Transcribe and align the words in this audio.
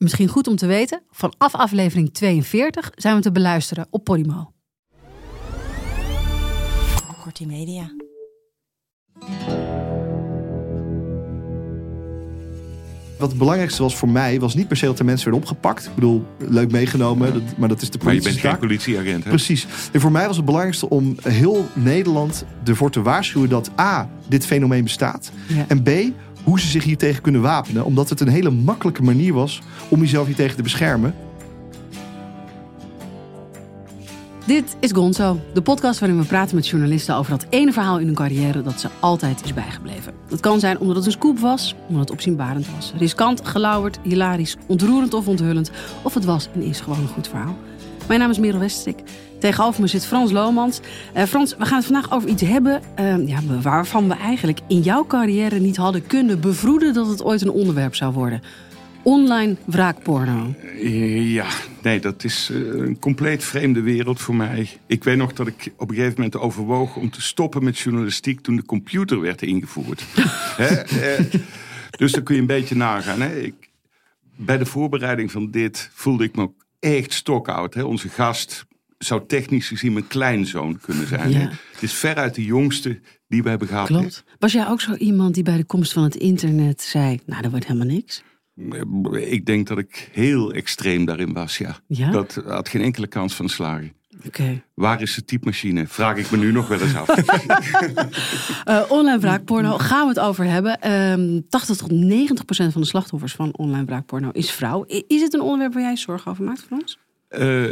Misschien 0.00 0.28
goed 0.28 0.46
om 0.46 0.56
te 0.56 0.66
weten, 0.66 1.02
vanaf 1.10 1.54
aflevering 1.54 2.14
42 2.14 2.90
zijn 2.94 3.16
we 3.16 3.22
te 3.22 3.32
beluisteren 3.32 3.86
op 3.90 4.04
Podimo. 4.04 4.52
Kortie 7.22 7.46
Media. 7.46 7.90
Wat 13.18 13.28
het 13.28 13.38
belangrijkste 13.38 13.82
was 13.82 13.96
voor 13.96 14.08
mij, 14.08 14.40
was 14.40 14.54
niet 14.54 14.68
per 14.68 14.76
se 14.76 14.86
dat 14.86 14.98
er 14.98 15.04
mensen 15.04 15.30
werden 15.30 15.48
opgepakt. 15.48 15.86
Ik 15.86 15.94
bedoel, 15.94 16.26
leuk 16.38 16.70
meegenomen, 16.70 17.32
dat, 17.32 17.42
maar 17.56 17.68
dat 17.68 17.82
is 17.82 17.90
de 17.90 17.98
Maar 18.04 18.14
je 18.14 18.20
politie. 18.20 18.42
bent 18.42 18.52
geen 18.54 18.68
politieagent, 18.68 19.24
hè? 19.24 19.28
Precies. 19.30 19.66
En 19.92 20.00
voor 20.00 20.12
mij 20.12 20.26
was 20.26 20.36
het 20.36 20.44
belangrijkste 20.44 20.88
om 20.88 21.16
heel 21.22 21.66
Nederland 21.72 22.44
ervoor 22.64 22.90
te 22.90 23.02
waarschuwen 23.02 23.48
dat 23.48 23.70
A, 23.80 24.10
dit 24.28 24.46
fenomeen 24.46 24.82
bestaat. 24.82 25.32
Ja. 25.46 25.64
En 25.68 25.82
B, 25.82 25.88
hoe 26.44 26.60
ze 26.60 26.66
zich 26.66 26.84
hiertegen 26.84 27.22
kunnen 27.22 27.40
wapenen. 27.40 27.84
Omdat 27.84 28.08
het 28.08 28.20
een 28.20 28.28
hele 28.28 28.50
makkelijke 28.50 29.02
manier 29.02 29.32
was 29.32 29.60
om 29.88 30.00
jezelf 30.00 30.26
hiertegen 30.26 30.56
te 30.56 30.62
beschermen. 30.62 31.14
Dit 34.46 34.76
is 34.80 34.92
Gonzo, 34.92 35.40
de 35.54 35.62
podcast 35.62 36.00
waarin 36.00 36.18
we 36.18 36.26
praten 36.26 36.54
met 36.54 36.68
journalisten 36.68 37.14
over 37.14 37.30
dat 37.30 37.46
ene 37.50 37.72
verhaal 37.72 37.98
in 37.98 38.06
hun 38.06 38.14
carrière 38.14 38.62
dat 38.62 38.80
ze 38.80 38.88
altijd 39.00 39.44
is 39.44 39.54
bijgebleven. 39.54 40.12
Dat 40.28 40.40
kan 40.40 40.60
zijn 40.60 40.78
omdat 40.78 40.96
het 40.96 41.06
een 41.06 41.12
scoop 41.12 41.38
was, 41.38 41.74
omdat 41.86 42.00
het 42.00 42.10
opzienbarend 42.10 42.66
was. 42.74 42.92
Riskant, 42.98 43.48
gelauwerd, 43.48 43.98
hilarisch, 44.02 44.56
ontroerend 44.66 45.14
of 45.14 45.28
onthullend. 45.28 45.70
Of 46.02 46.14
het 46.14 46.24
was 46.24 46.48
en 46.54 46.62
is 46.62 46.80
gewoon 46.80 46.98
een 46.98 47.08
goed 47.08 47.28
verhaal. 47.28 47.56
Mijn 48.08 48.20
naam 48.20 48.30
is 48.30 48.38
Merel 48.38 48.58
Westrik. 48.58 49.02
Tegenover 49.40 49.80
me 49.80 49.86
zit 49.86 50.06
Frans 50.06 50.30
Lomans. 50.30 50.80
Eh, 51.12 51.24
Frans, 51.24 51.56
we 51.56 51.64
gaan 51.64 51.76
het 51.76 51.86
vandaag 51.86 52.12
over 52.12 52.28
iets 52.28 52.42
hebben 52.42 52.82
eh, 52.94 53.28
ja, 53.28 53.40
waarvan 53.62 54.08
we 54.08 54.14
eigenlijk 54.14 54.58
in 54.68 54.80
jouw 54.80 55.06
carrière 55.06 55.58
niet 55.58 55.76
hadden 55.76 56.06
kunnen 56.06 56.40
bevroeden 56.40 56.94
dat 56.94 57.06
het 57.06 57.22
ooit 57.22 57.42
een 57.42 57.50
onderwerp 57.50 57.94
zou 57.94 58.12
worden. 58.12 58.42
Online 59.02 59.56
wraakporno. 59.64 60.54
Ja, 61.22 61.46
nee, 61.82 62.00
dat 62.00 62.24
is 62.24 62.50
eh, 62.52 62.58
een 62.58 62.98
compleet 62.98 63.44
vreemde 63.44 63.80
wereld 63.80 64.20
voor 64.20 64.34
mij. 64.34 64.68
Ik 64.86 65.04
weet 65.04 65.16
nog 65.16 65.32
dat 65.32 65.46
ik 65.46 65.72
op 65.76 65.88
een 65.88 65.94
gegeven 65.94 66.14
moment 66.16 66.36
overwoog 66.36 66.96
om 66.96 67.10
te 67.10 67.22
stoppen 67.22 67.64
met 67.64 67.78
journalistiek 67.78 68.40
toen 68.40 68.56
de 68.56 68.64
computer 68.64 69.20
werd 69.20 69.42
ingevoerd. 69.42 70.04
Hè, 70.62 70.66
eh, 70.66 71.24
dus 71.90 72.12
dan 72.12 72.22
kun 72.22 72.34
je 72.34 72.40
een 72.40 72.46
beetje 72.46 72.76
nagaan. 72.76 73.20
Hè. 73.20 73.38
Ik, 73.38 73.54
bij 74.36 74.58
de 74.58 74.66
voorbereiding 74.66 75.30
van 75.30 75.50
dit 75.50 75.90
voelde 75.92 76.24
ik 76.24 76.36
me 76.36 76.42
ook 76.42 76.64
echt 76.78 77.12
stokoud. 77.12 77.82
Onze 77.82 78.08
gast 78.08 78.66
zou 79.04 79.26
technisch 79.26 79.68
gezien 79.68 79.92
mijn 79.92 80.06
kleinzoon 80.06 80.78
kunnen 80.80 81.06
zijn. 81.06 81.30
Ja. 81.30 81.38
Het 81.72 81.82
is 81.82 81.92
veruit 81.92 82.34
de 82.34 82.44
jongste 82.44 83.00
die 83.28 83.42
we 83.42 83.48
hebben 83.48 83.68
gehad. 83.68 83.86
Klopt. 83.86 84.24
Was 84.38 84.52
jij 84.52 84.68
ook 84.68 84.80
zo 84.80 84.94
iemand 84.94 85.34
die 85.34 85.42
bij 85.42 85.56
de 85.56 85.64
komst 85.64 85.92
van 85.92 86.02
het 86.02 86.16
internet 86.16 86.82
zei: 86.82 87.20
Nou, 87.26 87.42
dat 87.42 87.50
wordt 87.50 87.66
helemaal 87.66 87.88
niks? 87.88 88.22
Ik 89.12 89.46
denk 89.46 89.66
dat 89.66 89.78
ik 89.78 90.10
heel 90.12 90.52
extreem 90.52 91.04
daarin 91.04 91.32
was, 91.32 91.58
ja. 91.58 91.78
Ja? 91.86 92.10
Dat 92.10 92.42
had 92.46 92.68
geen 92.68 92.82
enkele 92.82 93.06
kans 93.06 93.34
van 93.34 93.48
slagen. 93.48 93.92
Oké. 94.26 94.62
Waar 94.74 95.02
is 95.02 95.14
de 95.14 95.24
typemachine? 95.24 95.86
Vraag 95.86 96.16
ik 96.16 96.30
me 96.30 96.36
nu 96.36 96.52
nog 96.52 96.68
wel 96.68 96.80
eens 96.80 96.94
af. 96.94 97.08
Eh, 98.64 98.82
online 98.88 99.18
wraakporno 99.18 99.78
gaan 99.78 100.02
we 100.02 100.08
het 100.08 100.18
over 100.18 100.44
hebben. 100.44 100.80
Ehm 100.80 101.40
80 101.48 101.76
tot 101.76 101.90
90 101.90 102.44
procent 102.44 102.72
van 102.72 102.80
de 102.80 102.86
slachtoffers 102.86 103.32
van 103.32 103.56
online 103.56 103.84
wraakporno 103.84 104.30
is 104.30 104.50
vrouw. 104.50 104.84
Is 105.06 105.20
het 105.20 105.34
een 105.34 105.40
onderwerp 105.40 105.72
waar 105.72 105.82
jij 105.82 105.96
zorgen 105.96 106.30
over 106.30 106.44
maakt, 106.44 106.62
Frans? 106.62 106.98
Eh, 107.30 107.64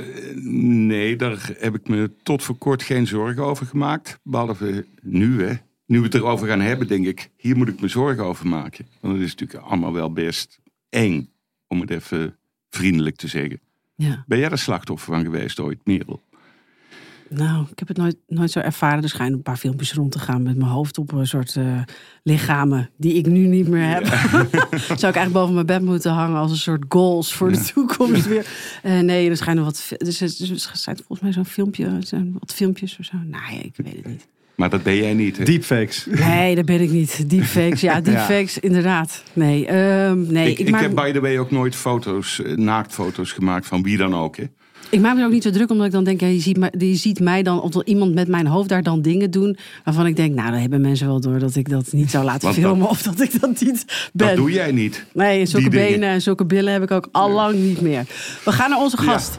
nee, 0.43 1.17
daar 1.17 1.51
heb 1.59 1.75
ik 1.75 1.89
me 1.89 2.11
tot 2.23 2.43
voor 2.43 2.57
kort 2.57 2.83
geen 2.83 3.07
zorgen 3.07 3.45
over 3.45 3.67
gemaakt. 3.67 4.19
Behalve 4.23 4.87
nu, 5.03 5.43
hè. 5.43 5.55
Nu 5.87 5.99
we 5.99 6.05
het 6.05 6.15
erover 6.15 6.49
gaan 6.49 6.61
hebben, 6.61 6.87
denk 6.87 7.07
ik, 7.07 7.31
hier 7.37 7.57
moet 7.57 7.69
ik 7.69 7.81
me 7.81 7.89
zorgen 7.89 8.25
over 8.25 8.47
maken. 8.47 8.87
Want 9.01 9.15
het 9.15 9.23
is 9.23 9.35
natuurlijk 9.35 9.65
allemaal 9.65 9.93
wel 9.93 10.13
best 10.13 10.61
eng, 10.89 11.31
om 11.67 11.81
het 11.81 11.91
even 11.91 12.37
vriendelijk 12.71 13.17
te 13.17 13.29
zeggen. 13.29 13.61
Ja. 13.95 14.25
Ben 14.27 14.39
jij 14.39 14.51
er 14.51 14.59
slachtoffer 14.59 15.15
van 15.15 15.25
geweest 15.25 15.61
ooit, 15.61 15.79
Merel? 15.85 16.23
Nou, 17.28 17.66
ik 17.71 17.78
heb 17.78 17.89
het 17.89 17.97
nooit, 17.97 18.16
nooit 18.27 18.50
zo 18.50 18.59
ervaren. 18.59 19.03
Er 19.03 19.09
schijnen 19.09 19.37
een 19.37 19.43
paar 19.43 19.56
filmpjes 19.56 19.93
rond 19.93 20.12
te 20.12 20.19
gaan 20.19 20.43
met 20.43 20.56
mijn 20.56 20.71
hoofd 20.71 20.99
op 20.99 21.12
een 21.12 21.27
soort 21.27 21.56
eh, 21.56 21.83
lichamen 22.22 22.91
die 22.97 23.15
ik 23.15 23.27
nu 23.27 23.47
niet 23.47 23.69
meer 23.69 23.89
heb. 23.89 24.06
Zou 24.77 24.93
ik 24.93 25.03
eigenlijk 25.03 25.33
boven 25.33 25.55
mijn 25.55 25.66
bed 25.66 25.83
moeten 25.83 26.12
hangen 26.12 26.39
als 26.39 26.50
een 26.50 26.56
soort 26.56 26.84
goals 26.89 27.34
voor 27.34 27.53
de 27.53 27.65
toekomst 27.75 28.27
weer. 28.27 28.47
Eh, 28.83 28.99
nee, 28.99 29.31
er 29.31 29.37
schijnen 29.37 29.65
wat. 29.65 29.93
Dus 29.97 30.21
er 30.21 30.28
zijn 30.72 30.97
volgens 30.97 31.21
mij 31.21 31.33
zo'n 31.33 31.44
filmpje, 31.44 31.84
er 31.84 32.06
zijn 32.06 32.37
wat 32.39 32.55
filmpjes 32.55 32.97
of 32.99 33.05
zo. 33.05 33.16
Nou 33.25 33.55
ja, 33.55 33.62
ik 33.62 33.75
weet 33.77 33.97
het 33.97 34.06
niet. 34.06 34.27
Maar 34.59 34.71
dat 34.71 34.83
ben 34.83 34.97
jij 34.97 35.15
niet, 35.15 35.37
hè? 35.37 35.45
Deepfakes. 35.45 36.06
Nee, 36.10 36.55
dat 36.55 36.65
ben 36.65 36.81
ik 36.81 36.91
niet. 36.91 37.31
Deepfakes, 37.31 37.81
ja, 37.81 38.00
deepfakes, 38.10 38.59
inderdaad. 38.59 39.22
Nee, 39.33 39.66
ehm, 39.66 40.33
nee 40.33 40.50
ik, 40.50 40.59
ik, 40.59 40.66
ik 40.66 40.72
maak, 40.72 40.83
heb 40.83 40.95
by 40.95 41.12
the 41.12 41.21
way 41.21 41.39
ook 41.39 41.50
nooit 41.50 41.77
foto's, 41.77 42.43
eh, 42.43 42.56
naaktfoto's 42.56 43.33
gemaakt 43.33 43.66
van 43.66 43.83
wie 43.83 43.97
dan 43.97 44.15
ook, 44.15 44.37
hè? 44.37 44.45
Ik 44.91 45.00
maak 45.00 45.16
me 45.16 45.25
ook 45.25 45.31
niet 45.32 45.43
zo 45.43 45.50
druk 45.50 45.71
omdat 45.71 45.87
ik 45.87 45.93
dan 45.93 46.04
denk, 46.04 46.21
ja, 46.21 46.26
je, 46.26 46.41
ziet 46.41 46.56
mij, 46.56 46.72
je 46.78 46.94
ziet 46.94 47.21
mij 47.21 47.43
dan, 47.43 47.60
of 47.60 47.75
er 47.75 47.87
iemand 47.87 48.15
met 48.15 48.28
mijn 48.28 48.47
hoofd 48.47 48.69
daar 48.69 48.82
dan 48.82 49.03
dingen 49.03 49.31
doen. 49.31 49.56
Waarvan 49.84 50.06
ik 50.06 50.16
denk, 50.16 50.34
nou, 50.34 50.50
dan 50.50 50.60
hebben 50.60 50.81
mensen 50.81 51.06
wel 51.06 51.21
door 51.21 51.38
dat 51.38 51.56
ik 51.56 51.69
dat 51.69 51.93
niet 51.93 52.10
zou 52.10 52.25
laten 52.25 52.41
dat- 52.49 52.54
filmen. 52.54 52.88
Of 52.88 53.03
dat 53.03 53.21
ik 53.21 53.41
dat 53.41 53.60
niet 53.60 53.84
ben. 54.12 54.27
Dat 54.27 54.37
doe 54.37 54.50
jij 54.53 54.72
niet. 54.72 55.04
Nee, 55.12 55.47
zulke 55.47 55.69
dingen. 55.69 55.91
benen 55.91 56.09
en 56.09 56.22
zulke 56.22 56.44
billen 56.47 56.72
heb 56.72 56.82
ik 56.82 56.91
ook 56.91 57.09
al 57.12 57.31
lang 57.31 57.54
niet 57.59 57.81
meer. 57.81 58.04
We 58.44 58.53
gaan 58.53 58.71
naar 58.71 58.78
onze 58.81 58.97
gast. 58.97 59.37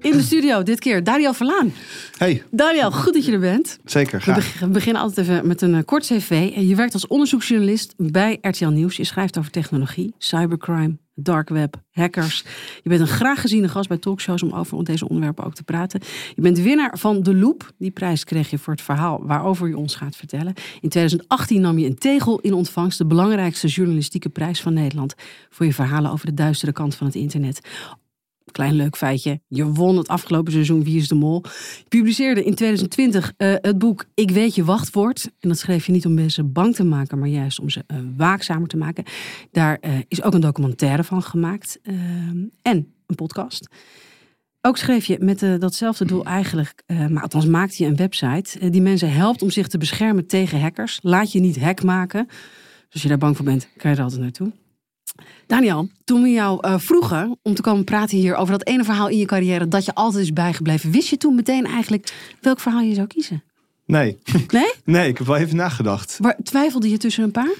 In 0.00 0.12
de 0.12 0.22
studio, 0.22 0.62
dit 0.62 0.80
keer 0.80 1.04
Daniel 1.04 1.34
Verlaan. 1.34 1.72
Hey, 2.18 2.42
Daniel, 2.50 2.90
goed 2.92 3.14
dat 3.14 3.24
je 3.26 3.32
er 3.32 3.38
bent. 3.40 3.78
zeker, 3.84 4.16
We, 4.18 4.22
graag. 4.22 4.58
we 4.60 4.66
beginnen 4.68 5.02
altijd 5.02 5.28
even 5.28 5.46
met 5.46 5.62
een 5.62 5.74
eh, 5.74 5.84
kort 5.84 6.06
cv. 6.06 6.50
Je 6.56 6.74
werkt 6.74 6.92
als 6.92 7.06
onderzoeksjournalist 7.06 7.94
bij 7.96 8.38
RTL 8.40 8.66
Nieuws. 8.66 8.96
Je 8.96 9.04
schrijft 9.04 9.38
over 9.38 9.50
technologie, 9.50 10.14
cybercrime, 10.18 10.96
dark 11.16 11.48
web, 11.48 11.82
hackers. 11.90 12.44
Je 12.82 12.88
bent 12.88 13.00
een 13.00 13.06
graag 13.06 13.40
geziene 13.40 13.68
gast 13.68 13.88
bij 13.88 13.98
talkshows 13.98 14.42
om 14.42 14.52
over 14.52 14.84
deze 14.84 15.08
onderwerpen 15.08 15.44
ook 15.44 15.54
te 15.54 15.62
praten. 15.62 16.00
Je 16.34 16.42
bent 16.42 16.58
winnaar 16.58 16.98
van 16.98 17.22
De 17.22 17.34
Loop. 17.34 17.72
Die 17.78 17.90
prijs 17.90 18.24
kreeg 18.24 18.50
je 18.50 18.58
voor 18.58 18.72
het 18.72 18.82
verhaal 18.82 19.26
waarover 19.26 19.68
je 19.68 19.76
ons 19.76 19.94
gaat 19.94 20.16
vertellen. 20.16 20.54
In 20.80 20.88
2018 20.88 21.60
nam 21.60 21.78
je 21.78 21.86
een 21.86 21.98
tegel 21.98 22.40
in 22.40 22.52
ontvangst. 22.52 22.98
De 22.98 23.06
belangrijkste 23.06 23.66
journalistieke 23.66 24.28
prijs 24.28 24.60
van 24.60 24.74
Nederland. 24.74 25.14
Voor 25.50 25.66
je 25.66 25.74
verhalen 25.74 26.10
over 26.10 26.26
de 26.26 26.34
duistere 26.34 26.72
kant 26.72 26.94
van 26.94 27.06
het 27.06 27.16
internet. 27.16 27.60
Klein 28.52 28.74
leuk 28.74 28.96
feitje. 28.96 29.40
Je 29.48 29.64
won 29.72 29.96
het 29.96 30.08
afgelopen 30.08 30.52
seizoen 30.52 30.84
Wie 30.84 30.96
is 30.96 31.08
de 31.08 31.14
Mol. 31.14 31.42
Je 31.44 31.84
publiceerde 31.88 32.44
in 32.44 32.54
2020 32.54 33.32
eh, 33.36 33.54
het 33.60 33.78
boek 33.78 34.04
Ik 34.14 34.30
weet 34.30 34.54
je 34.54 34.64
wachtwoord. 34.64 35.30
En 35.40 35.48
dat 35.48 35.58
schreef 35.58 35.86
je 35.86 35.92
niet 35.92 36.06
om 36.06 36.14
mensen 36.14 36.52
bang 36.52 36.74
te 36.74 36.84
maken, 36.84 37.18
maar 37.18 37.28
juist 37.28 37.60
om 37.60 37.70
ze 37.70 37.84
eh, 37.86 37.96
waakzamer 38.16 38.68
te 38.68 38.76
maken. 38.76 39.04
Daar 39.50 39.78
eh, 39.80 39.92
is 40.08 40.22
ook 40.22 40.34
een 40.34 40.40
documentaire 40.40 41.04
van 41.04 41.22
gemaakt. 41.22 41.78
en 42.62 42.92
een 43.06 43.14
podcast. 43.14 43.68
Ook 44.60 44.76
schreef 44.76 45.04
je 45.04 45.16
met 45.20 45.60
datzelfde 45.60 46.04
doel 46.04 46.24
eigenlijk, 46.24 46.82
maar 46.86 47.22
althans 47.22 47.46
maakte 47.46 47.82
je 47.82 47.88
een 47.88 47.96
website 47.96 48.70
die 48.70 48.82
mensen 48.82 49.12
helpt 49.12 49.42
om 49.42 49.50
zich 49.50 49.68
te 49.68 49.78
beschermen 49.78 50.26
tegen 50.26 50.60
hackers. 50.60 50.98
Laat 51.02 51.32
je 51.32 51.40
niet 51.40 51.60
hack 51.60 51.82
maken. 51.82 52.26
Dus 52.26 52.92
als 52.92 53.02
je 53.02 53.08
daar 53.08 53.18
bang 53.18 53.36
voor 53.36 53.44
bent, 53.44 53.68
kan 53.76 53.90
je 53.90 53.96
er 53.96 54.02
altijd 54.02 54.20
naartoe. 54.20 54.52
Daniel, 55.46 55.88
toen 56.04 56.22
we 56.22 56.28
jou 56.28 56.58
eh, 56.60 56.74
vroegen 56.78 57.38
om 57.42 57.54
te 57.54 57.62
komen 57.62 57.84
praten 57.84 58.18
hier 58.18 58.34
over 58.34 58.52
dat 58.52 58.66
ene 58.66 58.84
verhaal 58.84 59.08
in 59.08 59.18
je 59.18 59.24
carrière 59.24 59.68
dat 59.68 59.84
je 59.84 59.94
altijd 59.94 60.22
is 60.22 60.32
bijgebleven, 60.32 60.90
wist 60.90 61.08
je 61.08 61.16
toen 61.16 61.34
meteen 61.34 61.66
eigenlijk 61.66 62.12
welk 62.40 62.60
verhaal 62.60 62.80
je 62.80 62.94
zou 62.94 63.06
kiezen? 63.06 63.42
Nee. 63.84 64.18
Nee? 64.50 64.72
nee, 64.84 65.08
ik 65.08 65.18
heb 65.18 65.26
wel 65.26 65.36
even 65.36 65.56
nagedacht. 65.56 66.18
Waar, 66.20 66.36
twijfelde 66.42 66.90
je 66.90 66.96
tussen 66.96 67.24
een 67.24 67.30
paar? 67.30 67.54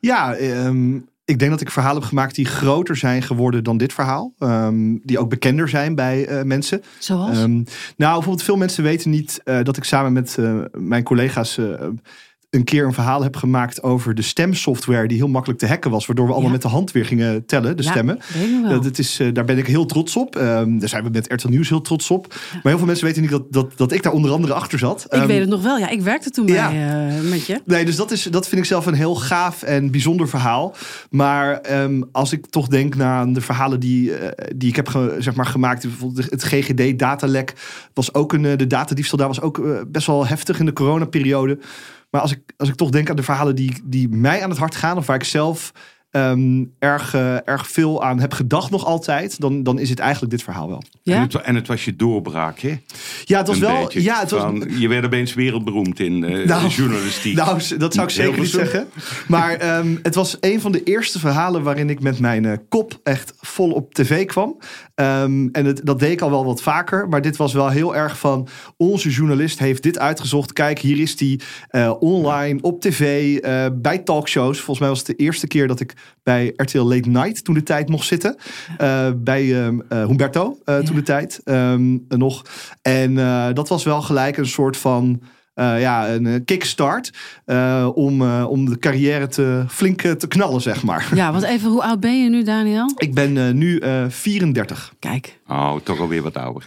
Ja, 0.00 0.34
ehm, 0.34 0.94
ik 1.24 1.38
denk 1.38 1.50
dat 1.50 1.60
ik 1.60 1.70
verhalen 1.70 1.98
heb 2.00 2.08
gemaakt 2.08 2.34
die 2.34 2.44
groter 2.44 2.96
zijn 2.96 3.22
geworden 3.22 3.64
dan 3.64 3.76
dit 3.76 3.92
verhaal. 3.92 4.32
Ehm, 4.38 4.96
die 5.02 5.18
ook 5.18 5.28
bekender 5.28 5.68
zijn 5.68 5.94
bij 5.94 6.26
eh, 6.26 6.42
mensen. 6.42 6.82
Zoals? 6.98 7.38
Ehm, 7.38 7.62
nou, 7.96 8.12
bijvoorbeeld 8.12 8.42
veel 8.42 8.56
mensen 8.56 8.82
weten 8.82 9.10
niet 9.10 9.40
eh, 9.44 9.62
dat 9.62 9.76
ik 9.76 9.84
samen 9.84 10.12
met 10.12 10.38
mijn 10.72 11.02
collega's 11.02 11.58
een 12.52 12.64
keer 12.64 12.84
een 12.86 12.92
verhaal 12.92 13.22
heb 13.22 13.36
gemaakt 13.36 13.82
over 13.82 14.14
de 14.14 14.22
stemsoftware 14.22 15.08
die 15.08 15.16
heel 15.16 15.28
makkelijk 15.28 15.60
te 15.60 15.66
hacken 15.66 15.90
was. 15.90 16.06
Waardoor 16.06 16.26
we 16.26 16.32
allemaal 16.32 16.50
Ja. 16.50 16.56
met 16.56 16.62
de 16.64 16.68
hand 16.68 16.92
weer 16.92 17.04
gingen 17.04 17.46
tellen, 17.46 17.76
de 17.76 17.82
Ja, 17.82 17.90
stemmen. 17.90 18.18
Dat, 18.68 18.82
dat 18.82 18.98
is, 18.98 19.20
eh, 19.20 19.28
daar 19.32 19.44
ben 19.44 19.58
ik 19.58 19.66
heel 19.66 19.86
trots 19.86 20.16
op. 20.16 20.36
Ehm, 20.36 20.78
daar 20.78 20.88
zijn 20.88 21.04
we 21.04 21.10
met 21.10 21.32
RTL 21.32 21.48
Nieuws 21.48 21.68
heel 21.68 21.80
trots 21.80 22.10
op. 22.10 22.26
Maar 22.52 22.60
heel 22.62 22.76
veel 22.76 22.86
mensen 22.86 23.06
weten 23.06 23.22
niet 23.22 23.30
dat, 23.30 23.52
dat, 23.52 23.72
dat 23.76 23.92
ik 23.92 24.02
daar 24.02 24.12
onder 24.12 24.30
andere 24.30 24.52
achter 24.52 24.78
zat. 24.78 25.04
Ik 25.04 25.12
Ehm, 25.12 25.26
weet 25.26 25.40
het 25.40 25.48
nog 25.48 25.62
wel. 25.62 25.78
Ja, 25.78 25.88
ik 25.88 26.00
werkte 26.00 26.30
toen 26.30 26.46
bij, 26.46 26.56
eh, 26.56 27.30
met 27.30 27.46
je. 27.46 27.60
Nee, 27.64 27.84
dus 27.84 27.96
dat, 27.96 28.10
is, 28.10 28.22
dat 28.22 28.48
vind 28.48 28.60
ik 28.60 28.66
zelf 28.66 28.86
een 28.86 28.94
heel 28.94 29.14
gaaf 29.14 29.62
en 29.62 29.90
bijzonder 29.90 30.28
verhaal. 30.28 30.74
Maar 31.10 31.60
ehm, 31.60 32.02
als 32.12 32.32
ik 32.32 32.46
toch 32.46 32.68
denk 32.68 32.94
naar 32.96 33.32
de 33.32 33.40
verhalen 33.40 33.80
die, 33.80 34.14
eh, 34.14 34.46
die 34.56 34.68
ik 34.68 34.76
heb 34.76 34.88
ge- 34.88 35.16
zeg 35.18 35.34
maar, 35.34 35.46
gemaakt. 35.46 35.82
Bijvoorbeeld 35.82 36.30
het 36.30 36.42
GGD-datalek 36.44 37.52
was 37.94 38.14
ook 38.14 38.32
een. 38.32 38.42
De 38.42 38.66
datadiefstal 38.66 39.18
daar 39.18 39.28
was 39.28 39.40
ook 39.40 39.62
best 39.88 40.06
wel 40.06 40.26
heftig 40.26 40.58
in 40.58 40.66
de 40.66 40.72
coronaperiode. 40.72 41.58
Maar 42.12 42.20
als 42.20 42.32
ik, 42.32 42.52
als 42.56 42.68
ik 42.68 42.74
toch 42.74 42.90
denk 42.90 43.10
aan 43.10 43.16
de 43.16 43.22
verhalen 43.22 43.54
die, 43.54 43.80
die 43.84 44.08
mij 44.08 44.42
aan 44.42 44.50
het 44.50 44.58
hart 44.58 44.74
gaan. 44.74 44.96
Of 44.96 45.06
waar 45.06 45.16
ik 45.16 45.24
zelf 45.24 45.72
ehm, 46.12 46.64
erg, 46.78 47.14
eh, 47.14 47.48
erg 47.48 47.68
veel 47.68 48.02
aan 48.04 48.20
heb 48.20 48.32
gedacht 48.32 48.70
nog 48.70 48.84
altijd. 48.84 49.40
Dan, 49.40 49.62
dan 49.62 49.78
is 49.78 49.90
het 49.90 49.98
eigenlijk 49.98 50.30
dit 50.30 50.42
verhaal 50.42 50.68
wel. 50.68 50.82
En, 51.04 51.20
het, 51.20 51.34
en 51.34 51.54
het 51.54 51.66
was 51.66 51.84
je 51.84 51.96
doorbraak, 51.96 52.58
hè? 52.58 52.78
Ja, 53.24 53.38
het 53.38 53.46
was 53.46 53.56
Een 53.56 53.62
wel. 53.62 53.82
beetje. 53.82 54.02
Ja, 54.02 54.20
het 54.20 54.30
was, 54.30 54.40
Van, 54.40 54.66
je 54.78 54.88
werd 54.88 55.04
opeens 55.04 55.34
wereldberoemd 55.34 56.00
in 56.00 56.24
eh, 56.24 56.46
Nou, 56.52 56.68
journalistiek. 56.68 57.36
Nou, 57.36 57.60
dat 57.78 57.94
zou 57.94 58.06
ik 58.06 58.12
zeker 58.12 58.40
niet 58.40 58.50
zeggen. 58.50 58.88
Maar 59.26 59.54
ehm, 59.54 59.96
het 60.02 60.14
was 60.14 60.36
een 60.40 60.60
van 60.60 60.72
de 60.72 60.82
eerste 60.82 61.18
verhalen 61.18 61.62
waarin 61.62 61.90
ik 61.90 62.00
met 62.00 62.18
mijn 62.18 62.44
eh, 62.44 62.56
kop 62.68 63.00
echt 63.02 63.34
vol 63.40 63.70
op 63.70 63.94
tv 63.94 64.26
kwam. 64.26 64.58
Ehm, 64.94 65.48
en 65.52 65.64
het, 65.64 65.80
dat 65.84 65.98
deed 65.98 66.12
ik 66.12 66.20
al 66.20 66.30
wel 66.30 66.44
wat 66.44 66.62
vaker. 66.62 67.08
Maar 67.08 67.22
dit 67.22 67.36
was 67.36 67.52
wel 67.52 67.68
heel 67.68 67.96
erg 67.96 68.18
van 68.18 68.48
onze 68.76 69.10
journalist 69.10 69.58
heeft 69.58 69.82
dit 69.82 69.98
uitgezocht. 69.98 70.52
Kijk, 70.52 70.78
hier 70.78 71.00
is 71.00 71.16
die 71.16 71.40
eh, 71.68 71.92
online 72.00 72.58
op 72.60 72.80
tv 72.80 73.36
eh, 73.38 73.66
bij 73.72 73.98
talkshows. 73.98 74.56
Volgens 74.56 74.78
mij 74.78 74.88
was 74.88 74.98
het 74.98 75.06
de 75.06 75.14
eerste 75.14 75.46
keer 75.46 75.68
dat 75.68 75.80
ik 75.80 75.94
bij 76.22 76.52
RTL 76.56 76.78
Late 76.78 77.08
Night 77.08 77.44
toen 77.44 77.54
de 77.54 77.62
tijd 77.62 77.88
mocht 77.88 78.06
zitten. 78.06 78.36
Eh, 78.76 79.10
bij 79.16 79.64
ehm, 79.64 79.80
eh, 79.88 80.06
Humberto 80.06 80.58
eh, 80.64 80.78
toen 80.78 80.96
de 80.96 81.02
tijd 81.02 81.40
ehm, 81.44 81.98
nog. 82.08 82.42
En 82.82 83.14
dat 83.54 83.68
was 83.68 83.84
wel 83.84 84.02
gelijk 84.02 84.36
een 84.36 84.46
soort 84.46 84.76
van 84.76 85.22
eh, 85.54 85.80
ja, 85.80 86.08
een 86.08 86.26
eh, 86.26 86.40
kickstart 86.44 87.10
eh, 87.44 87.88
om, 87.94 88.22
eh, 88.22 88.46
om 88.48 88.68
de 88.68 88.78
carrière 88.78 89.26
te, 89.26 89.64
flink 89.68 90.00
te 90.00 90.28
knallen, 90.28 90.60
zeg 90.60 90.82
maar. 90.82 91.08
ja, 91.14 91.32
want 91.32 91.44
even, 91.44 91.70
hoe 91.70 91.82
oud 91.82 92.00
ben 92.00 92.22
je 92.22 92.30
nu, 92.30 92.42
Daniel? 92.42 92.92
Ik 92.96 93.14
ben 93.14 93.36
eh, 93.36 93.52
nu 93.52 93.78
eh 93.78 94.04
34. 94.08 94.92
Kijk. 94.98 95.40
Oh, 95.48 95.74
toch 95.82 96.00
alweer 96.00 96.22
wat 96.22 96.36
ouder 96.36 96.64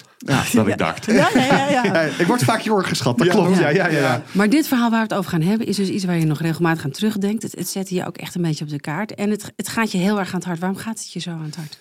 dan 0.53 0.67
ik 0.67 0.77
dacht. 0.77 1.05
Ja, 1.11 1.29
ja, 1.33 1.45
ja. 1.45 1.69
ja. 1.69 1.83
Ja, 1.83 2.01
ik 2.01 2.27
word 2.27 2.43
vaak 2.43 2.61
jonger 2.61 2.85
geschat, 2.85 3.17
dat 3.17 3.27
klopt. 3.27 3.57
Ja, 3.57 3.69
ja, 3.69 3.87
ja, 3.87 3.99
ja. 3.99 4.23
Maar 4.31 4.49
dit 4.49 4.67
verhaal 4.67 4.89
waar 4.89 4.99
we 4.99 5.07
het 5.07 5.17
over 5.17 5.31
gaan 5.31 5.41
hebben, 5.41 5.67
is 5.67 5.75
dus 5.75 5.89
iets 5.89 6.03
waar 6.05 6.17
je 6.17 6.25
nog 6.25 6.41
regelmatig 6.41 6.85
aan 6.85 6.91
terugdenkt. 6.91 7.43
Het, 7.43 7.55
het 7.57 7.67
zet 7.69 7.89
je 7.89 8.05
ook 8.05 8.17
echt 8.17 8.35
een 8.35 8.41
beetje 8.41 8.63
op 8.63 8.69
de 8.69 8.79
kaart. 8.79 9.15
En 9.15 9.29
het, 9.29 9.51
het 9.55 9.67
gaat 9.67 9.91
je 9.91 9.97
heel 9.97 10.19
erg 10.19 10.29
aan 10.29 10.35
het 10.39 10.45
hart. 10.45 10.59
Waarom 10.59 10.77
gaat 10.77 10.99
het 10.99 11.11
je 11.11 11.19
zo 11.19 11.29
aan 11.29 11.43
het 11.43 11.55
hart? 11.55 11.79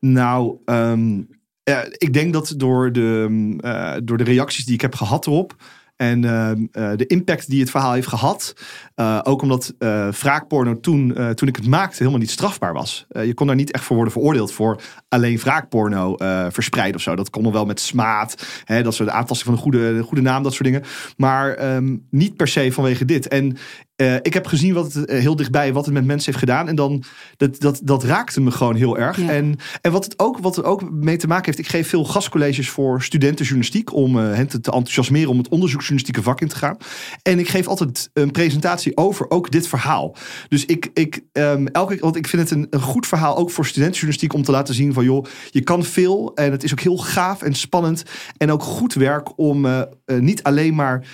Nou, 0.00 0.56
ehm, 0.64 1.20
ja, 1.62 1.84
ik 1.90 2.12
denk 2.12 2.32
dat 2.32 2.54
door 2.56 2.92
de, 2.92 3.26
mm, 3.28 3.60
eh, 3.60 3.94
door 4.04 4.18
de 4.18 4.24
reacties 4.24 4.64
die 4.64 4.74
ik 4.74 4.80
heb 4.80 4.94
gehad 4.94 5.26
erop. 5.26 5.54
En 6.02 6.24
ehm, 6.24 6.66
eh, 6.72 6.96
de 6.96 7.06
impact 7.06 7.50
die 7.50 7.60
het 7.60 7.70
verhaal 7.70 7.92
heeft 7.92 8.08
gehad. 8.08 8.54
eh, 8.94 9.20
ook 9.22 9.42
omdat 9.42 9.74
eh 9.78 10.08
wraakporno 10.08 10.80
toen, 10.80 11.16
toen 11.34 11.48
ik 11.48 11.56
het 11.56 11.66
maakte 11.66 11.98
helemaal 11.98 12.18
niet 12.18 12.30
strafbaar 12.30 12.72
was. 12.72 13.06
Je 13.08 13.34
kon 13.34 13.46
daar 13.46 13.56
niet 13.56 13.72
echt 13.72 13.84
voor 13.84 13.96
worden 13.96 14.12
veroordeeld 14.12 14.52
voor 14.52 14.80
alleen 15.08 15.38
wraakporno 15.38 16.14
verspreiden 16.50 16.96
of 16.96 17.02
zo. 17.02 17.16
Dat 17.16 17.30
kon 17.30 17.52
wel 17.52 17.64
met 17.64 17.80
smaad. 17.80 18.46
Hè, 18.64 18.82
dat 18.82 18.94
soort 18.94 19.08
aantasting 19.08 19.48
van 19.48 19.52
een 19.52 19.72
goede, 19.72 20.02
goede 20.02 20.22
naam, 20.22 20.42
dat 20.42 20.52
soort 20.52 20.64
dingen. 20.64 20.82
Maar 21.16 21.54
ehm, 21.54 21.96
niet 22.10 22.36
per 22.36 22.48
se 22.48 22.72
vanwege 22.72 23.04
dit. 23.04 23.28
En 23.28 23.56
eh, 24.02 24.14
ik 24.14 24.34
heb 24.34 24.46
gezien 24.46 24.74
wat 24.74 24.92
het 24.92 25.04
eh, 25.04 25.20
heel 25.20 25.36
dichtbij, 25.36 25.72
wat 25.72 25.84
het 25.84 25.94
met 25.94 26.04
mensen 26.04 26.26
heeft 26.26 26.44
gedaan. 26.44 26.68
En 26.68 26.74
dan, 26.74 27.02
dat, 27.36 27.60
dat, 27.60 27.80
dat 27.84 28.04
raakte 28.04 28.40
me 28.40 28.50
gewoon 28.50 28.74
heel 28.74 28.98
erg. 28.98 29.16
Ja. 29.16 29.28
En, 29.28 29.56
en 29.80 29.92
wat 29.92 30.04
het 30.04 30.18
ook, 30.18 30.38
wat 30.38 30.56
er 30.56 30.64
ook 30.64 30.90
mee 30.90 31.16
te 31.16 31.26
maken 31.26 31.44
heeft, 31.44 31.58
ik 31.58 31.68
geef 31.68 31.88
veel 31.88 32.04
gastcolleges 32.04 32.70
voor 32.70 33.02
studentenjournalistiek. 33.02 33.92
Om 33.92 34.18
eh, 34.18 34.34
hen 34.34 34.46
te, 34.46 34.60
te 34.60 34.70
enthousiasmeren 34.70 35.30
om 35.30 35.38
het 35.38 35.48
onderzoeksjournalistieke 35.48 36.22
vak 36.22 36.40
in 36.40 36.48
te 36.48 36.56
gaan. 36.56 36.76
En 37.22 37.38
ik 37.38 37.48
geef 37.48 37.66
altijd 37.66 38.10
een 38.12 38.30
presentatie 38.30 38.96
over 38.96 39.30
ook 39.30 39.50
dit 39.50 39.68
verhaal. 39.68 40.16
Dus 40.48 40.66
ik, 40.66 40.90
ik, 40.94 41.20
ehm, 41.32 41.66
elke, 41.66 41.96
want 42.00 42.16
ik 42.16 42.26
vind 42.26 42.42
het 42.42 42.50
een, 42.50 42.66
een 42.70 42.80
goed 42.80 43.06
verhaal 43.06 43.36
ook 43.36 43.50
voor 43.50 43.66
studentenjournalistiek 43.66 44.32
om 44.32 44.42
te 44.42 44.50
laten 44.50 44.74
zien 44.74 44.92
van 44.92 45.04
joh, 45.04 45.24
je 45.50 45.60
kan 45.60 45.84
veel. 45.84 46.32
En 46.34 46.50
het 46.50 46.62
is 46.62 46.72
ook 46.72 46.80
heel 46.80 46.96
gaaf 46.96 47.42
en 47.42 47.54
spannend. 47.54 48.02
En 48.36 48.50
ook 48.52 48.62
goed 48.62 48.94
werk 48.94 49.38
om 49.38 49.86
niet 50.06 50.42
alleen 50.42 50.74
maar 50.74 51.06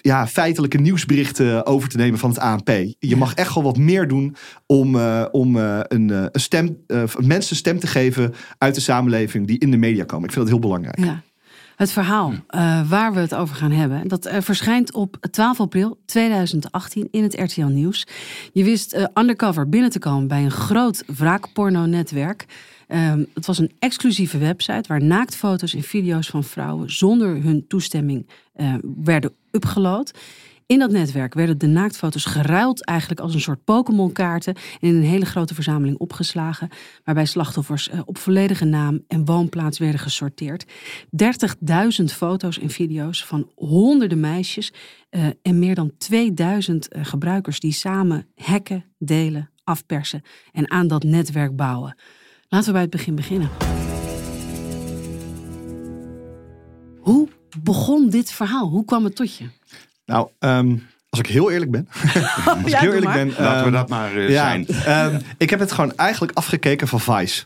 ja, 0.00 0.26
feitelijke 0.26 0.78
nieuwsberichten 0.78 1.66
over 1.66 1.88
te 1.88 1.96
nemen 1.96 2.18
van 2.18 2.30
het 2.30 2.38
ANP. 2.38 2.70
Je 2.98 3.16
mag 3.16 3.34
echt 3.34 3.54
wel 3.54 3.62
wat 3.62 3.76
meer 3.76 4.08
doen 4.08 4.36
om, 4.66 4.96
eh, 4.96 5.24
om 5.30 5.56
eh, 5.56 5.80
een, 5.82 6.10
eh, 6.10 6.24
een 6.30 6.40
stem, 6.40 6.76
eh, 6.86 7.02
mensen 7.18 7.56
stem 7.56 7.78
te 7.78 7.86
geven 7.86 8.34
uit 8.58 8.74
de 8.74 8.80
samenleving 8.80 9.46
die 9.46 9.58
in 9.58 9.70
de 9.70 9.76
media 9.76 10.04
komen. 10.04 10.24
Ik 10.24 10.32
vind 10.32 10.44
dat 10.44 10.54
heel 10.54 10.68
belangrijk. 10.68 10.98
Ja. 10.98 11.22
Het 11.80 11.92
verhaal 11.92 12.32
eh, 12.46 12.88
waar 12.88 13.12
we 13.12 13.20
het 13.20 13.34
over 13.34 13.56
gaan 13.56 13.70
hebben, 13.70 14.08
dat 14.08 14.30
verschijnt 14.38 14.94
op 14.94 15.16
12 15.30 15.60
april 15.60 15.98
2018 16.06 17.08
in 17.10 17.22
het 17.22 17.40
RTL 17.40 17.64
Nieuws. 17.64 18.06
Je 18.52 18.64
wist 18.64 18.92
eh, 18.92 19.04
undercover 19.14 19.68
binnen 19.68 19.90
te 19.90 19.98
komen 19.98 20.28
bij 20.28 20.44
een 20.44 20.50
groot 20.50 21.04
wraakporno-netwerk. 21.06 22.46
Ehm, 22.90 23.24
het 23.34 23.46
was 23.46 23.58
een 23.58 23.72
exclusieve 23.78 24.38
website 24.38 24.88
waar 24.88 25.02
naaktfoto's 25.02 25.74
en 25.74 25.82
video's 25.82 26.28
van 26.28 26.44
vrouwen 26.44 26.92
zonder 26.92 27.42
hun 27.42 27.64
toestemming 27.68 28.26
eh, 28.52 28.74
werden 28.82 29.32
upgeload. 29.50 30.12
In 30.70 30.78
dat 30.78 30.90
netwerk 30.90 31.34
werden 31.34 31.58
de 31.58 31.66
naaktfoto's 31.66 32.24
geruild 32.24 32.84
eigenlijk 32.84 33.20
als 33.20 33.34
een 33.34 33.40
soort 33.40 33.64
Pokémon-kaarten 33.64 34.54
en 34.54 34.88
in 34.88 34.94
een 34.94 35.02
hele 35.02 35.24
grote 35.24 35.54
verzameling 35.54 35.98
opgeslagen, 35.98 36.68
waarbij 37.04 37.24
slachtoffers 37.24 37.88
eh, 37.88 38.00
op 38.04 38.18
volledige 38.18 38.64
naam 38.64 39.04
en 39.08 39.24
woonplaats 39.24 39.78
werden 39.78 40.00
gesorteerd. 40.00 40.64
30.000 41.10 42.04
foto's 42.04 42.58
en 42.58 42.70
video's 42.70 43.24
van 43.24 43.50
honderden 43.54 44.20
meisjes 44.20 44.72
eh, 45.08 45.26
en 45.42 45.58
meer 45.58 45.74
dan 45.74 45.92
2000 45.98 46.88
eh, 46.88 47.04
gebruikers 47.04 47.60
die 47.60 47.72
samen 47.72 48.26
hacken, 48.34 48.84
delen, 48.98 49.50
afpersen 49.64 50.22
en 50.52 50.70
aan 50.70 50.88
dat 50.88 51.02
netwerk 51.02 51.56
bouwen. 51.56 51.96
Laten 52.52 52.66
we 52.66 52.72
bij 52.72 52.80
het 52.82 52.90
begin 52.90 53.14
beginnen. 53.14 53.50
Hoe 57.00 57.28
begon 57.62 58.08
dit 58.10 58.32
verhaal? 58.32 58.68
Hoe 58.68 58.84
kwam 58.84 59.04
het 59.04 59.16
tot 59.16 59.36
je? 59.36 59.44
Nou, 60.06 60.28
ehm, 60.38 60.76
als 61.08 61.20
ik 61.20 61.26
heel 61.26 61.50
eerlijk 61.50 61.70
ben. 61.70 61.88
als 62.46 62.58
ik 62.58 62.68
Ja, 62.68 62.78
heel 62.78 62.90
doe 62.92 63.00
eerlijk 63.00 63.04
maar. 63.04 63.14
ben. 63.14 63.26
Laten 63.28 63.58
we 63.58 63.64
ehm, 63.64 63.72
dat 63.72 63.88
maar 63.88 64.16
eh, 64.16 64.28
ja, 64.28 64.42
zijn. 64.42 64.66
ehm, 64.66 65.20
ik 65.38 65.50
heb 65.50 65.60
het 65.60 65.72
gewoon 65.72 65.96
eigenlijk 65.96 66.32
afgekeken 66.36 66.88
van 66.88 67.00
Vice. 67.00 67.44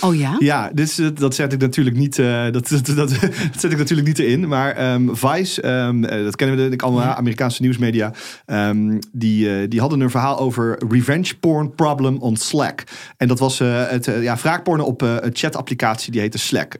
Oh 0.00 0.14
ja? 0.14 0.36
Ja, 0.38 0.70
dus 0.74 1.00
dat 1.14 1.34
zet 1.34 1.52
ik 1.52 1.60
natuurlijk 1.60 1.96
niet, 1.96 2.18
eh, 2.18 2.44
dat, 2.50 2.68
dat, 2.68 2.86
dat, 2.86 2.96
dat 2.96 3.10
zet 3.60 3.72
ik 3.72 3.78
natuurlijk 3.78 4.08
niet 4.08 4.18
erin. 4.18 4.48
Maar 4.48 4.72
ehm, 4.72 5.14
Vice, 5.14 5.62
ehm, 5.62 6.04
eh, 6.04 6.24
dat 6.24 6.36
kennen 6.36 6.56
we 6.56 6.62
denk 6.62 6.74
ik 6.74 6.82
allemaal. 6.82 7.14
Amerikaanse 7.14 7.62
nieuwsmedia. 7.62 8.12
ehm, 8.46 8.98
die, 9.12 9.56
eh, 9.56 9.68
die 9.68 9.80
hadden 9.80 10.00
een 10.00 10.10
verhaal 10.10 10.38
over 10.38 10.78
revenge 10.88 11.34
porn 11.40 11.74
problem 11.74 12.16
on 12.16 12.36
Slack. 12.36 12.84
En 13.16 13.28
dat 13.28 13.38
was 13.38 13.60
eh, 13.60 13.88
het 13.88 14.10
ja, 14.20 14.36
wraakporno 14.36 14.84
op 14.84 15.02
een 15.02 15.30
chatapplicatie 15.32 16.12
die 16.12 16.20
heette 16.20 16.38
Slack. 16.38 16.78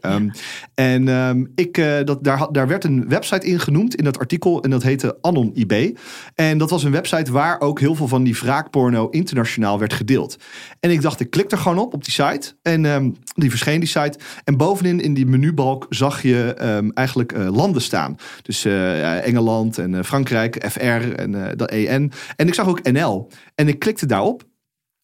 En 0.74 1.50
ik, 1.54 1.84
dat, 2.04 2.24
daar, 2.24 2.52
daar 2.52 2.68
werd 2.68 2.84
een 2.84 3.08
website 3.08 3.46
in 3.46 3.60
genoemd 3.60 3.94
in 3.94 4.04
dat 4.04 4.18
artikel. 4.18 4.62
En 4.62 4.70
dat 4.70 4.82
heette 4.82 5.16
Anon 5.20 5.50
IB. 5.54 5.96
En 6.34 6.58
dat 6.58 6.70
was 6.70 6.84
een 6.84 6.92
website 6.92 7.32
waar 7.32 7.60
ook 7.60 7.80
heel 7.80 7.94
veel 7.94 8.08
van 8.08 8.24
die 8.24 8.34
wraakporno 8.34 9.08
internationaal 9.08 9.78
werd 9.78 9.92
gedeeld. 9.92 10.36
En 10.80 10.90
ik 10.90 11.02
dacht, 11.02 11.20
ik 11.20 11.30
klik 11.30 11.52
er 11.52 11.58
gewoon 11.58 11.78
op, 11.78 11.94
op 11.94 12.04
die 12.04 12.12
site. 12.12 12.54
En 12.66 12.84
ehm, 12.84 13.10
die 13.34 13.50
verscheen, 13.50 13.80
die 13.80 13.88
site. 13.88 14.18
En 14.44 14.56
bovenin 14.56 15.00
in 15.00 15.14
die 15.14 15.26
menubalk 15.26 15.86
zag 15.88 16.22
je 16.22 16.54
ehm, 16.58 16.90
eigenlijk 16.90 17.32
eh, 17.32 17.48
landen 17.56 17.82
staan. 17.82 18.16
Dus 18.42 18.64
eh, 18.64 19.26
Engeland 19.26 19.78
en 19.78 19.94
eh, 19.94 20.02
Frankrijk, 20.02 20.70
FR 20.70 20.78
en 21.14 21.56
dat 21.56 21.70
EN. 21.70 22.12
En 22.36 22.46
ik 22.46 22.54
zag 22.54 22.68
ook 22.68 22.82
NL. 22.82 23.28
En 23.54 23.68
ik 23.68 23.78
klikte 23.78 24.06
daarop. 24.06 24.44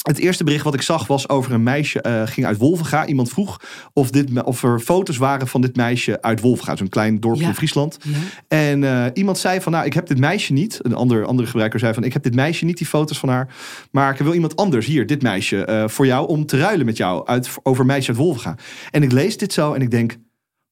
Het 0.02 0.18
eerste 0.18 0.44
bericht 0.44 0.64
wat 0.64 0.74
ik 0.74 0.82
zag 0.82 1.06
was 1.06 1.28
over 1.28 1.52
een 1.52 1.62
meisje, 1.62 2.00
eh, 2.00 2.22
ging 2.24 2.46
uit 2.46 2.58
Wolvenga. 2.58 3.06
Iemand 3.06 3.28
vroeg 3.30 3.60
of, 3.92 4.10
dit, 4.10 4.42
of 4.42 4.62
er 4.62 4.80
foto's 4.80 5.16
waren 5.16 5.48
van 5.48 5.60
dit 5.60 5.76
meisje 5.76 6.22
uit 6.22 6.40
Wolvenga. 6.40 6.76
Zo'n 6.76 6.88
klein 6.88 7.20
dorpje 7.20 7.42
Ja. 7.42 7.48
in 7.48 7.54
Friesland. 7.54 7.98
Ja. 8.02 8.16
En 8.48 8.84
eh, 8.84 9.06
iemand 9.14 9.38
zei 9.38 9.60
van, 9.60 9.72
nou, 9.72 9.84
ik 9.86 9.92
heb 9.92 10.06
dit 10.06 10.18
meisje 10.18 10.52
niet. 10.52 10.78
Een 10.82 10.94
ander, 10.94 11.24
andere 11.24 11.48
gebruiker 11.48 11.78
zei 11.78 11.94
van, 11.94 12.04
ik 12.04 12.12
heb 12.12 12.22
dit 12.22 12.34
meisje 12.34 12.64
niet, 12.64 12.78
die 12.78 12.86
foto's 12.86 13.18
van 13.18 13.28
haar. 13.28 13.54
Maar 13.90 14.12
ik 14.12 14.18
wil 14.18 14.34
iemand 14.34 14.56
anders, 14.56 14.86
hier, 14.86 15.06
dit 15.06 15.22
meisje, 15.22 15.64
eh, 15.64 15.88
voor 15.88 16.06
jou, 16.06 16.28
om 16.28 16.46
te 16.46 16.58
ruilen 16.58 16.86
met 16.86 16.96
jou 16.96 17.26
uit, 17.26 17.50
over 17.62 17.86
meisje 17.86 18.08
uit 18.08 18.16
Wolvenga. 18.18 18.56
En 18.90 19.02
ik 19.02 19.12
lees 19.12 19.36
dit 19.38 19.52
zo 19.52 19.72
en 19.72 19.80
ik 19.82 19.90
denk, 19.90 20.16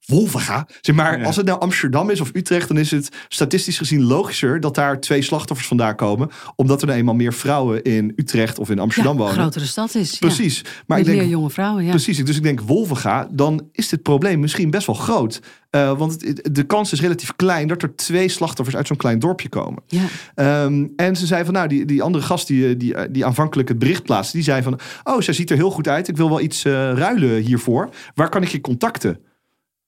Wolvenga. 0.06 0.66
Zeg 0.80 0.94
maar, 0.96 1.18
Ja. 1.18 1.24
als 1.24 1.36
het 1.36 1.46
nou 1.46 1.60
Amsterdam 1.60 2.10
is 2.10 2.20
of 2.20 2.30
Utrecht, 2.32 2.68
dan 2.68 2.78
is 2.78 2.90
het 2.90 3.08
statistisch 3.28 3.78
gezien 3.78 4.02
logischer 4.02 4.60
dat 4.60 4.74
daar 4.74 5.00
twee 5.00 5.22
slachtoffers 5.22 5.68
vandaan 5.68 5.94
komen. 5.96 6.28
Omdat 6.56 6.80
er 6.80 6.86
nou 6.86 6.98
eenmaal 6.98 7.14
meer 7.14 7.32
vrouwen 7.32 7.82
in 7.82 8.12
Utrecht 8.16 8.58
of 8.58 8.70
in 8.70 8.78
Amsterdam 8.78 9.12
ja, 9.12 9.18
wonen. 9.18 9.34
grotere 9.34 9.64
stad 9.66 9.94
is. 9.94 10.18
Precies. 10.18 10.56
Ja. 10.56 10.62
Maar 10.86 10.98
Met 10.98 10.98
ik 10.98 11.04
denk, 11.12 11.18
meer 11.18 11.28
jonge 11.30 11.50
vrouwen, 11.50 11.84
ja. 11.84 11.90
Precies, 11.90 12.24
dus 12.24 12.36
ik 12.36 12.42
denk 12.42 12.60
Wolvenga, 12.60 13.28
dan 13.30 13.68
is 13.72 13.88
dit 13.88 14.02
probleem 14.02 14.40
misschien 14.40 14.70
best 14.70 14.86
wel 14.86 14.96
groot. 14.96 15.40
Eh, 15.70 15.98
want 15.98 16.12
het- 16.12 16.48
de 16.52 16.62
kans 16.62 16.92
is 16.92 17.00
relatief 17.00 17.36
klein 17.36 17.68
dat 17.68 17.82
er 17.82 17.96
twee 17.96 18.28
slachtoffers 18.28 18.76
uit 18.76 18.86
zo'n 18.86 18.96
klein 18.96 19.18
dorpje 19.18 19.48
komen. 19.48 19.82
Ja. 19.86 20.02
Ehm, 20.34 20.86
en 20.96 21.16
ze 21.16 21.26
zei 21.26 21.44
van, 21.44 21.54
nou, 21.54 21.68
die, 21.68 21.84
die 21.84 22.02
andere 22.02 22.24
gast 22.24 22.46
die, 22.46 22.76
die, 22.76 23.10
die 23.10 23.24
aanvankelijk 23.26 23.68
het 23.68 23.78
bericht 23.78 24.02
plaatste, 24.02 24.36
die 24.36 24.44
zei 24.44 24.62
van, 24.62 24.78
oh, 25.04 25.20
zij 25.20 25.34
ziet 25.34 25.50
er 25.50 25.56
heel 25.56 25.70
goed 25.70 25.88
uit. 25.88 26.08
Ik 26.08 26.16
wil 26.16 26.28
wel 26.28 26.40
iets 26.40 26.64
eh, 26.64 26.72
ruilen 26.72 27.42
hiervoor. 27.42 27.88
Waar 28.14 28.28
kan 28.28 28.42
ik 28.42 28.48
je 28.48 28.60
contacten? 28.60 29.18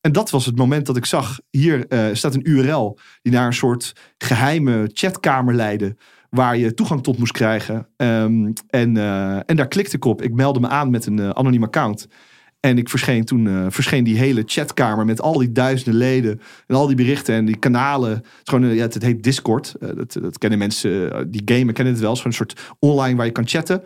En 0.02 0.12
dat 0.12 0.30
was 0.30 0.46
het 0.46 0.56
moment 0.56 0.86
dat 0.86 0.96
ik 0.96 1.06
zag, 1.06 1.40
hier 1.50 1.86
eh, 1.88 2.06
staat 2.12 2.34
een 2.34 2.50
URL 2.50 2.98
die 3.22 3.32
naar 3.32 3.46
een 3.46 3.52
soort 3.52 3.92
geheime 4.18 4.90
chatkamer 4.92 5.54
leidde. 5.54 5.96
Waar 6.30 6.56
je 6.56 6.74
toegang 6.74 7.02
tot 7.02 7.18
moest 7.18 7.32
krijgen. 7.32 7.88
Ehm, 7.96 8.52
en, 8.68 8.96
eh, 8.96 9.36
en 9.36 9.56
daar 9.56 9.68
klikte 9.68 9.96
ik 9.96 10.04
op. 10.04 10.22
Ik 10.22 10.32
meldde 10.32 10.60
me 10.60 10.68
aan 10.68 10.90
met 10.90 11.06
een 11.06 11.18
eh, 11.18 11.30
anoniem 11.30 11.62
account. 11.62 12.08
En 12.60 12.78
ik 12.78 12.88
verscheen 12.88 13.24
toen 13.24 13.72
verscheen 13.72 14.04
die 14.04 14.18
hele 14.18 14.42
chatkamer 14.46 15.04
met 15.04 15.20
al 15.20 15.38
die 15.38 15.52
duizenden 15.52 15.94
leden. 15.94 16.40
En 16.66 16.76
al 16.76 16.86
die 16.86 16.96
berichten 16.96 17.34
en 17.34 17.44
die 17.44 17.56
kanalen. 17.56 18.10
Het, 18.10 18.24
is 18.24 18.40
gewoon, 18.44 18.74
ja, 18.74 18.82
het, 18.82 19.02
heet 19.02 19.22
Discord. 19.22 19.74
Dat, 19.78 20.12
dat 20.12 20.38
kennen 20.38 20.58
mensen 20.58 21.10
die 21.30 21.42
gamen, 21.44 21.74
kennen 21.74 21.92
het 21.92 22.02
wel. 22.02 22.14
Het 22.14 22.24
een 22.24 22.32
soort 22.32 22.60
online 22.78 23.16
waar 23.16 23.26
je 23.26 23.32
kan 23.32 23.48
chatten. 23.48 23.82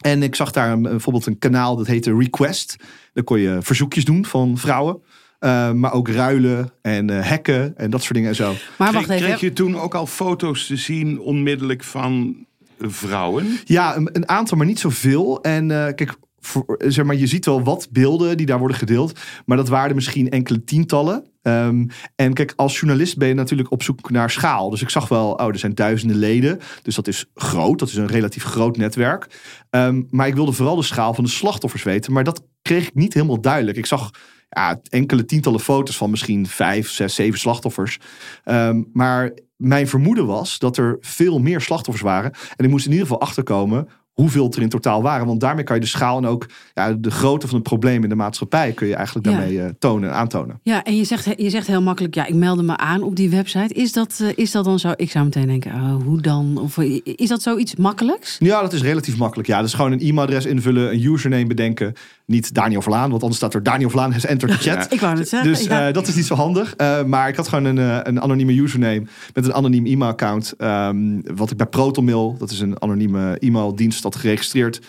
En 0.00 0.22
ik 0.22 0.34
zag 0.34 0.50
daar 0.50 0.72
een- 0.72 0.82
bijvoorbeeld 0.82 1.26
een 1.26 1.38
kanaal 1.38 1.76
dat 1.76 1.86
heette 1.86 2.16
Request. 2.16 2.76
Daar 3.12 3.24
kon 3.24 3.40
je 3.40 3.58
verzoekjes 3.60 4.04
doen 4.04 4.24
van 4.24 4.58
vrouwen. 4.58 5.02
Eh, 5.42 5.72
maar 5.72 5.92
ook 5.92 6.08
ruilen 6.08 6.72
en 6.82 7.10
eh, 7.10 7.28
hacken 7.28 7.76
en 7.76 7.90
dat 7.90 8.02
soort 8.02 8.14
dingen 8.14 8.28
en 8.28 8.34
zo. 8.34 8.54
Maar 8.78 8.92
wacht 8.92 9.04
Kreeg, 9.04 9.16
even. 9.16 9.28
kreeg 9.28 9.40
je 9.40 9.52
toen 9.52 9.78
ook 9.78 9.94
al 9.94 10.06
foto's 10.06 10.66
te 10.66 10.76
zien 10.76 11.20
onmiddellijk 11.20 11.84
van 11.84 12.36
vrouwen? 12.78 13.58
Ja, 13.64 13.96
een, 13.96 14.08
een 14.12 14.28
aantal, 14.28 14.56
maar 14.56 14.66
niet 14.66 14.78
zoveel. 14.78 15.40
En 15.40 15.70
eh, 15.70 15.94
kijk, 15.94 16.14
voor, 16.40 16.74
zeg 16.78 17.04
maar, 17.04 17.16
je 17.16 17.26
ziet 17.26 17.44
wel 17.44 17.62
wat 17.62 17.88
beelden 17.90 18.36
die 18.36 18.46
daar 18.46 18.58
worden 18.58 18.76
gedeeld. 18.76 19.20
Maar 19.46 19.56
dat 19.56 19.68
waren 19.68 19.94
misschien 19.94 20.30
enkele 20.30 20.64
tientallen. 20.64 21.24
Ehm, 21.42 21.86
en 22.16 22.32
kijk, 22.32 22.52
als 22.56 22.78
journalist 22.78 23.16
ben 23.16 23.28
je 23.28 23.34
natuurlijk 23.34 23.70
op 23.70 23.82
zoek 23.82 24.10
naar 24.10 24.30
schaal. 24.30 24.70
Dus 24.70 24.82
ik 24.82 24.90
zag 24.90 25.08
wel, 25.08 25.30
oh, 25.32 25.48
er 25.48 25.58
zijn 25.58 25.74
duizenden 25.74 26.16
leden. 26.16 26.58
Dus 26.82 26.94
dat 26.94 27.08
is 27.08 27.26
groot. 27.34 27.78
Dat 27.78 27.88
is 27.88 27.96
een 27.96 28.06
relatief 28.06 28.44
groot 28.44 28.76
netwerk. 28.76 29.26
Ehm, 29.70 30.02
maar 30.10 30.26
ik 30.26 30.34
wilde 30.34 30.52
vooral 30.52 30.76
de 30.76 30.82
schaal 30.82 31.14
van 31.14 31.24
de 31.24 31.30
slachtoffers 31.30 31.82
weten. 31.82 32.12
Maar 32.12 32.24
dat 32.24 32.42
kreeg 32.62 32.86
ik 32.86 32.94
niet 32.94 33.14
helemaal 33.14 33.40
duidelijk. 33.40 33.76
Ik 33.76 33.86
zag 33.86 34.10
ja, 34.54 34.80
enkele 34.88 35.24
tientallen 35.24 35.60
foto's 35.60 35.96
van 35.96 36.10
misschien 36.10 36.46
vijf, 36.46 36.90
zes, 36.90 37.14
zeven 37.14 37.38
slachtoffers. 37.38 37.98
Ehm, 38.44 38.82
maar 38.92 39.32
mijn 39.56 39.88
vermoeden 39.88 40.26
was 40.26 40.58
dat 40.58 40.76
er 40.76 40.96
veel 41.00 41.38
meer 41.38 41.60
slachtoffers 41.60 42.04
waren. 42.04 42.32
En 42.56 42.64
ik 42.64 42.70
moest 42.70 42.84
in 42.84 42.92
ieder 42.92 43.06
geval 43.06 43.22
achterkomen 43.22 43.88
hoeveel 44.12 44.52
er 44.52 44.62
in 44.62 44.68
totaal 44.68 45.02
waren. 45.02 45.26
Want 45.26 45.40
daarmee 45.40 45.64
kan 45.64 45.74
je 45.74 45.80
de 45.82 45.88
schaal 45.88 46.18
en 46.18 46.26
ook 46.26 46.46
ja, 46.74 46.92
de 46.92 47.10
grootte 47.10 47.46
van 47.46 47.54
het 47.58 47.68
probleem 47.68 48.02
in 48.02 48.08
de 48.08 48.14
maatschappij... 48.14 48.72
kun 48.72 48.86
je 48.86 48.94
eigenlijk 48.94 49.26
daarmee 49.26 49.62
eh, 49.62 49.70
tonen 49.78 50.08
en 50.10 50.14
aantonen. 50.14 50.60
Ja, 50.62 50.84
en 50.84 50.96
je 50.96 51.04
zegt, 51.04 51.28
je 51.36 51.50
zegt 51.50 51.66
heel 51.66 51.82
makkelijk, 51.82 52.14
ja, 52.14 52.26
ik 52.26 52.34
meldde 52.34 52.62
me 52.62 52.76
aan 52.76 53.02
op 53.02 53.16
die 53.16 53.30
website. 53.30 53.74
Is 53.74 53.92
dat, 53.92 54.18
eh, 54.22 54.28
is 54.34 54.50
dat 54.50 54.64
dan 54.64 54.78
zo? 54.78 54.92
Ik 54.96 55.10
zou 55.10 55.24
meteen 55.24 55.46
denken, 55.46 55.72
oh, 55.72 56.02
hoe 56.04 56.20
dan? 56.20 56.58
Of 56.62 56.78
eh, 56.78 57.00
is 57.04 57.28
dat 57.28 57.42
zoiets 57.42 57.76
makkelijks? 57.76 58.36
Ja, 58.38 58.60
dat 58.60 58.72
is 58.72 58.82
relatief 58.82 59.16
makkelijk. 59.16 59.48
Ja, 59.48 59.56
dat 59.56 59.66
is 59.66 59.74
gewoon 59.74 59.92
een 59.92 60.00
e-mailadres 60.00 60.46
invullen, 60.46 60.92
een 60.92 61.04
username 61.04 61.46
bedenken. 61.46 61.94
Niet 62.32 62.54
Daniel 62.54 62.82
Verlaan, 62.82 63.10
want 63.10 63.22
anders 63.22 63.36
staat 63.40 63.54
er 63.54 63.62
Daniel 63.62 63.90
Verlaan 63.90 64.12
has 64.12 64.24
entered 64.24 64.60
the 64.60 64.70
chat. 64.70 64.86
Ik 64.92 65.00
wou 65.00 65.18
het 65.18 65.28
zeggen. 65.28 65.52
Dus 65.52 65.64
ja. 65.64 65.86
eh, 65.86 65.94
dat 65.94 66.08
is 66.08 66.14
niet 66.14 66.26
zo 66.26 66.34
handig. 66.34 66.74
Eh, 66.76 67.04
maar 67.04 67.28
ik 67.28 67.36
had 67.36 67.48
gewoon 67.48 67.64
een, 67.64 67.78
eh, 67.78 67.98
een 68.02 68.20
anonieme 68.20 68.60
username 68.60 69.02
met 69.34 69.44
een 69.44 69.54
anoniem 69.54 69.86
e-mailaccount. 69.86 70.54
ehm, 70.58 71.20
wat 71.34 71.50
ik 71.50 71.56
bij 71.56 71.66
ProtonMail, 71.66 72.36
dat 72.38 72.50
is 72.50 72.60
een 72.60 72.82
anonieme 72.82 73.36
e-maildienst, 73.38 74.02
had 74.02 74.16
geregistreerd. 74.16 74.80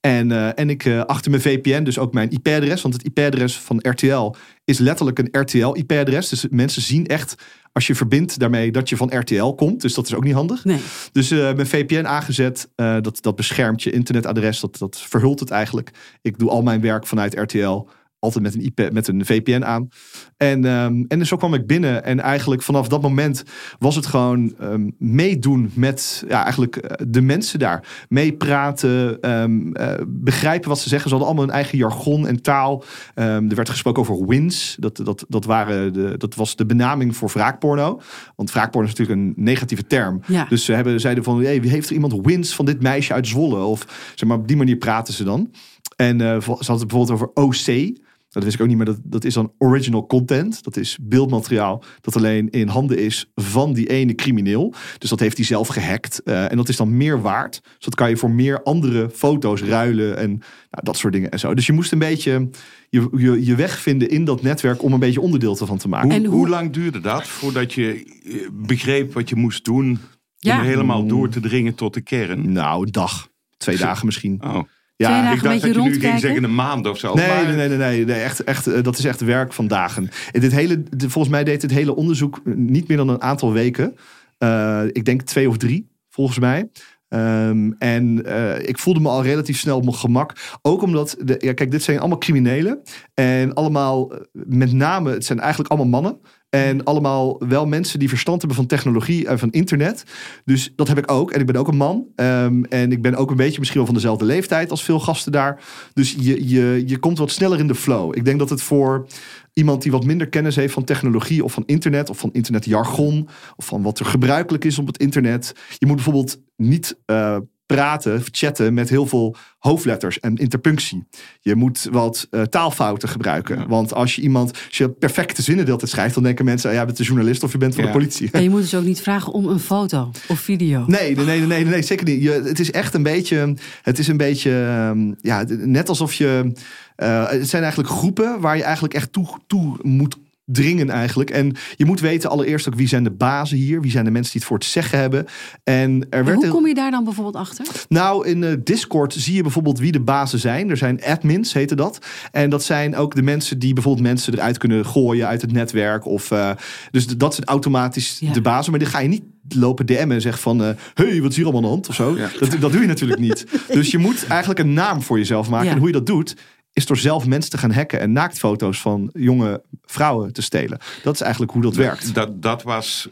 En, 0.00 0.54
en 0.56 0.70
ik 0.70 0.88
achter 1.06 1.30
mijn 1.30 1.42
VPN, 1.42 1.82
dus 1.82 1.98
ook 1.98 2.12
mijn 2.12 2.30
IP-adres. 2.30 2.82
Want 2.82 2.94
het 2.94 3.04
IP-adres 3.04 3.58
van 3.58 3.78
RTL 3.82 4.34
is 4.64 4.78
letterlijk 4.78 5.18
een 5.18 5.40
RTL-IP-adres. 5.40 6.28
Dus 6.28 6.46
mensen 6.50 6.82
zien 6.82 7.06
echt, 7.06 7.34
als 7.72 7.86
je 7.86 7.94
verbindt 7.94 8.38
daarmee, 8.38 8.72
dat 8.72 8.88
je 8.88 8.96
van 8.96 9.18
RTL 9.18 9.52
komt. 9.54 9.80
Dus 9.80 9.94
dat 9.94 10.06
is 10.06 10.14
ook 10.14 10.24
niet 10.24 10.34
handig. 10.34 10.64
Nee. 10.64 10.80
Dus 11.12 11.30
eh, 11.30 11.38
mijn 11.38 11.66
VPN 11.66 12.06
aangezet, 12.06 12.68
eh, 12.74 12.96
dat, 13.00 13.22
dat 13.22 13.36
beschermt 13.36 13.82
je 13.82 13.90
internetadres, 13.90 14.60
dat, 14.60 14.78
dat 14.78 14.98
verhult 14.98 15.40
het 15.40 15.50
eigenlijk. 15.50 15.90
Ik 16.22 16.38
doe 16.38 16.50
al 16.50 16.62
mijn 16.62 16.80
werk 16.80 17.06
vanuit 17.06 17.34
RTL 17.34 17.86
altijd 18.22 18.44
met 18.44 18.54
een, 18.54 18.64
IP, 18.64 18.92
met 18.92 19.08
een 19.08 19.26
VPN 19.26 19.62
aan. 19.62 19.88
En, 20.36 20.64
ehm, 20.64 21.04
en 21.08 21.18
dus 21.18 21.28
zo 21.28 21.36
kwam 21.36 21.54
ik 21.54 21.66
binnen. 21.66 22.04
En 22.04 22.20
eigenlijk 22.20 22.62
vanaf 22.62 22.88
dat 22.88 23.02
moment 23.02 23.42
was 23.78 23.94
het 23.94 24.06
gewoon 24.06 24.54
ehm, 24.58 24.90
meedoen 24.98 25.70
met 25.74 26.24
ja, 26.28 26.42
eigenlijk 26.42 26.76
eh, 26.76 27.06
de 27.08 27.20
mensen 27.20 27.58
daar. 27.58 28.06
Meepraten, 28.08 29.20
ehm, 29.20 29.72
eh, 29.72 29.94
begrijpen 30.06 30.68
wat 30.68 30.80
ze 30.80 30.88
zeggen. 30.88 31.08
Ze 31.08 31.14
hadden 31.14 31.34
allemaal 31.34 31.46
hun 31.48 31.62
eigen 31.62 31.78
jargon 31.78 32.26
en 32.26 32.42
taal. 32.42 32.84
Er 33.14 33.54
werd 33.54 33.68
gesproken 33.68 34.02
over 34.02 34.26
wins. 34.26 34.76
Dat, 34.80 34.96
dat, 34.96 35.24
dat, 35.28 35.44
waren 35.44 35.92
de, 35.92 36.14
dat 36.16 36.34
was 36.34 36.56
de 36.56 36.66
benaming 36.66 37.16
voor 37.16 37.30
wraakporno. 37.32 38.00
Want 38.36 38.52
wraakporno 38.52 38.88
is 38.88 38.94
natuurlijk 38.94 39.20
een 39.20 39.44
negatieve 39.44 39.86
term. 39.86 40.20
Ja. 40.26 40.46
Dus 40.48 40.64
ze 40.64 40.72
hebben, 40.72 41.00
zeiden 41.00 41.24
van, 41.24 41.42
hey, 41.42 41.60
wie 41.60 41.70
heeft 41.70 41.88
er 41.88 41.94
iemand 41.94 42.14
wins 42.22 42.54
van 42.54 42.64
dit 42.64 42.82
meisje 42.82 43.12
uit 43.12 43.26
Zwolle? 43.26 43.62
Of 43.62 44.12
zeg 44.14 44.28
maar, 44.28 44.38
op 44.38 44.48
die 44.48 44.56
manier 44.56 44.76
praten 44.76 45.14
ze 45.14 45.24
dan. 45.24 45.50
En 45.96 46.20
eh, 46.20 46.40
ze 46.40 46.50
hadden 46.50 46.78
het 46.78 46.88
bijvoorbeeld 46.88 47.10
over 47.10 47.30
OC. 47.34 47.96
Dat 48.32 48.42
wist 48.44 48.54
ik 48.54 48.60
ook 48.62 48.68
niet, 48.68 48.76
maar 48.76 48.86
dat, 48.86 48.98
dat 49.04 49.24
is 49.24 49.34
dan 49.34 49.52
original 49.58 50.06
content. 50.06 50.62
Dat 50.64 50.76
is 50.76 50.98
beeldmateriaal 51.02 51.82
dat 52.00 52.16
alleen 52.16 52.50
in 52.50 52.68
handen 52.68 52.98
is 52.98 53.30
van 53.34 53.72
die 53.72 53.88
ene 53.88 54.14
crimineel. 54.14 54.74
Dus 54.98 55.10
dat 55.10 55.20
heeft 55.20 55.36
hij 55.36 55.46
zelf 55.46 55.68
gehackt. 55.68 56.22
Eh, 56.22 56.50
en 56.50 56.56
dat 56.56 56.68
is 56.68 56.76
dan 56.76 56.96
meer 56.96 57.20
waard. 57.22 57.60
Dus 57.62 57.84
dat 57.84 57.94
kan 57.94 58.08
je 58.08 58.16
voor 58.16 58.30
meer 58.30 58.62
andere 58.62 59.10
foto's 59.14 59.62
ruilen 59.62 60.16
en 60.16 60.28
nou, 60.30 60.84
dat 60.84 60.96
soort 60.96 61.12
dingen 61.12 61.30
en 61.30 61.38
zo. 61.38 61.54
Dus 61.54 61.66
je 61.66 61.72
moest 61.72 61.92
een 61.92 61.98
beetje 61.98 62.48
je, 62.88 63.08
je, 63.16 63.44
je 63.44 63.54
weg 63.54 63.78
vinden 63.80 64.08
in 64.08 64.24
dat 64.24 64.42
netwerk 64.42 64.82
om 64.82 64.92
een 64.92 64.98
beetje 64.98 65.20
onderdeel 65.20 65.56
ervan 65.60 65.78
te 65.78 65.88
maken. 65.88 66.08
Hoe, 66.10 66.18
En 66.18 66.24
hoe- 66.24 66.34
hoe 66.36 66.48
lang 66.48 66.72
duurde 66.72 67.00
dat 67.00 67.26
voordat 67.26 67.72
je 67.72 68.04
eh, 68.24 68.34
begreep 68.52 69.12
wat 69.12 69.28
je 69.28 69.36
moest 69.36 69.64
doen 69.64 69.98
Ja. 70.36 70.58
om 70.58 70.64
helemaal 70.66 71.06
door 71.06 71.28
te 71.28 71.40
dringen 71.40 71.74
tot 71.74 71.94
de 71.94 72.00
kern? 72.00 72.52
Nou, 72.52 72.86
een 72.86 72.92
dag, 72.92 73.28
twee 73.56 73.76
dagen 73.76 74.06
misschien. 74.06 74.38
Oh. 74.44 74.58
Twee 75.04 75.16
Ja, 75.16 75.22
dagen 75.22 75.36
Ik 75.36 75.42
een 75.42 75.48
dacht 75.48 75.62
beetje 75.62 75.74
dat 75.82 75.84
je 75.84 75.90
nu 76.00 76.08
ging 76.08 76.20
zeggen 76.20 76.44
een 76.44 76.54
maand 76.54 76.86
of 76.86 76.98
zo. 76.98 77.14
Nee, 77.14 77.26
maar- 77.28 77.44
nee, 77.44 77.56
nee, 77.56 77.68
nee, 77.68 77.78
nee, 77.78 78.04
nee, 78.04 78.20
echt, 78.20 78.44
echt, 78.44 78.66
eh, 78.66 78.82
dat 78.82 78.98
is 78.98 79.04
echt 79.04 79.20
werk 79.20 79.52
van 79.52 79.66
dagen. 79.66 80.10
En 80.32 80.40
Dit 80.40 80.52
hele, 80.52 80.82
volgens 80.96 81.28
mij 81.28 81.44
deed 81.44 81.60
dit 81.60 81.70
hele 81.70 81.96
onderzoek 81.96 82.40
niet 82.44 82.88
meer 82.88 82.96
dan 82.96 83.08
een 83.08 83.22
aantal 83.22 83.52
weken. 83.52 83.94
Eh, 84.38 84.82
ik 84.92 85.04
denk 85.04 85.22
twee 85.22 85.48
of 85.48 85.56
drie, 85.56 85.88
volgens 86.10 86.38
mij. 86.38 86.68
Ehm, 87.08 87.70
en 87.78 88.24
eh, 88.24 88.68
ik 88.68 88.78
voelde 88.78 89.00
me 89.00 89.08
al 89.08 89.22
relatief 89.22 89.58
snel 89.58 89.76
op 89.76 89.84
mijn 89.84 89.96
gemak. 89.96 90.32
Ook 90.62 90.82
omdat, 90.82 91.16
de, 91.24 91.34
ja, 91.38 91.52
kijk, 91.52 91.70
dit 91.70 91.82
zijn 91.82 91.98
allemaal 91.98 92.18
criminelen. 92.18 92.82
En 93.14 93.54
allemaal, 93.54 94.12
eh, 94.12 94.20
met 94.32 94.72
name, 94.72 95.10
het 95.10 95.24
zijn 95.24 95.40
eigenlijk 95.40 95.70
allemaal 95.70 96.00
mannen. 96.00 96.20
En 96.54 96.84
allemaal 96.84 97.36
wel 97.48 97.66
mensen 97.66 97.98
die 97.98 98.08
verstand 98.08 98.38
hebben 98.38 98.56
van 98.56 98.66
technologie 98.66 99.26
en 99.26 99.38
van 99.38 99.50
internet. 99.50 100.04
Dus 100.44 100.72
dat 100.76 100.88
heb 100.88 100.98
ik 100.98 101.10
ook. 101.10 101.30
En 101.30 101.40
ik 101.40 101.46
ben 101.46 101.56
ook 101.56 101.68
een 101.68 101.76
man. 101.76 102.06
Ehm, 102.16 102.62
en 102.62 102.92
ik 102.92 103.02
ben 103.02 103.14
ook 103.14 103.30
een 103.30 103.36
beetje 103.36 103.58
misschien 103.58 103.78
wel 103.78 103.88
van 103.88 103.98
dezelfde 103.98 104.24
leeftijd 104.24 104.70
als 104.70 104.84
veel 104.84 105.00
gasten 105.00 105.32
daar. 105.32 105.62
Dus 105.92 106.16
je, 106.18 106.48
je, 106.48 106.82
je 106.86 106.98
komt 106.98 107.18
wat 107.18 107.30
sneller 107.30 107.58
in 107.58 107.66
de 107.66 107.74
flow. 107.74 108.16
Ik 108.16 108.24
denk 108.24 108.38
dat 108.38 108.50
het 108.50 108.62
voor 108.62 109.06
iemand 109.52 109.82
die 109.82 109.92
wat 109.92 110.04
minder 110.04 110.28
kennis 110.28 110.56
heeft 110.56 110.72
van 110.72 110.84
technologie 110.84 111.44
of 111.44 111.52
van 111.52 111.62
internet 111.66 112.10
of 112.10 112.18
van 112.18 112.32
internetjargon 112.32 113.28
of 113.56 113.66
van 113.66 113.82
wat 113.82 113.98
er 113.98 114.06
gebruikelijk 114.06 114.64
is 114.64 114.78
op 114.78 114.86
het 114.86 114.98
internet. 114.98 115.54
Je 115.78 115.86
moet 115.86 115.96
bijvoorbeeld 115.96 116.40
niet 116.56 116.98
eh, 117.04 117.36
praten 117.74 118.16
of 118.16 118.28
chatten 118.30 118.74
met 118.74 118.88
heel 118.88 119.06
veel 119.06 119.36
hoofdletters 119.58 120.20
en 120.20 120.36
interpunctie. 120.36 121.04
Je 121.40 121.54
moet 121.54 121.88
wat 121.90 122.26
eh, 122.30 122.42
taalfouten 122.42 123.08
gebruiken. 123.08 123.58
Ja. 123.58 123.66
Want 123.66 123.94
als 123.94 124.14
je 124.14 124.22
iemand, 124.22 124.50
als 124.68 124.78
je 124.78 124.88
perfecte 124.90 125.42
zinnen 125.42 125.64
deelt 125.64 125.88
schrijft, 125.88 126.14
dan 126.14 126.22
denken 126.22 126.44
mensen, 126.44 126.70
ah, 126.70 126.76
jij 126.76 126.86
bent 126.86 126.98
een 126.98 127.04
journalist 127.04 127.42
of 127.42 127.52
je 127.52 127.58
bent 127.58 127.74
van 127.74 127.84
Ja. 127.84 127.90
de 127.90 127.96
politie. 127.96 128.28
En 128.32 128.42
je 128.42 128.50
moet 128.50 128.60
dus 128.60 128.74
ook 128.74 128.84
niet 128.84 129.00
vragen 129.00 129.32
om 129.32 129.46
een 129.46 129.60
foto 129.60 130.10
of 130.28 130.40
video. 130.40 130.84
Nee, 130.86 131.16
nee, 131.16 131.24
nee, 131.24 131.38
nee, 131.38 131.46
nee, 131.46 131.64
nee, 131.64 131.82
zeker 131.82 132.06
niet. 132.06 132.22
Je, 132.22 132.30
het 132.30 132.60
is 132.60 132.70
echt 132.70 132.94
een 132.94 133.02
beetje, 133.02 133.54
het 133.82 133.98
is 133.98 134.08
een 134.08 134.16
beetje, 134.16 134.50
ehm, 134.50 135.12
ja, 135.20 135.44
net 135.48 135.88
alsof 135.88 136.14
je, 136.14 136.52
eh, 136.96 137.28
het 137.30 137.48
zijn 137.48 137.62
eigenlijk 137.62 137.92
groepen 137.92 138.40
waar 138.40 138.56
je 138.56 138.62
eigenlijk 138.62 138.94
echt 138.94 139.12
toe, 139.12 139.26
toe 139.46 139.76
moet 139.82 140.16
dringen 140.52 140.90
eigenlijk. 140.90 141.30
En 141.30 141.52
je 141.76 141.84
moet 141.84 142.00
weten 142.00 142.30
allereerst 142.30 142.68
ook 142.68 142.74
wie 142.74 142.88
zijn 142.88 143.04
de 143.04 143.10
bazen 143.10 143.56
hier, 143.56 143.80
wie 143.80 143.90
zijn 143.90 144.04
de 144.04 144.10
mensen 144.10 144.32
die 144.32 144.40
het 144.40 144.50
voor 144.50 144.58
het 144.58 144.66
zeggen 144.66 144.98
hebben. 144.98 145.26
En 145.64 146.06
er 146.10 146.18
En 146.18 146.24
werd 146.24 146.42
hoe 146.42 146.48
kom 146.48 146.66
je 146.66 146.74
daar 146.74 146.90
dan 146.90 147.04
bijvoorbeeld 147.04 147.36
achter? 147.36 147.66
nou, 147.88 148.26
in 148.28 148.44
eh, 148.44 148.52
Discord 148.64 149.14
zie 149.14 149.34
je 149.34 149.42
bijvoorbeeld 149.42 149.78
wie 149.78 149.92
de 149.92 150.00
bazen 150.00 150.38
zijn. 150.38 150.70
Er 150.70 150.76
zijn 150.76 151.02
admins, 151.04 151.52
heette 151.52 151.74
dat. 151.74 151.98
En 152.30 152.50
dat 152.50 152.64
zijn 152.64 152.96
ook 152.96 153.14
de 153.14 153.22
mensen 153.22 153.58
die 153.58 153.72
bijvoorbeeld 153.72 154.06
mensen 154.06 154.32
eruit 154.34 154.58
kunnen 154.58 154.86
gooien 154.86 155.26
uit 155.26 155.40
het 155.42 155.52
netwerk. 155.52 156.06
Of, 156.06 156.30
eh, 156.30 156.50
dus 156.90 157.06
dat 157.06 157.34
zijn 157.34 157.46
automatisch 157.46 158.16
Ja. 158.20 158.32
de 158.32 158.40
bazen. 158.40 158.70
Maar 158.70 158.80
die 158.80 158.88
ga 158.88 158.98
je 158.98 159.08
niet 159.08 159.22
lopen 159.48 159.86
DM'en 159.86 160.10
en 160.10 160.20
zeggen 160.20 160.42
van... 160.42 160.62
eh 160.64 160.70
hey, 160.94 161.20
wat 161.20 161.30
is 161.30 161.36
hier 161.36 161.44
allemaal 161.44 161.62
aan 161.62 161.68
de 161.68 161.72
hand? 161.74 161.88
Of 161.88 161.94
zo. 161.94 162.16
Ja. 162.16 162.30
Dat, 162.40 162.56
dat 162.60 162.72
doe 162.72 162.80
je 162.80 162.86
natuurlijk 162.86 163.20
niet. 163.20 163.46
Dus 163.72 163.90
je 163.90 163.98
moet 163.98 164.26
eigenlijk 164.26 164.60
een 164.60 164.72
naam 164.72 165.02
voor 165.02 165.18
jezelf 165.18 165.48
maken. 165.50 165.66
Ja. 165.66 165.72
En 165.72 165.78
hoe 165.78 165.86
je 165.86 165.92
dat 165.92 166.06
doet 166.06 166.36
is 166.72 166.86
door 166.86 166.96
zelf 166.96 167.26
mensen 167.26 167.50
te 167.50 167.58
gaan 167.58 167.72
hacken 167.72 168.00
en 168.00 168.12
naaktfoto's 168.12 168.80
van 168.80 169.10
jonge 169.12 169.62
vrouwen 169.82 170.32
te 170.32 170.42
stelen. 170.42 170.78
Dat 171.02 171.14
is 171.14 171.20
eigenlijk 171.20 171.52
hoe 171.52 171.62
dat 171.62 171.74
werkt. 171.74 172.14
Dat, 172.14 172.42
dat 172.42 172.62
was 172.62 173.08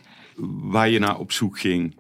waar 0.61 0.89
je 0.89 0.99
naar 0.99 1.19
op 1.19 1.33
zoek 1.33 1.59
ging. 1.59 1.99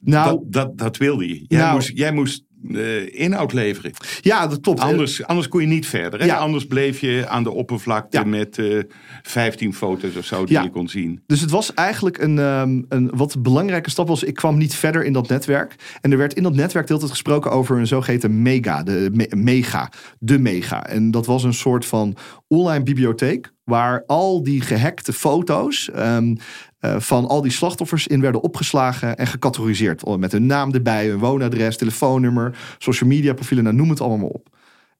Nou, 0.00 0.30
dat, 0.30 0.52
dat, 0.52 0.78
dat 0.78 0.96
wilde 0.96 1.28
je. 1.28 1.44
Jij 1.48 1.58
Nou- 1.60 1.74
moest, 1.74 1.90
jij 1.94 2.12
moest 2.12 2.44
eh, 2.74 3.20
inhoud 3.20 3.52
leveren. 3.52 3.92
ja, 4.20 4.46
dat 4.46 4.60
klopt. 4.60 4.80
Anders, 4.80 5.24
anders 5.24 5.48
kon 5.48 5.60
je 5.60 5.66
niet 5.66 5.86
verder. 5.86 6.20
Hè? 6.20 6.26
Ja. 6.26 6.36
Anders 6.36 6.66
bleef 6.66 7.00
je 7.00 7.28
aan 7.28 7.42
de 7.42 7.50
oppervlakte 7.50 8.18
Ja. 8.18 8.24
met 8.24 8.58
eh 8.58 8.78
15 9.22 9.74
foto's 9.74 10.16
of 10.16 10.24
zo 10.24 10.44
die 10.44 10.54
Ja. 10.56 10.62
je 10.62 10.70
kon 10.70 10.88
zien. 10.88 11.22
Dus 11.26 11.40
het 11.40 11.50
was 11.50 11.74
eigenlijk 11.74 12.18
een, 12.18 12.38
ehm, 12.38 12.82
een 12.88 13.10
wat 13.14 13.42
belangrijke 13.42 13.90
stap. 13.90 14.08
Was, 14.08 14.22
ik 14.22 14.34
kwam 14.34 14.56
niet 14.58 14.74
verder 14.74 15.04
in 15.04 15.12
dat 15.12 15.28
netwerk. 15.28 15.74
En 16.00 16.12
er 16.12 16.18
werd 16.18 16.34
in 16.34 16.42
dat 16.42 16.54
netwerk 16.54 16.86
de 16.86 16.92
hele 16.92 16.98
tijd 17.06 17.10
gesproken 17.18 17.50
over 17.50 17.78
een 17.78 17.86
zogeheten 17.86 18.42
mega. 18.42 18.82
De 18.82 19.08
me- 19.12 19.36
mega. 19.36 19.92
De 20.18 20.38
mega. 20.38 20.86
En 20.86 21.10
dat 21.10 21.26
was 21.26 21.44
een 21.44 21.54
soort 21.54 21.86
van 21.86 22.16
online 22.48 22.82
bibliotheek. 22.84 23.52
Waar 23.64 24.02
al 24.06 24.42
die 24.42 24.60
gehackte 24.60 25.12
foto's 25.12 25.90
ehm, 25.90 26.30
eh, 26.30 26.36
van 26.80 27.26
al 27.26 27.42
die 27.42 27.52
slachtoffers 27.52 28.06
in 28.06 28.20
werden 28.20 28.42
opgeslagen 28.42 29.16
en 29.16 29.26
gecategoriseerd. 29.26 30.18
Met 30.18 30.32
hun 30.32 30.46
naam 30.46 30.72
erbij, 30.72 31.08
hun 31.08 31.18
woonadres, 31.18 31.76
telefoonnummer, 31.76 32.58
social 32.78 33.08
media 33.08 33.32
profielen. 33.32 33.64
Nou, 33.64 33.76
noem 33.76 33.90
het 33.90 34.00
allemaal 34.00 34.18
maar 34.18 34.28
op. 34.28 34.48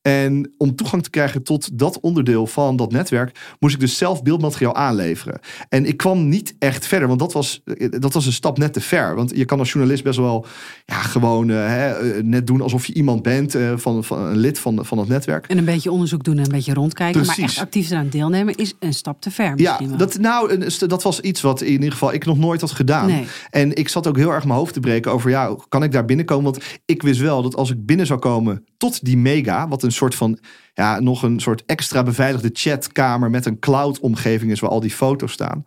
En 0.03 0.55
om 0.57 0.75
toegang 0.75 1.03
te 1.03 1.11
krijgen 1.11 1.43
tot 1.43 1.79
dat 1.79 2.01
onderdeel 2.01 2.47
van 2.47 2.77
dat 2.77 2.93
netwerk, 2.93 3.57
moest 3.59 3.75
ik 3.75 3.81
dus 3.81 3.97
zelf 3.97 4.23
beeldmateriaal 4.23 4.75
aanleveren. 4.75 5.41
En 5.69 5.87
ik 5.87 5.97
kwam 5.97 6.29
niet 6.29 6.55
echt 6.59 6.87
verder, 6.87 7.09
want 7.09 7.21
dat 7.21 7.33
was, 7.33 7.63
dat 7.91 8.13
was 8.13 8.27
een 8.27 8.33
stap 8.33 8.59
net 8.59 8.73
te 8.73 8.81
ver. 8.81 9.15
Want 9.15 9.37
je 9.37 9.45
kan 9.45 9.59
als 9.59 9.73
journalist 9.73 10.03
best 10.05 10.19
wel 10.19 10.47
ja, 10.87 10.95
gewoon 10.95 11.51
eh, 11.51 11.57
hè, 11.57 11.91
eh, 11.91 12.23
net 12.23 12.47
doen 12.47 12.61
alsof 12.61 12.87
je 12.87 12.95
iemand 12.95 13.23
bent, 13.23 13.55
eh, 13.55 13.73
van, 13.77 14.05
van 14.05 14.19
een 14.19 14.37
lid 14.37 14.59
van, 14.59 14.85
van 14.87 14.97
dat 14.97 15.09
netwerk. 15.09 15.47
En 15.47 15.59
een 15.59 15.65
beetje 15.65 15.91
onderzoek 15.91 16.25
doen 16.25 16.39
en 16.39 16.45
een 16.45 16.51
beetje 16.51 16.75
rondkijken. 16.75 17.27
Maar 17.27 17.39
echt 17.39 17.59
actief 17.59 17.91
eraan 17.91 18.09
deelnemen 18.09 18.55
is 18.55 18.75
een 18.79 18.95
stap 18.95 19.21
te 19.21 19.31
ver 19.31 19.53
Ja, 19.57 19.79
wel. 19.89 19.97
dat, 19.97 20.19
nou, 20.19 20.69
dat 20.79 21.03
was 21.03 21.21
iets 21.21 21.41
wat 21.41 21.61
in 21.61 21.71
ieder 21.71 21.93
geval 21.93 22.13
ik 22.13 22.25
nog 22.25 22.39
nooit 22.39 22.61
had 22.61 22.71
gedaan. 22.71 23.07
Nee. 23.07 23.27
En 23.51 23.75
ik 23.75 23.89
zat 23.89 24.07
ook 24.07 24.17
heel 24.17 24.33
erg 24.33 24.45
mijn 24.45 24.59
hoofd 24.59 24.73
te 24.73 24.81
breken 24.81 25.13
over, 25.13 25.31
ja, 25.31 25.57
kan 25.69 25.83
ik 25.83 25.93
daar 25.93 26.05
binnenkomen? 26.05 26.45
Want 26.45 26.65
ik 26.85 27.03
wist 27.03 27.21
wel 27.21 27.43
dat 27.43 27.57
als 27.57 27.71
ik 27.71 27.87
binnen 27.87 28.07
zou 28.07 28.19
komen 28.19 28.65
tot 28.77 29.05
die 29.05 29.17
mega, 29.17 29.69
wat 29.69 29.83
een 29.83 29.90
soort 29.93 30.15
van, 30.15 30.39
ja, 30.75 31.01
nog 31.01 31.23
een 31.23 31.41
soort 31.41 31.63
extra 31.67 32.03
beveiligde 32.03 32.51
chatkamer 32.53 33.31
met 33.31 33.47
een 33.47 33.59
cloud-omgeving 33.59 34.51
is 34.51 34.61
waar 34.61 34.71
al 34.71 34.81
die 34.81 34.91
foto's 34.91 35.33
staan. 35.33 35.65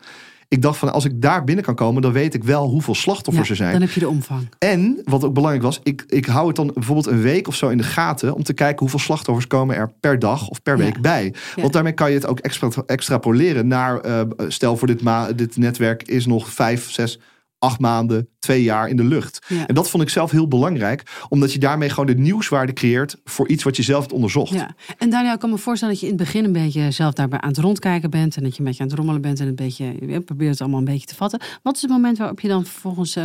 Ik 0.48 0.62
dacht 0.62 0.78
van, 0.78 0.94
als 0.94 1.06
ik 1.06 1.22
daar 1.22 1.44
binnen 1.44 1.66
kan 1.66 1.76
komen, 1.76 2.02
dan 2.02 2.12
weet 2.12 2.34
ik 2.34 2.44
wel 2.44 2.68
hoeveel 2.70 2.96
slachtoffers 2.96 3.46
Ja, 3.48 3.52
er 3.52 3.58
zijn. 3.60 3.72
Dan 3.72 3.82
heb 3.82 3.92
je 3.92 4.00
de 4.00 4.10
omvang. 4.10 4.50
En 4.60 5.02
wat 5.06 5.24
ook 5.24 5.34
belangrijk 5.34 5.64
was, 5.64 5.80
ik, 5.84 6.04
ik 6.08 6.26
hou 6.26 6.48
het 6.48 6.56
dan 6.56 6.72
bijvoorbeeld 6.74 7.08
een 7.08 7.22
week 7.22 7.48
of 7.48 7.56
zo 7.56 7.70
in 7.70 7.78
de 7.78 7.84
gaten 7.84 8.36
om 8.36 8.44
te 8.44 8.54
kijken 8.54 8.80
hoeveel 8.80 9.00
slachtoffers 9.00 9.48
komen 9.48 9.76
er 9.76 9.92
per 10.00 10.20
dag 10.20 10.48
of 10.48 10.62
per 10.62 10.78
Ja. 10.78 10.84
week 10.84 11.02
bij. 11.02 11.34
Ja. 11.56 11.62
Want 11.62 11.74
daarmee 11.74 11.94
kan 11.94 12.10
je 12.10 12.16
het 12.16 12.26
ook 12.28 12.40
extra, 12.40 12.70
extrapoleren 12.86 13.68
naar, 13.68 14.00
eh, 14.00 14.22
stel 14.48 14.78
voor 14.78 14.88
dit, 14.88 15.02
ma 15.02 15.32
dit 15.32 15.58
netwerk 15.58 16.04
is 16.04 16.26
nog 16.26 16.50
vijf, 16.50 16.92
zes, 16.92 17.20
acht 17.64 17.80
maanden, 17.80 18.30
twee 18.40 18.64
jaar 18.64 18.88
in 18.88 18.96
de 18.96 19.04
lucht. 19.04 19.46
Ja. 19.48 19.68
En 19.68 19.76
dat 19.76 19.90
vond 19.90 20.04
ik 20.04 20.10
zelf 20.10 20.32
heel 20.32 20.48
belangrijk, 20.48 21.26
omdat 21.30 21.54
je 21.54 21.60
daarmee 21.60 21.90
gewoon 21.90 22.06
de 22.06 22.16
nieuwswaarde 22.16 22.74
creëert 22.74 23.18
voor 23.24 23.48
iets 23.48 23.64
wat 23.64 23.76
je 23.76 23.84
zelf 23.84 24.02
hebt 24.02 24.14
onderzocht. 24.14 24.54
Ja. 24.54 24.76
En 24.98 25.10
Daniel, 25.10 25.34
ik 25.34 25.40
kan 25.40 25.50
me 25.50 25.58
voorstellen 25.58 25.94
dat 25.94 26.04
je 26.04 26.10
in 26.10 26.18
het 26.18 26.24
begin 26.24 26.44
een 26.44 26.52
beetje 26.52 26.92
zelf 26.92 27.14
daarbij 27.14 27.40
aan 27.40 27.50
het 27.50 27.58
rondkijken 27.58 28.10
bent. 28.10 28.36
En 28.36 28.44
dat 28.44 28.54
je 28.54 28.60
een 28.60 28.66
beetje 28.66 28.84
aan 28.84 28.90
het 28.90 28.98
rommelen 28.98 29.22
bent 29.22 29.40
en 29.40 29.48
een 29.48 29.56
beetje, 29.56 29.86
je 30.08 30.22
probeert 30.22 30.52
het 30.52 30.62
allemaal 30.62 30.80
een 30.80 30.86
beetje 30.86 31.08
te 31.08 31.16
vatten. 31.16 31.40
Wat 31.62 31.76
is 31.76 31.82
het 31.82 31.92
moment 31.92 32.18
waarop 32.18 32.40
je 32.40 32.48
dan 32.48 32.66
vervolgens 32.66 33.18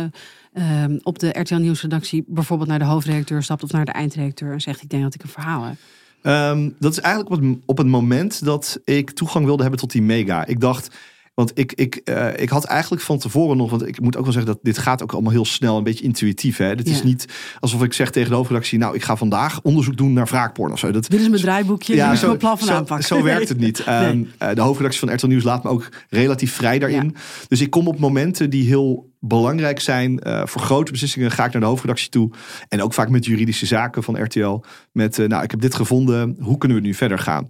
ehm, 0.53 0.97
op 1.03 1.19
de 1.19 1.39
RTL 1.39 1.55
Nieuwsredactie 1.55 2.23
bijvoorbeeld 2.27 2.69
naar 2.69 2.79
de 2.79 2.85
hoofdredacteur 2.85 3.43
stapt 3.43 3.63
of 3.63 3.71
naar 3.71 3.85
de 3.85 3.91
eindredacteur 3.91 4.53
en 4.53 4.61
zegt 4.61 4.81
ik 4.81 4.89
denk 4.89 5.03
dat 5.03 5.13
ik 5.13 5.23
een 5.23 5.29
verhaal 5.29 5.63
heb. 5.63 5.75
Ehm, 6.21 6.69
dat 6.79 6.91
is 6.91 6.99
eigenlijk 6.99 7.53
op 7.65 7.77
het 7.77 7.87
moment 7.87 8.45
dat 8.45 8.79
ik 8.83 9.11
toegang 9.11 9.45
wilde 9.45 9.61
hebben 9.61 9.79
tot 9.79 9.91
die 9.91 10.01
mega. 10.01 10.45
Ik 10.45 10.59
dacht, 10.59 10.95
want 11.39 11.51
ik, 11.53 11.73
ik, 11.73 11.95
eh, 11.95 12.27
ik 12.41 12.49
had 12.49 12.63
eigenlijk 12.63 13.01
van 13.01 13.17
tevoren 13.19 13.57
nog, 13.57 13.69
want 13.69 13.87
ik 13.87 14.01
moet 14.01 14.17
ook 14.17 14.23
wel 14.23 14.33
zeggen 14.33 14.51
dat 14.53 14.59
dit 14.63 14.77
gaat 14.77 15.03
ook 15.03 15.11
allemaal 15.11 15.31
heel 15.31 15.45
snel, 15.45 15.77
een 15.77 15.83
beetje 15.83 16.03
intuïtief. 16.03 16.57
Hè? 16.57 16.75
Dit 16.75 16.87
is 16.87 16.97
Ja. 16.99 17.05
niet 17.05 17.25
alsof 17.59 17.83
ik 17.83 17.93
zeg 17.93 18.09
tegen 18.11 18.29
de 18.29 18.35
hoofdredactie, 18.35 18.77
nou 18.79 18.95
ik 18.95 19.03
ga 19.03 19.15
vandaag 19.15 19.61
onderzoek 19.61 19.97
doen 19.97 20.13
naar 20.13 20.25
wraakporn 20.25 20.71
of 20.71 20.79
zo. 20.79 20.91
Dat, 20.91 21.09
Dit 21.09 21.21
is 21.21 21.29
mijn 21.29 21.41
draaiboekje, 21.41 21.95
dit 21.95 22.11
is 22.11 22.19
zo, 22.19 22.27
mijn 22.27 22.37
plan 22.39 22.57
van 22.57 22.67
zo, 22.67 22.73
aanpak. 22.73 23.01
zo 23.01 23.23
werkt 23.23 23.49
het 23.49 23.59
niet. 23.59 23.79
Ehm, 23.85 24.23
eh, 24.37 24.53
de 24.53 24.61
hoofdredactie 24.61 24.99
van 25.07 25.13
RTL 25.15 25.27
Nieuws 25.27 25.43
laat 25.43 25.63
me 25.63 25.69
ook 25.69 25.89
relatief 26.09 26.53
vrij 26.53 26.79
daarin. 26.79 27.15
Dus 27.47 27.61
ik 27.61 27.69
kom 27.69 27.87
op 27.87 27.99
momenten 27.99 28.49
die 28.49 28.67
heel 28.67 29.09
belangrijk 29.19 29.79
zijn. 29.79 30.19
eh, 30.19 30.41
voor 30.45 30.61
grote 30.61 30.91
beslissingen 30.91 31.31
ga 31.31 31.45
ik 31.45 31.51
naar 31.51 31.61
de 31.61 31.67
hoofdredactie 31.67 32.09
toe. 32.09 32.31
En 32.67 32.81
ook 32.81 32.93
vaak 32.93 33.09
met 33.09 33.25
juridische 33.25 33.65
zaken 33.65 34.03
van 34.03 34.23
RTL. 34.23 34.63
Met, 34.91 35.17
nou 35.17 35.43
ik 35.43 35.51
heb 35.51 35.61
dit 35.61 35.75
gevonden, 35.75 36.35
hoe 36.39 36.57
kunnen 36.57 36.77
we 36.77 36.83
nu 36.83 36.93
verder 36.93 37.19
gaan? 37.19 37.49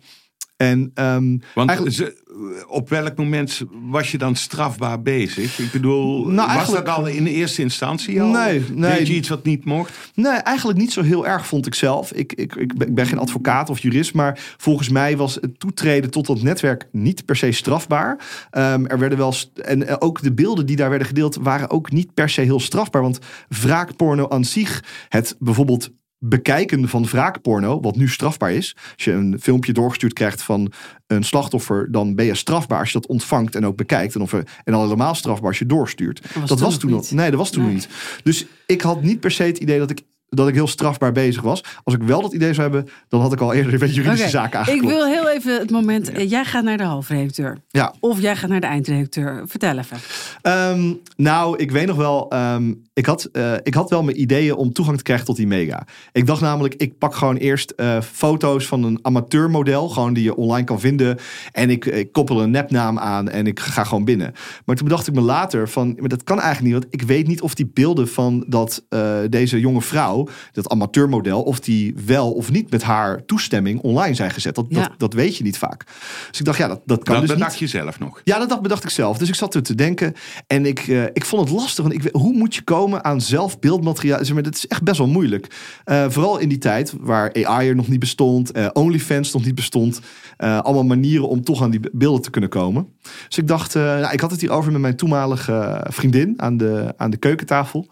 En 0.57 0.91
ehm, 0.93 1.37
Want 1.55 1.69
Eigenlijk- 1.69 1.95
ze- 1.97 2.23
op 2.67 2.89
welk 2.89 3.17
moment 3.17 3.61
was 3.89 4.11
je 4.11 4.17
dan 4.17 4.35
strafbaar 4.35 5.01
bezig? 5.01 5.59
Ik 5.59 5.71
bedoel, 5.71 6.25
Nou, 6.25 6.35
was 6.35 6.55
eigenlijk- 6.55 6.85
dat 6.85 6.95
al 6.95 7.05
in 7.07 7.23
de 7.23 7.31
eerste 7.31 7.61
instantie 7.61 8.21
al? 8.21 8.27
Nee, 8.27 8.63
nee. 8.73 8.97
Deed 8.97 9.07
je 9.07 9.13
iets 9.13 9.29
wat 9.29 9.43
niet 9.43 9.65
mocht? 9.65 9.91
Nee, 10.15 10.31
eigenlijk 10.31 10.77
niet 10.79 10.91
zo 10.91 11.01
heel 11.01 11.27
erg, 11.27 11.47
vond 11.47 11.65
ik 11.67 11.75
zelf. 11.75 12.11
Ik, 12.11 12.33
ik, 12.33 12.55
ik, 12.55 12.93
ben, 12.95 13.05
geen 13.05 13.17
advocaat 13.17 13.69
of 13.69 13.79
jurist, 13.79 14.13
maar 14.13 14.39
volgens 14.57 14.89
mij 14.89 15.17
was 15.17 15.35
het 15.35 15.59
toetreden 15.59 16.11
tot 16.11 16.25
dat 16.25 16.41
netwerk 16.41 16.87
niet 16.91 17.25
per 17.25 17.35
se 17.35 17.51
strafbaar. 17.51 18.19
Ehm, 18.51 18.85
er 18.85 18.99
werden 18.99 19.17
wel 19.17 19.33
en 19.63 19.87
eh, 19.87 19.95
ook 19.99 20.21
de 20.21 20.33
beelden 20.33 20.65
die 20.65 20.75
daar 20.75 20.89
werden 20.89 21.07
gedeeld 21.07 21.37
waren 21.41 21.69
ook 21.69 21.91
niet 21.91 22.13
per 22.13 22.29
se 22.29 22.41
heel 22.41 22.59
strafbaar. 22.59 23.01
Want 23.01 23.19
wraakporno 23.49 24.29
aan 24.29 24.45
zich, 24.45 24.83
het 25.09 25.35
bijvoorbeeld 25.39 25.89
bekijken 26.19 26.89
van 26.89 27.05
wraakporno, 27.05 27.79
wat 27.81 27.95
nu 27.95 28.07
strafbaar 28.09 28.51
is. 28.51 28.75
Als 28.95 29.03
je 29.03 29.11
een 29.11 29.37
filmpje 29.41 29.73
doorgestuurd 29.73 30.13
krijgt 30.13 30.41
van 30.41 30.71
een 31.07 31.23
slachtoffer, 31.23 31.91
dan 31.91 32.15
ben 32.15 32.25
je 32.25 32.35
strafbaar 32.35 32.79
als 32.79 32.91
je 32.91 32.99
dat 32.99 33.09
ontvangt 33.09 33.55
en 33.55 33.65
ook 33.65 33.77
bekijkt. 33.77 34.15
En, 34.15 34.21
of, 34.21 34.33
en 34.63 34.73
al 34.73 34.83
helemaal 34.83 35.15
strafbaar 35.15 35.47
als 35.47 35.59
je 35.59 35.65
doorstuurt. 35.65 36.21
was 36.21 36.33
dat 36.49 36.57
toen 36.57 36.67
was 36.67 36.77
toen 36.77 36.89
nog. 36.89 37.01
niet. 37.01 37.11
Nee, 37.11 37.29
dat 37.29 37.39
was 37.39 37.51
toen 37.51 37.63
Nee. 37.65 37.73
niet. 37.73 37.89
Dus 38.23 38.45
ik 38.65 38.81
had 38.81 39.01
niet 39.01 39.19
per 39.19 39.31
se 39.31 39.43
het 39.43 39.57
idee 39.57 39.79
dat 39.79 39.89
ik, 39.89 40.01
dat 40.29 40.47
ik 40.47 40.53
heel 40.53 40.67
strafbaar 40.67 41.11
bezig 41.11 41.41
was. 41.41 41.63
Als 41.83 41.95
ik 41.95 42.01
wel 42.01 42.21
dat 42.21 42.33
idee 42.33 42.53
zou 42.53 42.71
hebben, 42.71 42.91
dan 43.07 43.21
had 43.21 43.33
ik 43.33 43.39
al 43.41 43.53
eerder 43.53 43.79
met 43.79 43.95
juridische 43.95 44.23
Oké, 44.23 44.31
zaken 44.31 44.59
Ik 44.59 44.67
aangeklopt. 44.67 44.93
wil 44.93 45.05
heel 45.05 45.29
even 45.29 45.59
het 45.59 45.71
moment, 45.71 46.11
eh, 46.11 46.29
jij 46.29 46.45
gaat 46.45 46.63
naar 46.63 46.77
de 46.77 46.83
hoofdredacteur. 46.85 47.57
Ja. 47.69 47.93
Of 47.99 48.21
jij 48.21 48.35
gaat 48.35 48.49
naar 48.49 48.59
de 48.61 48.67
eindredacteur. 48.67 49.43
Vertel 49.47 49.77
even. 49.77 49.97
Ehm, 50.41 50.93
nou, 51.15 51.57
ik 51.57 51.71
weet 51.71 51.87
nog 51.87 51.95
wel. 51.97 52.29
ehm, 52.29 52.73
ik, 52.93 53.05
had, 53.05 53.23
eh, 53.23 53.53
ik 53.63 53.73
had 53.73 53.89
wel 53.89 54.03
mijn 54.03 54.21
ideeën 54.21 54.55
om 54.55 54.73
toegang 54.73 54.97
te 54.97 55.03
krijgen 55.03 55.25
tot 55.25 55.35
die 55.35 55.47
mega. 55.47 55.85
Ik 56.11 56.25
dacht 56.25 56.41
namelijk, 56.41 56.73
ik 56.75 56.97
pak 56.97 57.15
gewoon 57.15 57.35
eerst 57.35 57.71
eh, 57.71 58.01
foto's 58.01 58.65
van 58.67 58.83
een 58.83 58.99
amateurmodel. 59.01 59.89
Gewoon 59.89 60.13
die 60.13 60.23
je 60.23 60.35
online 60.35 60.65
kan 60.65 60.79
vinden. 60.79 61.17
En 61.51 61.69
ik, 61.69 61.85
ik 61.85 62.11
koppel 62.11 62.41
een 62.41 62.51
nepnaam 62.51 62.99
aan 62.99 63.29
en 63.29 63.47
ik 63.47 63.59
ga 63.59 63.83
gewoon 63.83 64.05
binnen. 64.05 64.33
Maar 64.65 64.75
toen 64.75 64.87
bedacht 64.87 65.07
ik 65.07 65.13
me 65.13 65.21
later 65.21 65.69
van, 65.69 65.95
maar 65.99 66.09
dat 66.09 66.23
kan 66.23 66.39
eigenlijk 66.39 66.73
niet. 66.73 66.83
Want 66.83 67.01
ik 67.01 67.07
weet 67.07 67.27
niet 67.27 67.41
of 67.41 67.53
die 67.55 67.71
beelden 67.73 68.07
van 68.07 68.45
dat, 68.47 68.83
deze 69.29 69.59
jonge 69.59 69.81
vrouw, 69.81 70.18
dat 70.51 70.69
amateurmodel, 70.69 71.41
of 71.41 71.59
die 71.59 71.95
wel 72.05 72.31
of 72.31 72.51
niet 72.51 72.71
met 72.71 72.83
haar 72.83 73.25
toestemming 73.25 73.81
online 73.81 74.13
zijn 74.15 74.31
gezet. 74.31 74.55
Dat, 74.55 74.65
Ja. 74.69 74.81
dat, 74.81 74.91
dat 74.97 75.13
weet 75.13 75.37
je 75.37 75.43
niet 75.43 75.57
vaak. 75.57 75.83
Dus 76.29 76.39
ik 76.39 76.45
dacht, 76.45 76.57
ja, 76.57 76.67
dat, 76.67 76.81
dat 76.85 77.03
kan 77.03 77.13
Dat 77.13 77.21
dus 77.21 77.29
niet. 77.29 77.39
bedacht 77.39 77.59
je 77.59 77.67
zelf 77.67 77.99
nog. 77.99 78.21
Ja, 78.23 78.39
dat 78.39 78.49
dacht- 78.49 78.61
bedacht 78.61 78.83
ik 78.83 78.89
zelf. 78.89 79.17
Dus 79.17 79.27
ik 79.29 79.35
zat 79.35 79.55
er 79.55 79.63
te 79.63 79.75
denken. 79.75 80.13
En 80.47 80.65
ik, 80.65 80.79
eh, 80.87 81.03
ik 81.03 81.25
vond 81.25 81.49
het 81.49 81.59
lastig. 81.59 81.83
Want 81.85 81.95
ik, 82.05 82.09
hoe 82.11 82.33
moet 82.33 82.55
je 82.55 82.61
komen 82.61 83.03
aan 83.03 83.21
zelf 83.21 83.59
beeldmateriaal? 83.59 84.25
Zeg 84.25 84.33
maar, 84.33 84.43
dat 84.43 84.55
is 84.55 84.67
echt 84.67 84.83
best 84.83 84.97
wel 84.97 85.07
moeilijk. 85.07 85.47
Eh, 85.83 86.05
vooral 86.09 86.37
in 86.37 86.49
die 86.49 86.57
tijd 86.57 86.93
waar 86.99 87.33
AI 87.45 87.69
er 87.69 87.75
nog 87.75 87.87
niet 87.87 87.99
bestond. 87.99 88.51
eh, 88.51 88.67
OnlyFans 88.73 89.33
nog 89.33 89.45
niet 89.45 89.55
bestond. 89.55 89.99
eh, 90.37 90.59
allemaal 90.59 90.83
manieren 90.83 91.27
om 91.27 91.43
toch 91.43 91.61
aan 91.63 91.69
die 91.69 91.79
be- 91.79 91.89
beelden 91.93 92.21
te 92.21 92.29
kunnen 92.29 92.49
komen. 92.49 92.87
Dus 93.27 93.37
ik 93.37 93.47
dacht, 93.47 93.75
eh, 93.75 93.81
nou, 93.83 94.13
ik 94.13 94.19
had 94.19 94.31
het 94.31 94.41
hierover 94.41 94.71
met 94.71 94.81
mijn 94.81 94.95
toenmalige 94.95 95.85
vriendin 95.89 96.33
aan 96.37 96.57
de, 96.57 96.93
aan 96.97 97.09
de 97.09 97.17
keukentafel. 97.17 97.87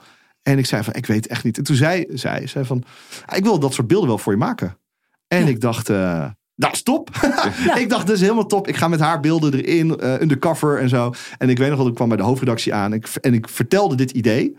En 0.48 0.58
ik 0.58 0.66
zei 0.66 0.84
van, 0.84 0.94
ik 0.94 1.06
weet 1.06 1.28
echt 1.28 1.44
niet. 1.44 1.58
En 1.58 1.64
toen 1.64 1.76
zei 1.76 2.06
zij, 2.10 2.48
zei 2.48 2.66
van, 2.66 2.84
"Ah, 3.26 3.38
ik 3.38 3.44
wil 3.44 3.60
dat 3.60 3.74
soort 3.74 3.88
beelden 3.88 4.08
wel 4.08 4.18
voor 4.18 4.32
je 4.34 4.40
maken. 4.40 4.78
En 5.28 5.42
Ja. 5.42 5.48
ik 5.48 5.62
dacht, 5.62 5.90
eh 5.90 6.26
dat 6.56 6.74
is 6.74 6.84
top. 6.84 7.10
ik 7.76 7.90
dacht, 7.90 8.08
dat 8.08 8.16
is 8.16 8.22
helemaal 8.22 8.46
top. 8.46 8.68
Ik 8.68 8.76
ga 8.76 8.88
met 8.88 9.00
haar 9.00 9.20
beelden 9.20 9.54
erin, 9.54 9.98
eh 10.00 10.22
undercover 10.22 10.80
en 10.80 10.90
zo. 10.90 11.14
En 11.38 11.50
ik 11.50 11.58
weet 11.58 11.70
nog 11.70 11.78
dat 11.78 11.88
ik 11.88 11.94
kwam 11.96 12.08
bij 12.08 12.18
de 12.18 12.24
hoofdredactie 12.24 12.74
aan. 12.74 12.94
Ik, 12.94 13.08
en 13.22 13.34
ik 13.34 13.50
vertelde 13.50 13.96
dit 13.96 14.12
idee. 14.12 14.58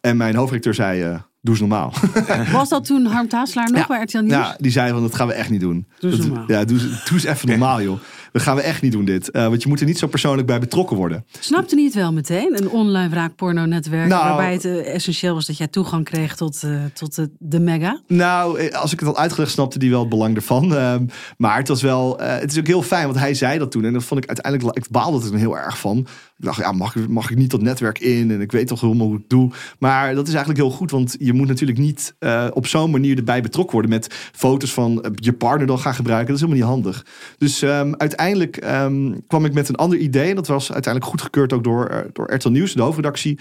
En 0.00 0.16
mijn 0.16 0.34
hoofdredacteur 0.34 0.74
zei, 0.74 1.02
eh, 1.02 1.08
doe 1.40 1.54
eens 1.54 1.60
normaal. 1.60 1.92
Was 2.52 2.68
dat 2.68 2.84
toen 2.84 3.04
Harm 3.06 3.28
Taaslaar 3.28 3.70
nog 3.70 3.80
Ja. 3.80 3.86
bij 3.86 4.02
RTL 4.02 4.18
Nieuws? 4.18 4.32
ja, 4.32 4.56
die 4.58 4.70
zei 4.70 4.90
van, 4.92 5.02
dat 5.02 5.14
gaan 5.14 5.26
we 5.26 5.32
echt 5.32 5.50
niet 5.50 5.60
doen. 5.60 5.86
Doe 5.98 6.10
eens 6.10 6.18
Dat- 6.20 6.28
normaal. 6.28 6.44
Ja, 6.50 6.64
doe, 6.64 6.78
doe 6.78 6.90
eens 7.12 7.24
even 7.24 7.48
normaal, 7.48 7.82
joh. 7.82 7.98
Dat 8.34 8.42
gaan 8.42 8.56
we 8.56 8.62
echt 8.62 8.82
niet 8.82 8.92
doen, 8.92 9.04
dit. 9.04 9.30
Eh, 9.30 9.46
want 9.48 9.62
je 9.62 9.68
moet 9.68 9.80
er 9.80 9.86
niet 9.86 9.98
zo 9.98 10.06
persoonlijk 10.06 10.46
bij 10.46 10.60
betrokken 10.60 10.96
worden. 10.96 11.24
Snapte 11.40 11.74
niet 11.74 11.94
wel 11.94 12.12
meteen? 12.12 12.56
Een 12.56 12.70
online 12.70 13.08
wraakporno-netwerk 13.08 14.08
Nou- 14.08 14.24
waarbij 14.24 14.52
het 14.52 14.64
eh, 14.64 14.94
essentieel 14.94 15.34
was 15.34 15.46
dat 15.46 15.56
jij 15.56 15.68
toegang 15.68 16.04
kreeg 16.04 16.36
tot, 16.36 16.62
eh, 16.62 16.84
tot 16.92 17.26
de, 17.38 17.60
mega. 17.60 18.00
Nou, 18.06 18.70
als 18.70 18.92
ik 18.92 18.98
het 18.98 19.08
had 19.08 19.18
uitgelegd, 19.18 19.52
snapte 19.52 19.78
die 19.78 19.90
wel 19.90 20.00
het 20.00 20.08
belang 20.08 20.36
ervan. 20.36 20.74
Ehm, 20.74 21.06
maar 21.36 21.56
het 21.56 21.68
was 21.68 21.82
wel, 21.82 22.18
het 22.18 22.50
is 22.52 22.58
ook 22.58 22.66
heel 22.66 22.82
fijn, 22.82 23.04
want 23.06 23.18
hij 23.18 23.34
zei 23.34 23.58
dat 23.58 23.70
toen. 23.70 23.84
En 23.84 23.92
dat 23.92 24.04
vond 24.04 24.22
ik 24.22 24.26
uiteindelijk, 24.26 24.76
ik 24.76 24.90
baalde 24.90 25.18
er 25.24 25.30
toen 25.30 25.38
heel 25.38 25.58
erg 25.58 25.78
van. 25.78 26.06
Dacht, 26.44 26.58
ja, 26.58 26.72
mag, 26.72 26.96
ik- 26.96 27.08
mag 27.08 27.30
ik 27.30 27.36
niet 27.36 27.50
dat 27.50 27.62
netwerk 27.62 27.98
in? 27.98 28.30
En 28.30 28.40
ik 28.40 28.52
weet 28.52 28.66
toch 28.66 28.80
helemaal 28.80 29.06
hoe 29.06 29.14
ik 29.14 29.20
het 29.20 29.30
doe. 29.30 29.50
Maar 29.78 30.14
dat 30.14 30.26
is 30.28 30.34
eigenlijk 30.34 30.62
heel 30.64 30.70
goed, 30.76 30.90
want 30.90 31.16
je 31.18 31.32
moet 31.32 31.46
natuurlijk 31.48 31.78
niet 31.78 32.14
eh, 32.18 32.46
op 32.52 32.66
zo'n 32.66 32.90
manier 32.90 33.16
erbij 33.16 33.42
betrokken 33.42 33.72
worden 33.72 33.90
met 33.90 34.14
foto's 34.32 34.72
van 34.72 35.02
eh, 35.02 35.10
je 35.14 35.32
partner 35.32 35.66
dan 35.66 35.78
gaan 35.78 35.94
gebruiken. 35.94 36.26
Dat 36.34 36.36
is 36.42 36.48
helemaal 36.48 36.66
niet 36.68 36.82
handig. 36.84 37.06
Dus 37.38 37.62
ehm, 37.62 37.92
uiteindelijk 37.96 38.56
ehm, 38.56 39.12
kwam 39.26 39.44
ik 39.44 39.52
met 39.54 39.68
een 39.68 39.74
ander 39.76 39.98
idee. 39.98 40.28
En 40.28 40.34
dat 40.36 40.46
was 40.46 40.72
uiteindelijk 40.72 41.10
goedgekeurd 41.12 41.52
ook 41.52 41.64
door, 41.64 41.86
eh, 41.86 41.98
door 42.12 42.34
RTL 42.34 42.48
Nieuws, 42.48 42.72
de 42.72 42.82
hoofdredactie. 42.82 43.38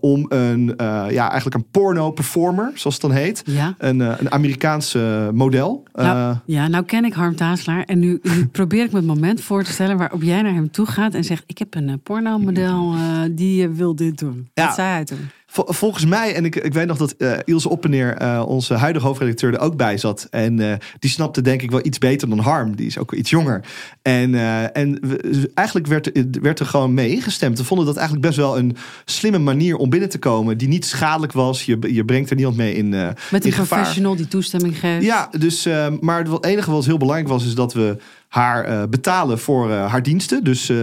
om 0.00 0.26
een, 0.28 0.74
ja, 1.08 1.30
eigenlijk 1.30 1.54
een 1.54 1.66
porno-performer, 1.70 2.70
zoals 2.74 2.94
het 2.96 3.00
dan 3.02 3.12
heet. 3.12 3.42
Ja. 3.46 3.74
Een, 3.78 4.00
een 4.00 4.30
Amerikaanse 4.32 5.30
model. 5.34 5.84
Nou, 5.92 6.36
ja, 6.46 6.68
nou 6.68 6.84
ken 6.84 7.04
ik 7.04 7.12
Harm 7.12 7.36
Taaslaar. 7.36 7.82
En 7.84 7.98
nu, 7.98 8.18
nu 8.22 8.46
probeer 8.46 8.84
ik 8.84 8.90
me 8.90 8.96
het 8.96 9.06
moment 9.06 9.40
voor 9.40 9.62
te 9.64 9.72
stellen 9.72 9.96
waarop 9.96 10.22
jij 10.22 10.42
naar 10.42 10.54
hem 10.54 10.70
toe 10.70 10.86
gaat 10.86 11.14
en 11.14 11.24
zegt: 11.24 11.42
Ik 11.46 11.58
heb 11.58 11.74
een 11.74 11.88
eh, 11.88 11.94
pornomodel 12.30 12.94
eh, 12.94 13.20
die 13.30 13.62
eh, 13.64 13.68
wil 13.72 13.94
dit 13.96 14.18
doen. 14.18 14.48
Ja. 14.54 14.66
Wat 14.66 14.74
zei 14.74 14.88
hij 14.88 15.04
toen? 15.04 15.18
Vol- 15.46 15.72
Volgens 15.72 16.06
mij, 16.06 16.34
en 16.34 16.44
ik, 16.44 16.56
ik 16.56 16.72
weet 16.74 16.86
nog 16.86 16.96
dat 16.96 17.12
eh, 17.12 17.32
Ilse 17.44 17.68
Oppeneer, 17.68 18.14
eh, 18.16 18.44
onze 18.46 18.74
huidige 18.74 19.06
hoofdredacteur, 19.06 19.54
er 19.54 19.60
ook 19.60 19.76
bij 19.76 19.98
zat. 19.98 20.26
En 20.30 20.60
eh, 20.70 20.76
die 20.98 21.10
snapte 21.10 21.40
denk 21.42 21.62
ik 21.62 21.70
wel 21.70 21.80
iets 21.86 21.98
beter 21.98 22.28
dan 22.28 22.38
Harm. 22.38 22.76
Die 22.76 22.86
is 22.86 22.98
ook 22.98 23.12
iets 23.12 23.30
jonger. 23.30 23.64
En, 24.02 24.34
en 24.74 24.98
we- 25.00 25.50
eigenlijk 25.54 25.86
werd, 25.86 26.16
er- 26.16 26.26
werd 26.42 26.60
er 26.60 26.66
gewoon 26.66 26.94
mee 26.94 27.10
ingestemd. 27.10 27.58
We 27.58 27.64
vonden 27.64 27.86
dat 27.86 27.96
eigenlijk 27.96 28.26
best 28.26 28.38
wel 28.38 28.58
een 28.58 28.76
slimme 29.04 29.38
manier 29.38 29.76
om 29.76 29.90
binnen 29.90 30.08
te 30.08 30.18
komen. 30.18 30.58
Die 30.58 30.68
niet 30.68 30.84
schadelijk 30.84 31.32
was. 31.32 31.62
Je, 31.62 31.78
je 31.92 32.04
brengt 32.04 32.30
er 32.30 32.36
niemand 32.36 32.56
mee 32.56 32.74
in, 32.74 32.88
Met 32.88 33.14
in 33.30 33.40
een 33.42 33.52
gevaar. 33.52 33.78
professional 33.78 34.16
die 34.16 34.28
toestemming 34.28 34.78
geeft. 34.78 35.04
Ja, 35.04 35.28
dus, 35.38 35.68
maar 36.00 36.24
het 36.24 36.44
enige 36.44 36.70
wat 36.70 36.84
heel 36.86 36.96
belangrijk 36.98 37.28
was, 37.28 37.44
is 37.46 37.54
dat 37.54 37.74
we 37.74 37.96
haar 38.36 38.64
eh, 38.64 38.82
betalen 38.90 39.38
voor 39.38 39.70
eh, 39.70 39.90
haar 39.90 40.02
diensten. 40.02 40.44
Dus 40.44 40.68
eh, 40.68 40.76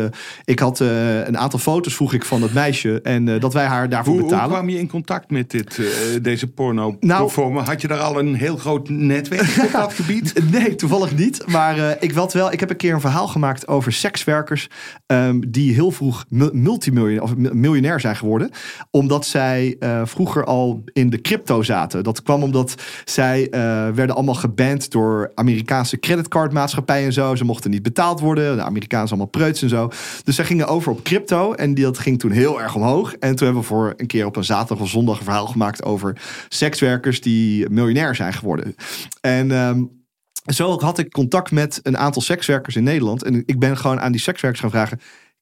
ik 0.45 0.59
had 0.59 0.79
een 0.79 1.37
aantal 1.37 1.59
foto's 1.59 1.95
vroeg 1.95 2.13
ik 2.13 2.25
van 2.25 2.41
dat 2.41 2.53
meisje 2.53 3.01
en 3.01 3.39
dat 3.39 3.53
wij 3.53 3.65
haar 3.65 3.89
daarvoor 3.89 4.13
Hoe, 4.13 4.21
hoe 4.21 4.31
betalen. 4.31 4.53
kwam 4.55 4.69
je 4.69 4.79
in 4.79 4.87
contact 4.87 5.31
met 5.31 5.51
dit, 5.51 5.81
deze 6.21 6.47
porno 6.47 6.97
Nou-? 6.99 7.63
Had 7.63 7.81
je 7.81 7.87
daar 7.87 7.99
al 7.99 8.19
een 8.19 8.35
heel 8.35 8.57
groot 8.57 8.89
netwerk 8.89 9.63
op 9.63 9.71
dat 9.71 9.93
gebied? 10.03 10.33
Nee, 10.51 10.75
toevallig 10.75 11.15
niet. 11.15 11.47
Maar 11.47 11.97
ik, 11.99 12.13
wel, 12.13 12.51
ik 12.51 12.59
heb 12.59 12.69
een 12.69 12.75
keer 12.75 12.93
een 12.93 13.01
verhaal 13.01 13.27
gemaakt 13.27 13.67
over 13.67 13.93
sekswerkers. 13.93 14.69
Ehm, 15.13 15.39
die 15.47 15.73
heel 15.73 15.91
vroeg 15.91 16.25
mu- 16.29 16.49
multimiljonair 16.53 17.21
of 17.21 17.35
mi- 17.35 17.53
miljonair 17.53 17.99
zijn 17.99 18.15
geworden. 18.15 18.49
Omdat 18.91 19.25
zij 19.25 19.75
eh, 19.79 20.01
vroeger 20.05 20.43
al 20.43 20.83
in 20.93 21.09
de 21.09 21.21
crypto 21.21 21.61
zaten. 21.63 22.03
Dat 22.03 22.21
kwam 22.23 22.43
omdat 22.43 22.75
zij 23.05 23.49
eh, 23.49 23.59
werden 23.95 24.15
allemaal 24.15 24.35
geband 24.35 24.91
door 24.91 25.31
Amerikaanse 25.35 25.99
creditcardmaatschappijen 25.99 27.05
en 27.05 27.13
zo. 27.13 27.35
Ze 27.35 27.45
mochten 27.45 27.71
niet 27.71 27.83
betaald 27.83 28.19
worden. 28.19 28.55
De 28.55 28.63
Amerikanen 28.63 29.07
allemaal 29.07 29.25
preuts 29.27 29.61
en 29.61 29.69
zo. 29.69 29.89
Dus 30.23 30.35
zij 30.35 30.45
gingen 30.45 30.67
over 30.67 30.91
op 30.91 31.03
crypto. 31.03 31.53
En 31.53 31.73
die, 31.73 31.83
dat 31.83 31.97
ging 31.97 32.19
toen 32.19 32.31
heel 32.31 32.61
erg 32.61 32.75
omhoog. 32.75 33.13
En 33.13 33.35
toen 33.35 33.45
hebben 33.45 33.61
we 33.63 33.67
voor 33.69 33.93
een 33.97 34.07
keer 34.07 34.25
op 34.25 34.35
een 34.35 34.43
zaterdag 34.43 34.83
of 34.83 34.89
zondag 34.89 35.17
een 35.17 35.23
verhaal 35.23 35.47
gemaakt 35.47 35.83
over 35.83 36.21
sekswerkers 36.49 37.21
die 37.21 37.69
miljonair 37.69 38.15
zijn 38.15 38.33
geworden. 38.33 38.75
En 39.21 39.51
ehm, 39.51 39.83
zo 40.43 40.79
had 40.79 40.97
ik 40.99 41.11
contact 41.11 41.51
met 41.51 41.79
een 41.83 41.97
aantal 41.97 42.21
sekswerkers 42.21 42.75
in 42.75 42.83
Nederland. 42.83 43.23
En 43.23 43.43
ik 43.45 43.59
ben 43.59 43.77
gewoon 43.77 43.99
aan 43.99 44.11
die 44.11 44.21
sekswerkers 44.21 44.61
gaan 44.61 44.69
vragen. 44.71 44.99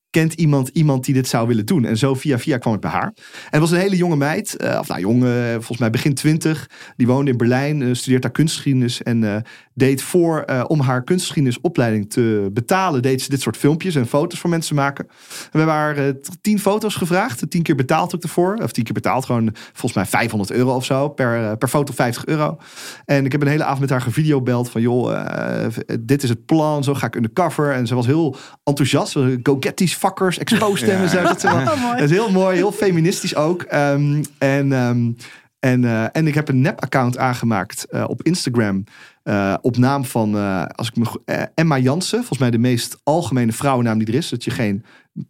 Kent 0.10 0.34
iemand 0.34 0.68
iemand 0.68 1.06
die 1.06 1.14
dit 1.14 1.28
zou 1.28 1.48
willen 1.48 1.66
doen? 1.66 1.86
En 1.86 1.98
zo 1.98 2.14
via 2.14 2.40
via 2.40 2.58
kwam 2.58 2.74
ik 2.74 2.80
bij 2.80 2.92
haar. 2.92 3.12
En 3.16 3.50
het 3.50 3.60
was 3.60 3.72
een 3.72 3.78
hele 3.80 3.96
jonge 3.96 4.16
meid. 4.16 4.56
eh, 4.56 4.78
of 4.80 4.88
nou, 4.88 5.00
jong, 5.00 5.24
eh, 5.24 5.52
volgens 5.52 5.78
mij 5.78 5.90
begin 5.90 6.14
twintig. 6.14 6.70
Die 6.96 7.08
woonde 7.08 7.32
in 7.32 7.38
Berlijn. 7.38 7.82
eh, 7.82 7.94
studeert 7.94 8.22
daar 8.22 8.32
kunstgeschiedenis. 8.32 9.04
En 9.04 9.24
eh, 9.24 9.42
deed 9.74 10.02
voor, 10.02 10.40
eh, 10.42 10.64
om 10.68 10.80
haar 10.80 11.04
kunstgeschiedenisopleiding 11.04 12.10
te 12.10 12.50
betalen... 12.54 13.02
deed 13.02 13.22
ze 13.22 13.30
dit 13.30 13.42
soort 13.42 13.58
filmpjes 13.58 13.96
en 13.96 14.08
foto's 14.08 14.40
voor 14.40 14.50
mensen 14.50 14.76
maken. 14.76 15.06
En 15.08 15.14
we 15.52 15.58
hebben 15.58 15.76
haar 15.76 15.98
eh, 15.98 16.14
tien 16.42 16.60
foto's 16.60 16.96
gevraagd. 16.96 17.50
Tien 17.50 17.62
keer 17.62 17.76
betaald 17.76 18.16
ook 18.16 18.24
ervoor. 18.24 18.60
Of 18.64 18.72
tien 18.72 18.84
keer 18.84 18.94
betaald. 18.94 19.26
Gewoon 19.26 19.50
volgens 19.54 19.94
mij 19.94 20.06
500 20.06 20.52
euro 20.52 20.76
of 20.76 20.86
zo. 20.86 21.10
Per, 21.10 21.44
eh, 21.44 21.58
per 21.58 21.68
foto 21.68 21.94
50 21.94 22.26
euro. 22.26 22.58
En 23.06 23.26
ik 23.26 23.32
heb 23.32 23.42
een 23.42 23.48
hele 23.48 23.64
avond 23.64 23.80
met 23.80 23.90
haar 23.90 24.02
gevideobeld 24.02 24.70
van 24.70 24.82
joh, 24.82 25.70
dit 26.00 26.24
is 26.24 26.30
het 26.30 26.46
plan, 26.46 26.84
zo 26.84 26.94
ga 26.94 27.06
ik 27.08 27.16
undercover. 27.16 27.72
En 27.72 27.88
ze 27.88 27.96
was 27.96 28.06
heel 28.06 28.36
enthousiast. 28.64 29.18
Go 29.44 29.58
get 29.60 29.76
these 29.76 29.98
fuckers, 29.98 30.38
expose 30.38 30.86
them. 30.86 31.02
en 31.02 31.10
zo. 31.10 31.22
Dat, 31.22 31.38
is 31.38 31.44
wel- 31.44 31.66
dat 31.92 32.02
is 32.02 32.10
heel 32.10 32.32
mooi, 32.32 32.56
heel 32.56 32.72
feministisch 32.72 33.36
ook. 33.36 33.62
Ehm, 33.62 34.24
en, 34.38 34.74
ehm, 34.74 35.12
en, 35.60 36.12
en 36.12 36.28
ik 36.28 36.34
heb 36.34 36.50
een 36.50 36.62
nep-account 36.62 37.18
aangemaakt 37.18 37.86
op 38.08 38.24
Instagram. 38.24 38.84
Eh, 39.24 39.56
op 39.62 39.78
naam 39.78 40.06
van, 40.06 40.36
eh, 40.36 40.66
als 40.66 40.88
ik 40.88 40.96
me 40.96 41.22
eh, 41.26 41.44
Emma 41.56 41.78
Jansen. 41.78 42.18
Volgens 42.18 42.40
mij 42.40 42.52
de 42.52 42.58
meest 42.58 42.98
algemene 43.04 43.52
vrouwennaam 43.52 43.98
die 43.98 44.08
er 44.08 44.14
is. 44.14 44.30
Dat 44.30 44.44
je 44.44 44.52
geen 44.52 44.86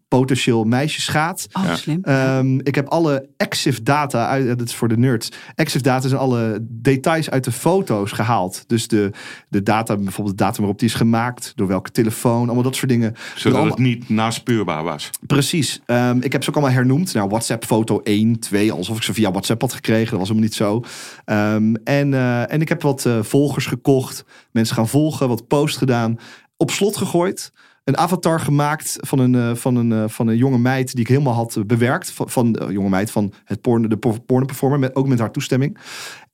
potentieel 0.08 0.64
meisje 0.64 1.02
schaadt. 1.02 1.48
Oh, 1.52 1.64
Ja. 1.64 1.76
slim. 1.76 2.00
Ehm, 2.04 2.60
ik 2.60 2.76
heb 2.76 2.88
alle 2.88 3.30
EXIF 3.38 3.84
data, 3.84 4.28
uit, 4.28 4.58
dat 4.58 4.68
is 4.68 4.76
voor 4.76 4.88
de 4.88 4.98
nerds. 4.98 5.30
EXIF 5.56 5.82
data 5.82 6.08
zijn 6.08 6.22
alle 6.22 6.58
details 6.62 7.30
uit 7.30 7.44
de 7.44 7.52
foto's 7.52 8.12
gehaald. 8.12 8.64
Dus 8.68 8.88
de, 8.88 9.12
de 9.50 9.64
data, 9.64 9.96
bijvoorbeeld 9.98 10.38
de 10.38 10.44
datum 10.44 10.58
waarop 10.60 10.80
die 10.80 10.88
is 10.90 10.94
gemaakt, 10.96 11.52
door 11.56 11.68
welke 11.68 11.92
telefoon, 11.92 12.46
allemaal 12.46 12.64
dat 12.64 12.76
soort 12.76 12.90
dingen. 12.90 13.14
Zodat 13.36 13.58
Allemaal- 13.60 13.78
het 13.78 13.86
niet 13.86 14.10
naspeurbaar 14.10 14.84
was. 14.84 15.10
Precies. 15.28 15.82
Ehm, 15.86 16.18
ik 16.22 16.32
heb 16.32 16.44
ze 16.44 16.50
ook 16.50 16.56
allemaal 16.56 16.74
hernoemd. 16.76 17.14
Nou, 17.14 17.28
WhatsApp 17.30 17.66
foto 17.66 18.00
1, 18.04 18.40
2, 18.40 18.72
alsof 18.72 18.98
ik 18.98 19.04
ze 19.04 19.14
via 19.14 19.32
WhatsApp 19.32 19.62
had 19.62 19.74
gekregen. 19.74 20.10
Dat 20.10 20.20
was 20.20 20.28
helemaal 20.28 20.48
niet 20.50 20.58
zo. 20.58 20.84
Ehm, 21.26 21.74
en, 21.84 22.14
eh, 22.14 22.52
en 22.54 22.62
ik 22.62 22.70
heb 22.70 22.82
wat 22.82 23.06
eh, 23.06 23.20
volgers 23.22 23.66
gekocht. 23.66 24.26
Mensen 24.52 24.76
gaan 24.76 24.88
volgen, 24.88 25.28
wat 25.28 25.48
post 25.48 25.78
gedaan. 25.78 26.18
Op 26.58 26.72
slot 26.72 26.98
gegooid. 26.98 27.52
Een 27.84 27.98
avatar 27.98 28.40
gemaakt 28.40 28.98
van 29.00 29.20
een, 29.20 29.36
eh, 29.36 29.56
van 29.56 29.76
een, 29.76 29.92
eh, 29.92 30.04
van 30.08 30.28
een 30.28 30.38
jonge 30.38 30.58
meid 30.58 30.92
die 30.92 31.02
ik 31.02 31.08
helemaal 31.08 31.34
had 31.34 31.56
eh, 31.56 31.64
bewerkt. 31.64 32.14
Van, 32.16 32.52
de 32.52 32.68
jonge 32.72 32.90
meid 32.90 33.12
van 33.12 33.34
het 33.44 33.62
porno, 33.62 33.88
de 33.88 33.98
porno 33.98 34.46
performer, 34.46 34.80
met, 34.80 34.96
ook 34.96 35.08
met 35.08 35.20
haar 35.20 35.32
toestemming. 35.32 35.78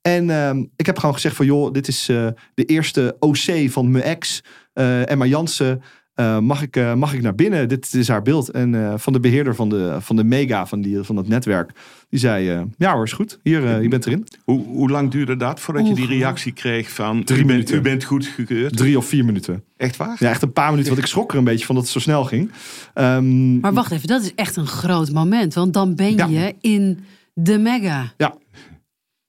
En 0.02 0.30
ehm, 0.30 0.64
ik 0.76 0.86
heb 0.86 0.98
gewoon 0.98 1.14
gezegd 1.14 1.36
van 1.36 1.46
joh, 1.46 1.72
dit 1.72 1.88
is 1.88 2.08
eh, 2.08 2.28
de 2.54 2.64
eerste 2.64 3.16
OC 3.18 3.70
van 3.70 3.90
mijn 3.90 4.04
ex, 4.04 4.44
eh, 4.72 5.10
Emma 5.10 5.24
Jansen. 5.24 5.82
Eh, 6.18 6.38
mag, 6.38 6.62
ik, 6.62 6.76
eh, 6.76 6.94
mag 6.94 7.14
ik 7.14 7.22
naar 7.22 7.34
binnen? 7.34 7.68
Dit 7.68 7.94
is 7.94 8.08
haar 8.08 8.22
beeld. 8.22 8.48
En 8.50 8.74
eh, 8.74 8.94
van 8.96 9.12
de 9.12 9.20
beheerder 9.20 9.54
van 9.54 9.68
de, 9.68 9.96
van 10.00 10.16
de 10.16 10.24
mega, 10.24 10.66
van, 10.66 10.80
die, 10.80 11.02
van 11.02 11.14
dat 11.16 11.28
netwerk, 11.28 11.70
die 12.08 12.18
zei: 12.20 12.50
eh, 12.50 12.60
Ja 12.78 12.92
hoor, 12.94 13.04
is 13.04 13.12
goed. 13.12 13.38
Hier, 13.42 13.66
eh, 13.66 13.82
je 13.82 13.88
bent 13.88 14.06
erin. 14.06 14.26
Hoe, 14.44 14.64
hoe 14.66 14.90
lang 14.90 15.10
duurde 15.10 15.36
dat 15.36 15.60
voordat 15.60 15.86
je 15.88 15.94
die 15.94 16.06
reactie 16.06 16.52
kreeg 16.52 16.90
van... 16.90 17.24
Drie 17.24 17.38
u, 17.38 17.44
bent, 17.44 17.52
minuten. 17.52 17.76
u 17.76 17.80
bent 17.80 18.04
goedgekeurd? 18.04 18.76
Drie 18.76 18.96
of 18.98 19.06
vier 19.06 19.24
minuten. 19.24 19.64
Echt 19.76 19.96
waar? 19.96 20.16
Ja, 20.18 20.28
echt 20.30 20.42
een 20.42 20.52
paar 20.52 20.70
minuten. 20.70 20.90
Want 20.92 21.02
ik 21.04 21.08
schrok 21.08 21.32
er 21.32 21.38
een 21.38 21.44
beetje 21.44 21.66
van 21.66 21.74
dat 21.74 21.84
het 21.84 21.92
zo 21.92 21.98
snel 22.00 22.24
ging. 22.24 22.50
Ehm, 22.94 23.60
Maar 23.60 23.72
wacht 23.72 23.92
even, 23.92 24.08
dat 24.08 24.22
is 24.22 24.34
echt 24.34 24.56
een 24.56 24.66
groot 24.66 25.12
moment. 25.12 25.54
Want 25.54 25.72
dan 25.72 25.94
ben 25.94 26.16
Ja. 26.16 26.26
je 26.26 26.54
in 26.60 27.04
de 27.34 27.58
mega. 27.58 28.12
Ja. 28.16 28.34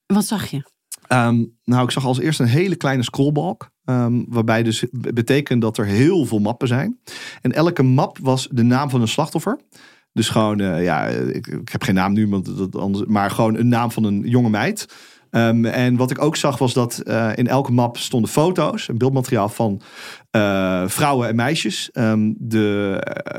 Wat 0.06 0.24
zag 0.26 0.46
je? 0.46 0.62
Ehm, 1.06 1.44
nou, 1.64 1.84
ik 1.84 1.90
zag 1.90 2.04
als 2.04 2.18
eerste 2.20 2.42
een 2.42 2.48
hele 2.48 2.76
kleine 2.76 3.02
scrollbalk. 3.02 3.69
Ehm, 3.90 4.22
waarbij 4.28 4.62
dus 4.62 4.84
betekent 4.90 5.62
dat 5.62 5.78
er 5.78 5.86
heel 5.86 6.24
veel 6.26 6.38
mappen 6.38 6.68
zijn. 6.68 6.98
En 7.40 7.52
elke 7.52 7.82
map 7.82 8.18
was 8.22 8.48
de 8.50 8.62
naam 8.62 8.90
van 8.90 9.00
een 9.00 9.08
slachtoffer. 9.08 9.58
Dus 10.12 10.28
gewoon, 10.28 10.60
eh, 10.60 10.82
ja, 10.82 11.06
ik, 11.06 11.46
ik 11.46 11.68
heb 11.68 11.82
geen 11.82 11.94
naam 11.94 12.12
nu, 12.12 12.28
maar 13.06 13.30
gewoon 13.30 13.56
een 13.56 13.68
naam 13.68 13.90
van 13.90 14.04
een 14.04 14.20
jonge 14.20 14.50
meid. 14.50 14.86
Ehm, 15.30 15.64
en 15.64 15.96
wat 15.96 16.10
ik 16.10 16.22
ook 16.22 16.36
zag 16.36 16.58
was 16.58 16.72
dat 16.72 16.98
eh, 16.98 17.30
in 17.34 17.46
elke 17.46 17.72
map 17.72 17.96
stonden 17.96 18.30
foto's 18.30 18.88
en 18.88 18.98
beeldmateriaal 18.98 19.48
van 19.48 19.80
eh, 20.30 20.84
vrouwen 20.86 21.28
en 21.28 21.36
meisjes. 21.36 21.90
Ehm, 21.92 22.32
de, 22.36 22.98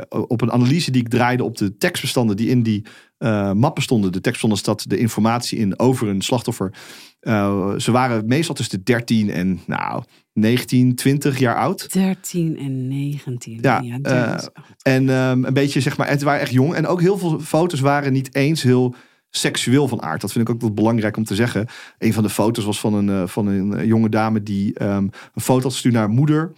op 0.09 0.41
een 0.41 0.51
analyse 0.51 0.91
die 0.91 1.01
ik 1.01 1.09
draaide 1.09 1.43
op 1.43 1.57
de 1.57 1.77
tekstbestanden 1.77 2.35
die 2.35 2.49
in 2.49 2.63
die 2.63 2.85
eh, 3.21 3.51
mappen 3.51 3.83
stonden. 3.83 4.11
De 4.11 4.21
tekstbestanden 4.21 4.59
staat 4.59 4.89
de 4.89 4.97
informatie 4.97 5.57
in 5.57 5.79
over 5.79 6.07
een 6.07 6.21
slachtoffer. 6.21 6.73
Eh, 7.19 7.75
ze 7.77 7.91
waren 7.91 8.27
meestal 8.27 8.55
tussen 8.55 8.77
de 8.77 8.83
13 8.83 9.29
en 9.29 9.59
nou, 9.67 10.03
19, 10.33 10.95
20 10.95 11.39
jaar 11.39 11.55
oud. 11.55 11.93
13 11.93 12.57
en 12.57 12.87
19. 12.87 13.57
Ja, 13.61 13.81
Ja, 13.81 13.99
eh, 14.01 14.45
En 14.81 15.09
ehm, 15.09 15.43
een 15.43 15.53
beetje 15.53 15.81
zeg 15.81 15.97
maar, 15.97 16.09
het 16.09 16.21
waren 16.21 16.41
echt 16.41 16.51
jong. 16.51 16.73
En 16.73 16.87
ook 16.87 17.01
heel 17.01 17.17
veel 17.17 17.39
foto's 17.39 17.79
waren 17.79 18.13
niet 18.13 18.35
eens 18.35 18.61
heel 18.63 18.95
seksueel 19.29 19.87
van 19.87 20.01
aard. 20.01 20.21
Dat 20.21 20.31
vind 20.31 20.47
ik 20.47 20.53
ook 20.53 20.61
wel 20.61 20.73
belangrijk 20.73 21.17
om 21.17 21.23
te 21.23 21.35
zeggen. 21.35 21.67
Een 21.97 22.13
van 22.13 22.23
de 22.23 22.29
foto's 22.29 22.65
was 22.65 22.79
van 22.79 22.93
een, 22.93 23.27
van 23.27 23.47
een 23.47 23.85
jonge 23.85 24.09
dame 24.09 24.43
die 24.43 24.73
ehm, 24.73 25.07
een 25.33 25.41
foto 25.41 25.63
had 25.63 25.71
gestuurd 25.71 25.93
naar 25.93 26.03
haar 26.03 26.13
moeder. 26.13 26.51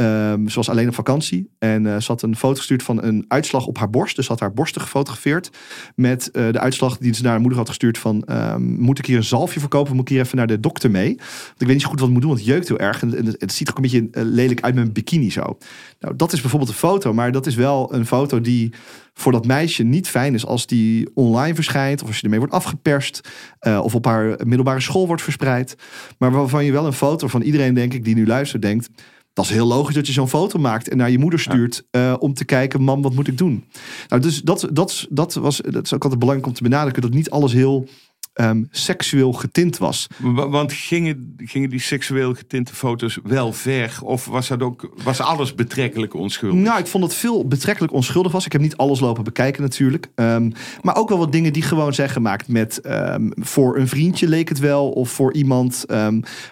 Ehm, 0.00 0.48
ze 0.48 0.54
was 0.54 0.68
alleen 0.68 0.88
op 0.88 0.94
vakantie. 0.94 1.50
En 1.58 1.86
eh, 1.86 2.00
ze 2.00 2.06
had 2.06 2.22
een 2.22 2.36
foto 2.36 2.56
gestuurd 2.56 2.82
van 2.82 3.02
een 3.02 3.24
uitslag 3.28 3.66
op 3.66 3.78
haar 3.78 3.90
borst. 3.90 4.16
Dus 4.16 4.28
had 4.28 4.40
haar 4.40 4.52
borsten 4.52 4.80
gefotografeerd. 4.80 5.50
Met 5.94 6.30
eh, 6.30 6.52
de 6.52 6.60
uitslag 6.60 6.98
die 6.98 7.14
ze 7.14 7.22
naar 7.22 7.30
haar 7.30 7.40
moeder 7.40 7.58
had 7.58 7.68
gestuurd 7.68 7.98
van... 7.98 8.24
ehm, 8.24 8.62
moet 8.62 8.98
ik 8.98 9.06
hier 9.06 9.16
een 9.16 9.24
zalfje 9.24 9.60
verkopen? 9.60 9.94
Moet 9.94 10.02
ik 10.02 10.08
hier 10.08 10.20
even 10.20 10.36
naar 10.36 10.46
de 10.46 10.60
dokter 10.60 10.90
mee? 10.90 11.16
Want 11.16 11.60
ik 11.60 11.66
weet 11.66 11.68
niet 11.68 11.82
zo 11.82 11.88
goed 11.88 11.98
wat 11.98 12.08
ik 12.08 12.14
moet 12.14 12.22
doen, 12.22 12.30
want 12.30 12.42
het 12.42 12.52
jeukt 12.52 12.68
heel 12.68 12.78
erg. 12.78 13.02
En, 13.02 13.26
het, 13.38 13.52
ziet 13.52 13.66
er 13.66 13.72
ook 13.72 13.84
een 13.84 13.90
beetje 13.90 14.08
eh, 14.12 14.22
lelijk 14.24 14.60
uit 14.60 14.74
met 14.74 14.86
een 14.86 14.92
bikini 14.92 15.30
zo. 15.30 15.58
Nou, 16.00 16.16
dat 16.16 16.32
is 16.32 16.40
bijvoorbeeld 16.40 16.70
een 16.70 16.76
foto. 16.76 17.12
Maar 17.12 17.32
dat 17.32 17.46
is 17.46 17.54
wel 17.54 17.94
een 17.94 18.06
foto 18.06 18.40
die 18.40 18.72
voor 19.14 19.32
dat 19.32 19.46
meisje 19.46 19.82
niet 19.82 20.08
fijn 20.08 20.34
is... 20.34 20.46
als 20.46 20.66
die 20.66 21.10
online 21.14 21.54
verschijnt. 21.54 22.02
Of 22.02 22.08
als 22.08 22.16
je 22.16 22.22
ermee 22.22 22.38
wordt 22.38 22.54
afgeperst. 22.54 23.28
of 23.60 23.94
op 23.94 24.04
haar 24.04 24.40
middelbare 24.44 24.80
school 24.80 25.06
wordt 25.06 25.22
verspreid. 25.22 25.76
Maar 26.18 26.30
waarvan 26.30 26.64
je 26.64 26.72
wel 26.72 26.86
een 26.86 26.92
foto 26.92 27.28
van 27.28 27.42
iedereen, 27.42 27.74
denk 27.74 27.94
ik, 27.94 28.04
die 28.04 28.14
nu 28.14 28.26
luistert, 28.26 28.62
denkt... 28.62 28.88
dat 29.32 29.44
is 29.44 29.50
heel 29.50 29.66
logisch 29.66 29.94
dat 29.94 30.06
je 30.06 30.12
zo'n 30.12 30.28
foto 30.28 30.58
maakt 30.58 30.88
en 30.88 30.96
naar 30.96 31.10
je 31.10 31.18
moeder 31.18 31.40
stuurt 31.40 31.84
eh, 31.90 32.14
om 32.18 32.34
te 32.34 32.44
kijken, 32.44 32.82
mam, 32.82 33.02
wat 33.02 33.14
moet 33.14 33.28
ik 33.28 33.38
doen? 33.38 33.64
Nou, 34.08 34.22
dus 34.22 34.42
dat, 34.42 34.68
dat, 34.72 35.06
dat, 35.10 35.34
was, 35.34 35.60
dat 35.60 35.84
is 35.84 35.94
ook 35.94 36.02
altijd 36.02 36.20
belangrijk 36.20 36.48
om 36.48 36.54
te 36.54 36.62
benadrukken, 36.62 37.02
dat 37.02 37.12
niet 37.12 37.30
alles 37.30 37.52
heel 37.52 37.88
ehm, 38.32 38.64
seksueel 38.70 39.32
getint 39.32 39.78
was. 39.78 40.06
Wa- 40.18 40.48
Want 40.48 40.72
gingen, 40.72 41.34
gingen 41.36 41.70
die 41.70 41.80
seksueel 41.80 42.34
getinte 42.34 42.74
foto's 42.74 43.18
wel 43.22 43.52
ver? 43.52 43.98
Of 44.02 44.24
was, 44.26 44.48
dat 44.48 44.62
ook, 44.62 44.90
was 45.04 45.20
alles 45.20 45.54
betrekkelijk 45.54 46.14
onschuldig? 46.14 46.60
Nou, 46.60 46.78
ik 46.78 46.86
vond 46.86 47.04
dat 47.04 47.14
veel 47.14 47.46
betrekkelijk 47.48 47.92
onschuldig 47.92 48.32
was. 48.32 48.44
Ik 48.46 48.52
heb 48.52 48.60
niet 48.60 48.76
alles 48.76 49.00
lopen 49.00 49.24
bekijken 49.24 49.62
natuurlijk. 49.62 50.06
Ehm, 50.14 50.50
maar 50.82 50.96
ook 50.96 51.08
wel 51.08 51.18
wat 51.18 51.32
dingen 51.32 51.52
die 51.52 51.62
gewoon 51.62 51.94
zijn 51.94 52.08
gemaakt 52.08 52.48
met... 52.48 52.80
ehm, 52.80 53.28
voor 53.34 53.78
een 53.78 53.88
vriendje 53.88 54.28
leek 54.28 54.48
het 54.48 54.58
wel. 54.58 54.90
Of 54.90 55.10
voor 55.10 55.32
iemand 55.34 55.84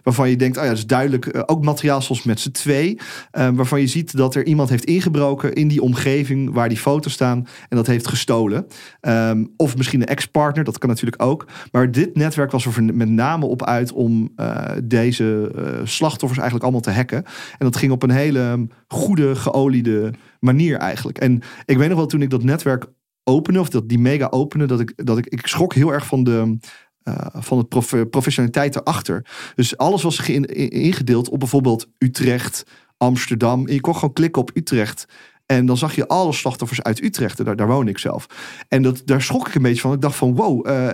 waarvan 0.02 0.30
je 0.30 0.36
denkt... 0.36 0.56
Oh 0.56 0.62
ja, 0.62 0.68
dat 0.68 0.78
is 0.78 0.86
duidelijk. 0.86 1.26
eh, 1.26 1.42
ook 1.46 1.64
materiaal 1.64 2.02
zoals 2.02 2.22
met 2.22 2.40
z'n 2.40 2.50
twee. 2.50 2.98
waarvan 3.30 3.80
je 3.80 3.86
ziet 3.86 4.16
dat 4.16 4.34
er 4.34 4.46
iemand 4.46 4.68
heeft 4.68 4.84
ingebroken 4.84 5.52
in 5.52 5.68
die 5.68 5.82
omgeving... 5.82 6.52
waar 6.52 6.68
die 6.68 6.78
foto's 6.78 7.12
staan 7.12 7.46
en 7.68 7.76
dat 7.76 7.86
heeft 7.86 8.08
gestolen. 8.08 8.66
Of 9.56 9.76
misschien 9.76 10.00
een 10.00 10.06
ex-partner, 10.06 10.64
dat 10.64 10.78
kan 10.78 10.88
natuurlijk 10.88 11.22
ook. 11.22 11.46
Maar 11.70 11.90
dit 11.90 12.16
netwerk 12.16 12.50
was 12.50 12.66
er 12.66 12.84
met 12.84 13.08
name 13.08 13.46
op 13.46 13.64
uit... 13.64 13.92
om 13.92 14.32
eh, 14.36 14.70
deze 14.84 15.52
eh, 15.56 15.86
slachtoffers 15.86 16.38
eigenlijk 16.40 16.62
allemaal 16.62 16.80
te 16.80 16.90
hacken. 16.98 17.24
En 17.24 17.56
dat 17.58 17.76
ging 17.76 17.92
op 17.92 18.02
een 18.02 18.10
hele 18.10 18.66
goede, 18.88 19.36
geoliede 19.36 20.12
manier 20.40 20.76
eigenlijk. 20.76 21.18
En 21.18 21.42
ik 21.64 21.78
weet 21.78 21.88
nog 21.88 21.96
wel 21.98 22.06
toen 22.06 22.22
ik 22.22 22.30
dat 22.30 22.42
netwerk 22.42 22.86
opende, 23.24 23.60
of 23.60 23.68
dat 23.68 23.88
die 23.88 23.98
mega 23.98 24.26
opende, 24.30 24.66
dat 24.66 24.80
ik, 24.80 24.92
dat 24.96 25.18
ik, 25.18 25.26
ik 25.26 25.46
schrok 25.46 25.74
heel 25.74 25.92
erg 25.92 26.06
van 26.06 26.24
de. 26.24 26.58
eh, 27.02 27.26
van 27.32 27.58
het 27.58 27.68
prof- 27.68 28.08
professionaliteit 28.10 28.76
erachter. 28.76 29.26
Dus 29.54 29.76
alles 29.76 30.02
was 30.02 30.28
ingedeeld 30.28 31.28
op 31.28 31.38
bijvoorbeeld 31.38 31.86
Utrecht, 31.98 32.64
Amsterdam. 32.96 33.68
Je 33.68 33.80
kon 33.80 33.94
gewoon 33.94 34.12
klikken 34.12 34.42
op 34.42 34.50
Utrecht. 34.54 35.06
En 35.52 35.66
dan 35.66 35.76
zag 35.76 35.94
je 35.94 36.08
alle 36.08 36.32
slachtoffers 36.32 36.82
uit 36.82 37.02
Utrecht. 37.02 37.44
Daar, 37.44 37.56
daar 37.56 37.66
woon 37.66 37.88
ik 37.88 37.98
zelf. 37.98 38.26
En 38.68 38.82
dat, 38.82 39.02
daar 39.04 39.22
schrok 39.22 39.48
ik 39.48 39.54
een 39.54 39.62
beetje 39.62 39.80
van. 39.80 39.92
Ik 39.92 40.00
dacht 40.00 40.16
van 40.16 40.34
wow, 40.34 40.66
eh, 40.68 40.88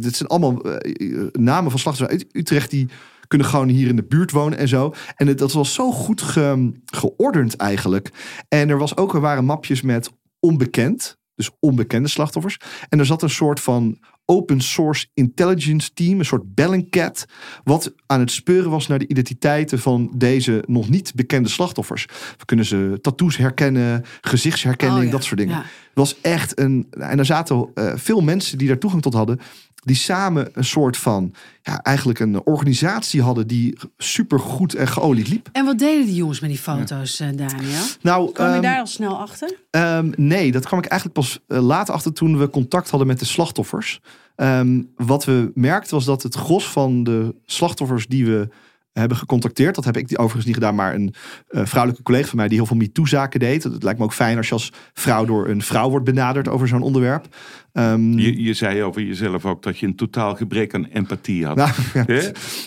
dit 0.00 0.16
zijn 0.16 0.28
allemaal 0.28 0.62
eh, 0.62 1.26
namen 1.32 1.70
van 1.70 1.80
slachtoffers 1.80 2.22
uit 2.22 2.36
Utrecht 2.36 2.70
die 2.70 2.88
kunnen 3.28 3.46
gewoon 3.46 3.68
hier 3.68 3.88
in 3.88 3.96
de 3.96 4.04
buurt 4.04 4.30
wonen 4.30 4.58
en 4.58 4.68
zo. 4.68 4.94
En 5.16 5.36
dat 5.36 5.52
was 5.52 5.74
zo 5.74 5.92
goed 5.92 6.22
ge- 6.22 6.72
geordend 6.84 7.56
eigenlijk. 7.56 8.10
En 8.48 8.68
er 8.68 8.78
was 8.78 8.96
ook, 8.96 9.14
er 9.14 9.20
waren 9.20 9.44
mapjes 9.44 9.82
met 9.82 10.10
onbekend. 10.40 11.20
Dus 11.34 11.50
onbekende 11.60 12.08
slachtoffers. 12.08 12.58
En 12.88 12.98
er 12.98 13.06
zat 13.06 13.22
een 13.22 13.30
soort 13.30 13.60
van 13.60 13.98
open 14.32 14.60
source 14.60 15.06
intelligence 15.14 15.92
team, 15.94 16.18
een 16.18 16.24
soort 16.24 16.54
Bellingcat, 16.54 17.24
wat 17.64 17.92
aan 18.06 18.20
het 18.20 18.30
speuren 18.30 18.70
was 18.70 18.86
naar 18.86 18.98
de 18.98 19.08
identiteiten 19.08 19.78
van 19.78 20.12
deze 20.14 20.62
nog 20.66 20.88
niet 20.88 21.12
bekende 21.14 21.48
slachtoffers. 21.48 22.06
We 22.38 22.44
kunnen 22.44 22.64
ze 22.64 22.98
tattoos 23.00 23.36
herkennen, 23.36 24.04
gezichtsherkenning, 24.20 24.98
Oh 25.00 25.04
ja, 25.04 25.10
dat 25.10 25.24
soort 25.24 25.38
dingen. 25.40 25.54
ja. 25.56 25.60
Het 25.62 26.00
was 26.00 26.20
echt 26.20 26.58
een. 26.58 26.86
En 26.90 27.18
er 27.18 27.24
zaten 27.24 27.70
eh, 27.74 27.92
veel 27.96 28.20
mensen 28.20 28.58
die 28.58 28.68
daar 28.68 28.78
toegang 28.78 29.02
tot 29.02 29.14
hadden. 29.14 29.40
Die 29.84 29.96
samen 29.96 30.48
een 30.52 30.64
soort 30.64 30.96
van. 30.96 31.34
Ja, 31.62 31.82
eigenlijk 31.82 32.18
een 32.18 32.46
organisatie 32.46 33.22
hadden. 33.22 33.46
die 33.46 33.78
super 33.98 34.38
goed 34.40 34.74
en 34.74 34.88
geolied 34.88 35.28
liep. 35.28 35.48
En 35.52 35.64
wat 35.64 35.78
deden 35.78 36.06
die 36.06 36.14
jongens 36.14 36.40
met 36.40 36.50
die 36.50 36.58
foto's, 36.58 37.20
eh, 37.20 37.28
Daniel? 37.34 37.80
Nou, 38.02 38.32
Kwam 38.32 38.46
je 38.48 38.52
ehm, 38.52 38.62
daar 38.62 38.78
al 38.78 38.86
snel 38.86 39.18
achter? 39.18 39.56
Ehm, 39.70 40.10
nee, 40.16 40.52
dat 40.52 40.66
kwam 40.66 40.78
ik 40.78 40.84
eigenlijk 40.84 41.20
pas 41.20 41.40
eh, 41.48 41.62
later 41.62 41.94
achter 41.94 42.12
toen 42.12 42.38
we 42.38 42.50
contact 42.50 42.90
hadden 42.90 43.08
met 43.08 43.18
de 43.18 43.24
slachtoffers. 43.24 44.00
Ehm, 44.36 44.82
wat 44.96 45.24
we 45.24 45.50
merkten 45.54 45.94
was 45.94 46.04
dat 46.04 46.22
het 46.22 46.34
gros 46.34 46.68
van 46.68 47.04
de 47.04 47.34
slachtoffers 47.44 48.06
die 48.06 48.26
we 48.26 48.48
hebben 48.92 49.16
gecontacteerd, 49.16 49.74
dat 49.74 49.84
heb 49.84 49.96
ik 49.96 50.08
die 50.08 50.16
overigens 50.18 50.44
niet 50.46 50.54
gedaan, 50.54 50.74
maar 50.74 50.94
een 50.94 51.14
eh, 51.48 51.62
vrouwelijke 51.64 52.04
collega 52.04 52.28
van 52.28 52.36
mij 52.38 52.48
die 52.48 52.56
heel 52.56 52.66
veel 52.66 52.76
MeToo-zaken 52.76 53.40
deed. 53.40 53.62
Het 53.62 53.82
lijkt 53.82 53.98
me 53.98 54.04
ook 54.04 54.12
fijn 54.12 54.36
als 54.36 54.46
je 54.48 54.52
als 54.52 54.72
vrouw 54.92 55.24
door 55.24 55.48
een 55.48 55.62
vrouw 55.62 55.90
wordt 55.90 56.04
benaderd 56.04 56.48
over 56.48 56.68
zo'n 56.68 56.82
onderwerp. 56.82 57.26
Ehm, 57.72 58.18
Je, 58.18 58.42
je 58.42 58.54
zei 58.54 58.82
over 58.82 59.02
jezelf 59.02 59.44
ook 59.46 59.62
dat 59.62 59.78
je 59.78 59.86
een 59.86 59.96
totaal 59.96 60.34
gebrek 60.34 60.74
aan 60.74 60.84
empathie 60.86 61.46
had. 61.46 61.56
nou, 61.56 61.70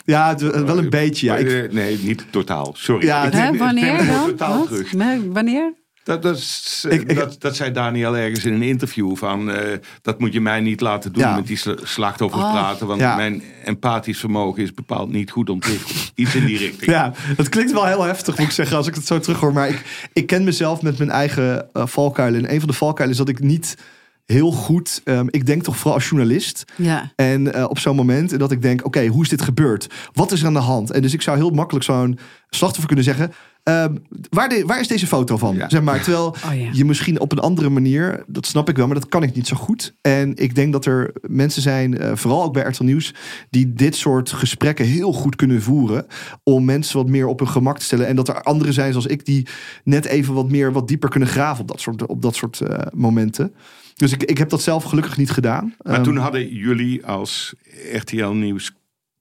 ja, 0.06 0.30
het- 0.30 0.42
wel 0.42 0.78
een 0.78 0.90
beetje. 0.90 1.26
Ja, 1.26 1.36
ik, 1.38 1.52
Eh, 1.52 1.72
nee, 1.72 1.98
niet 2.04 2.26
totaal. 2.30 2.74
Sorry. 2.78 3.06
Ja, 3.06 3.24
Ik 3.26 3.34
Hè, 3.34 3.52
ik 3.52 3.60
wanneer 3.60 4.06
dan? 4.06 4.26
totaal 4.30 4.66
terug. 4.66 4.94
Nee, 4.94 5.32
Wanneer? 5.32 5.74
Dat, 6.06 6.22
dat, 6.22 6.38
is, 6.38 6.86
Ik- 6.90 7.02
ik- 7.10 7.16
dat, 7.16 7.36
dat 7.40 7.56
zei 7.56 7.72
Daniel 7.72 8.18
ergens 8.18 8.46
in 8.46 8.54
een 8.54 8.62
interview 8.62 9.16
van... 9.16 9.52
eh, 9.52 9.78
dat 10.02 10.20
moet 10.20 10.34
je 10.34 10.42
mij 10.42 10.60
niet 10.62 10.82
laten 10.82 11.14
doen 11.14 11.24
Ja. 11.24 11.36
met 11.36 11.48
die 11.48 11.58
sla- 11.58 11.76
slachtoffers 11.84 12.44
Oh. 12.44 12.52
praten... 12.52 12.88
want 12.88 13.00
Ja. 13.00 13.16
mijn 13.16 13.44
empathisch 13.64 14.20
vermogen 14.20 14.64
is 14.64 14.74
bepaald 14.74 15.12
niet 15.12 15.32
goed 15.32 15.50
ontwikkeld. 15.50 16.12
Iets 16.16 16.36
in 16.36 16.46
die 16.46 16.58
richting. 16.58 16.92
Ja, 16.92 17.14
dat 17.38 17.50
klinkt 17.50 17.72
wel 17.72 17.86
heel 17.86 18.04
heftig, 18.04 18.38
moet 18.38 18.48
ik 18.48 18.54
zeggen, 18.54 18.78
als 18.78 18.88
ik 18.88 18.96
het 18.96 19.06
zo 19.08 19.20
terughoor. 19.20 19.54
Maar 19.54 19.70
ik, 19.70 20.08
ik 20.14 20.28
ken 20.28 20.44
mezelf 20.44 20.82
met 20.82 20.98
mijn 20.98 21.10
eigen 21.10 21.68
eh, 21.74 21.86
valkuilen. 21.88 22.46
En 22.46 22.54
een 22.54 22.60
van 22.60 22.70
de 22.70 22.76
valkuilen 22.76 23.18
is 23.18 23.26
dat 23.26 23.30
ik 23.36 23.40
niet 23.40 23.78
heel 24.26 24.52
goed... 24.52 25.02
ehm, 25.04 25.26
ik 25.30 25.46
denk 25.46 25.64
toch 25.64 25.76
vooral 25.78 25.94
als 25.94 26.10
journalist. 26.10 26.64
Ja. 26.76 27.12
En 27.16 27.54
eh, 27.54 27.64
op 27.70 27.80
zo'n 27.80 27.96
moment 27.96 28.32
en 28.32 28.40
dat 28.40 28.52
ik 28.52 28.62
denk, 28.62 28.86
oké, 28.86 29.06
hoe 29.08 29.24
is 29.24 29.30
dit 29.30 29.42
gebeurd? 29.42 29.88
Wat 30.14 30.32
is 30.32 30.42
er 30.42 30.48
aan 30.48 30.54
de 30.54 30.60
hand? 30.60 30.92
En 30.92 31.02
dus 31.02 31.14
ik 31.14 31.22
zou 31.22 31.38
heel 31.38 31.50
makkelijk 31.50 31.86
zo'n 31.86 32.20
slachtoffer 32.50 32.88
kunnen 32.88 33.06
zeggen... 33.06 33.34
ehm, 33.66 33.96
waar, 34.30 34.50
de, 34.50 34.64
waar 34.66 34.80
is 34.80 34.88
deze 34.88 35.08
foto 35.08 35.38
van? 35.38 35.56
Ja. 35.56 35.70
Zeg 35.70 35.82
maar, 35.82 36.02
terwijl 36.02 36.26
Oh 36.26 36.60
ja. 36.60 36.70
je 36.72 36.86
misschien 36.86 37.20
op 37.20 37.32
een 37.32 37.40
andere 37.40 37.70
manier... 37.70 38.24
dat 38.28 38.46
snap 38.46 38.70
ik 38.70 38.78
wel, 38.78 38.86
maar 38.86 39.00
dat 39.00 39.10
kan 39.10 39.24
ik 39.24 39.36
niet 39.36 39.48
zo 39.48 39.56
goed. 39.56 39.96
En 40.02 40.36
ik 40.36 40.56
denk 40.56 40.72
dat 40.72 40.86
er 40.86 41.14
mensen 41.22 41.62
zijn, 41.62 41.98
eh, 41.98 42.16
vooral 42.16 42.44
ook 42.44 42.54
bij 42.54 42.64
RTL 42.64 42.84
Nieuws... 42.84 43.14
die 43.50 43.74
dit 43.74 43.96
soort 43.96 44.32
gesprekken 44.32 44.86
heel 44.86 45.12
goed 45.12 45.36
kunnen 45.36 45.62
voeren... 45.62 46.06
om 46.44 46.66
mensen 46.66 46.98
wat 46.98 47.10
meer 47.10 47.28
op 47.28 47.40
hun 47.40 47.48
gemak 47.48 47.78
te 47.78 47.86
stellen. 47.86 48.08
En 48.08 48.16
dat 48.16 48.28
er 48.28 48.42
anderen 48.42 48.74
zijn 48.74 48.92
zoals 48.92 49.08
ik... 49.08 49.26
die 49.26 49.48
net 49.84 50.06
even 50.06 50.34
wat 50.34 50.50
meer, 50.50 50.72
wat 50.72 50.88
dieper 50.88 51.10
kunnen 51.10 51.30
graven 51.30 51.62
op 51.62 51.68
dat 51.68 51.82
soort, 51.82 52.06
op 52.06 52.22
dat 52.22 52.36
soort 52.36 52.60
eh, 52.60 52.80
momenten. 52.94 53.54
Dus 53.96 54.12
ik, 54.12 54.24
ik 54.24 54.38
heb 54.38 54.50
dat 54.50 54.62
zelf 54.62 54.84
gelukkig 54.84 55.18
niet 55.18 55.32
gedaan. 55.32 55.74
Maar 55.82 55.94
Ehm, 55.94 56.04
toen 56.04 56.18
hadden 56.18 56.54
jullie 56.56 57.06
als 57.06 57.54
RTL 57.94 58.28
Nieuws 58.28 58.72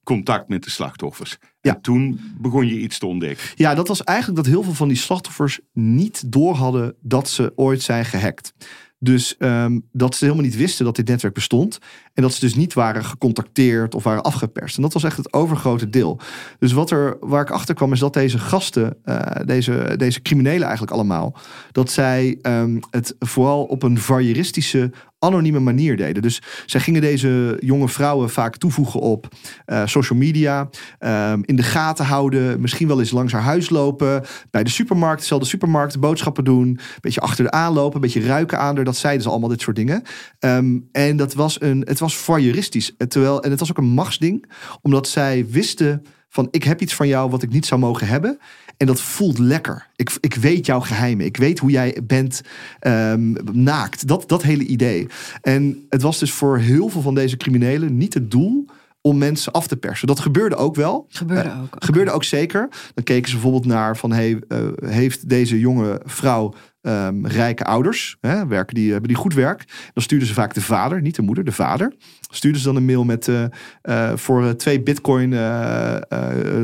contact 0.05 0.47
met 0.47 0.63
de 0.63 0.69
slachtoffers. 0.69 1.37
Ja. 1.61 1.73
En 1.73 1.81
toen 1.81 2.19
begon 2.37 2.67
je 2.67 2.79
iets 2.79 2.97
te 2.99 3.05
ontdekken. 3.05 3.47
Ja, 3.55 3.75
dat 3.75 3.87
was 3.87 4.03
eigenlijk 4.03 4.37
dat 4.43 4.53
heel 4.53 4.63
veel 4.63 4.73
van 4.73 4.87
die 4.87 4.97
slachtoffers 4.97 5.59
niet 5.73 6.31
door 6.31 6.55
hadden 6.55 6.95
dat 7.01 7.29
ze 7.29 7.51
ooit 7.55 7.81
zijn 7.81 8.05
gehackt. 8.05 8.53
Dus 8.99 9.37
ehm, 9.37 9.79
dat 9.91 10.15
ze 10.15 10.23
helemaal 10.23 10.45
niet 10.45 10.55
wisten 10.55 10.85
dat 10.85 10.95
dit 10.95 11.07
netwerk 11.07 11.33
bestond. 11.33 11.79
En 12.15 12.21
dat 12.23 12.33
ze 12.33 12.39
dus 12.39 12.55
niet 12.55 12.73
waren 12.73 13.05
gecontacteerd 13.05 13.95
of 13.95 14.03
waren 14.03 14.23
afgeperst. 14.23 14.75
En 14.75 14.81
dat 14.81 14.93
was 14.93 15.03
echt 15.03 15.17
het 15.17 15.33
overgrote 15.33 15.89
deel. 15.89 16.19
Dus 16.59 16.71
wat 16.71 16.91
er, 16.91 17.17
waar 17.19 17.41
ik 17.41 17.49
achter 17.49 17.75
kwam 17.75 17.91
is 17.91 17.99
dat 17.99 18.13
deze 18.13 18.39
gasten, 18.39 18.97
eh, 19.03 19.19
deze, 19.45 19.93
deze 19.97 20.21
criminelen 20.21 20.63
eigenlijk 20.63 20.91
allemaal, 20.91 21.37
dat 21.71 21.91
zij 21.91 22.37
ehm, 22.41 22.79
het 22.89 23.15
vooral 23.19 23.63
op 23.63 23.83
een 23.83 23.99
voyeuristische, 23.99 24.91
anonieme 25.25 25.59
manier 25.59 25.97
deden. 25.97 26.21
Dus 26.21 26.41
zij 26.65 26.79
gingen 26.79 27.01
deze 27.01 27.57
jonge 27.59 27.87
vrouwen 27.87 28.29
vaak 28.29 28.57
toevoegen 28.57 28.99
op 28.99 29.27
eh, 29.65 29.81
social 29.85 30.19
media, 30.19 30.69
ehm, 30.99 31.41
in 31.45 31.55
de 31.55 31.63
gaten 31.63 32.05
houden, 32.05 32.61
misschien 32.61 32.87
wel 32.87 32.99
eens 32.99 33.11
langs 33.11 33.33
haar 33.33 33.41
huis 33.41 33.69
lopen, 33.69 34.23
bij 34.51 34.63
de 34.63 34.69
supermarkt, 34.69 35.19
dezelfde 35.19 35.47
supermarkt, 35.47 35.99
boodschappen 35.99 36.43
doen, 36.43 36.67
een 36.67 36.79
beetje 37.01 37.21
achter 37.21 37.43
de 37.43 37.51
aanlopen, 37.51 37.95
een 37.95 38.01
beetje 38.01 38.25
ruiken 38.25 38.59
aan. 38.59 38.75
Dat 38.75 38.97
zeiden 38.97 39.23
ze 39.23 39.29
allemaal, 39.29 39.49
dit 39.49 39.61
soort 39.61 39.75
dingen. 39.75 40.01
Ehm, 40.39 40.79
en 40.91 41.17
dat 41.17 41.33
was 41.33 41.61
een, 41.61 41.81
het 41.85 41.99
was 41.99 42.04
voyeuristisch. 42.13 42.95
En 42.97 43.09
Terwijl, 43.09 43.43
en 43.43 43.49
het 43.49 43.59
was 43.59 43.69
ook 43.69 43.77
een 43.77 43.83
machtsding, 43.85 44.51
omdat 44.81 45.07
zij 45.07 45.45
wisten 45.49 46.05
van 46.29 46.47
ik 46.51 46.63
heb 46.63 46.81
iets 46.81 46.95
van 46.95 47.07
jou 47.07 47.29
wat 47.29 47.43
ik 47.43 47.51
niet 47.51 47.65
zou 47.65 47.79
mogen 47.79 48.07
hebben. 48.07 48.39
En 48.77 48.87
dat 48.87 49.01
voelt 49.01 49.37
lekker. 49.37 49.87
Ik, 49.95 50.17
ik 50.19 50.33
weet 50.35 50.65
jouw 50.65 50.79
geheimen. 50.79 51.25
Ik 51.25 51.37
weet 51.37 51.59
hoe 51.59 51.69
jij 51.69 51.97
bent 52.03 52.41
ehm, 52.79 53.33
naakt. 53.51 54.07
Dat, 54.07 54.29
dat 54.29 54.43
hele 54.43 54.65
idee. 54.65 55.07
En 55.41 55.85
het 55.89 56.01
was 56.01 56.19
dus 56.19 56.31
voor 56.31 56.57
heel 56.57 56.89
veel 56.89 57.01
van 57.01 57.15
deze 57.15 57.37
criminelen 57.37 57.97
niet 57.97 58.13
het 58.13 58.31
doel 58.31 58.65
om 59.01 59.17
mensen 59.17 59.51
af 59.51 59.67
te 59.67 59.77
persen. 59.77 60.07
Dat 60.07 60.19
gebeurde 60.19 60.55
ook 60.55 60.75
wel. 60.75 61.05
Gebeurde 61.09 61.49
Eh, 61.49 61.61
ook. 61.61 61.75
Gebeurde 61.79 62.11
ook 62.11 62.23
zeker. 62.23 62.69
Dan 62.93 63.03
keken 63.03 63.27
ze 63.29 63.33
bijvoorbeeld 63.33 63.65
naar 63.65 63.97
van 63.97 64.11
hey, 64.11 64.39
eh, 64.47 64.59
heeft 64.85 65.29
deze 65.29 65.59
jonge 65.59 66.01
vrouw 66.05 66.53
ehm, 66.85 67.25
rijke 67.25 67.63
ouders? 67.63 68.17
Hè, 68.21 68.47
werken 68.47 68.75
die, 68.75 68.91
hebben 68.91 69.07
die 69.07 69.17
goed 69.17 69.33
werk? 69.33 69.89
Dan 69.93 70.03
stuurden 70.03 70.27
ze 70.27 70.33
vaak 70.33 70.53
de 70.53 70.61
vader, 70.61 71.01
niet 71.01 71.15
de 71.15 71.21
moeder, 71.21 71.43
de 71.43 71.51
vader. 71.51 71.93
Stuurden 72.29 72.61
ze 72.61 72.67
dan 72.67 72.75
een 72.75 72.85
mail 72.85 73.03
met 73.03 73.27
eh, 73.27 73.45
eh, 73.81 74.17
voor 74.17 74.43
eh, 74.43 74.49
twee 74.49 74.81
bitcoin 74.81 75.33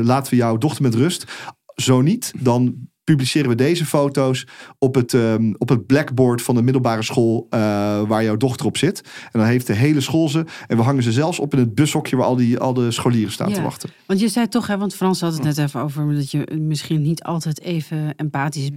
laten 0.04 0.30
we 0.30 0.36
jouw 0.36 0.58
dochter 0.58 0.82
met 0.82 0.94
rust. 0.94 1.32
Zo 1.74 2.00
niet, 2.00 2.32
dan 2.38 2.90
publiceren 3.12 3.48
we 3.48 3.54
deze 3.54 3.86
foto's 3.86 4.46
op 4.78 4.94
het, 4.94 5.14
ehm, 5.14 5.52
op 5.58 5.68
het 5.68 5.86
blackboard 5.86 6.42
van 6.42 6.54
de 6.54 6.62
middelbare 6.62 7.02
school 7.02 7.46
eh, 7.50 7.58
waar 8.02 8.24
jouw 8.24 8.36
dochter 8.36 8.66
op 8.66 8.76
zit. 8.76 9.00
En 9.32 9.38
dan 9.40 9.48
heeft 9.48 9.66
de 9.66 9.72
hele 9.74 10.00
school 10.00 10.28
ze. 10.28 10.44
En 10.66 10.76
we 10.76 10.82
hangen 10.82 11.02
ze 11.02 11.12
zelfs 11.12 11.38
op 11.38 11.52
in 11.52 11.58
het 11.58 11.74
bushokje 11.74 12.16
waar 12.16 12.26
al, 12.26 12.36
die, 12.36 12.58
al 12.58 12.74
de 12.74 12.90
scholieren 12.90 13.32
staan 13.32 13.48
Ja. 13.48 13.54
te 13.54 13.62
wachten. 13.62 13.90
Want 14.06 14.20
je 14.20 14.28
zei 14.28 14.48
toch, 14.48 14.66
hè, 14.66 14.78
want 14.78 14.94
Frans 14.94 15.20
had 15.20 15.32
het 15.32 15.42
net 15.42 15.58
even 15.58 15.80
over 15.80 16.14
dat 16.14 16.30
je 16.30 16.56
misschien 16.60 17.02
niet 17.02 17.22
altijd 17.22 17.60
even 17.60 18.14
empathisch 18.16 18.70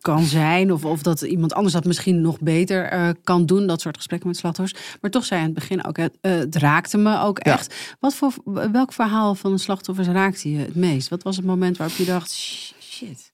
kan 0.00 0.22
zijn. 0.24 0.72
Of, 0.72 0.84
of 0.84 1.02
dat 1.02 1.20
iemand 1.22 1.54
anders 1.54 1.74
dat 1.74 1.84
misschien 1.84 2.20
nog 2.20 2.40
beter 2.40 2.84
eh, 2.84 3.08
kan 3.24 3.46
doen. 3.46 3.66
Dat 3.66 3.80
soort 3.80 3.96
gesprekken 3.96 4.28
met 4.28 4.36
slachtoffers. 4.38 4.80
Maar 5.00 5.10
toch 5.10 5.24
zei 5.24 5.40
je 5.40 5.46
aan 5.46 5.52
het 5.54 5.60
begin 5.60 5.84
ook, 5.84 5.96
het, 5.96 6.18
eh, 6.20 6.32
het 6.32 6.56
raakte 6.56 6.98
me 6.98 7.20
ook 7.20 7.38
Ja. 7.44 7.52
echt. 7.52 7.74
Wat 8.00 8.14
voor, 8.14 8.32
welk 8.72 8.92
verhaal 8.92 9.34
van 9.34 9.52
de 9.52 9.58
slachtoffers 9.58 10.08
raakte 10.08 10.50
je 10.50 10.58
het 10.58 10.74
meest? 10.74 11.08
Wat 11.08 11.22
was 11.22 11.36
het 11.36 11.44
moment 11.44 11.76
waarop 11.76 11.96
je 11.96 12.04
dacht, 12.04 12.32
"Sh- 12.32 12.72
shit. 12.80 13.31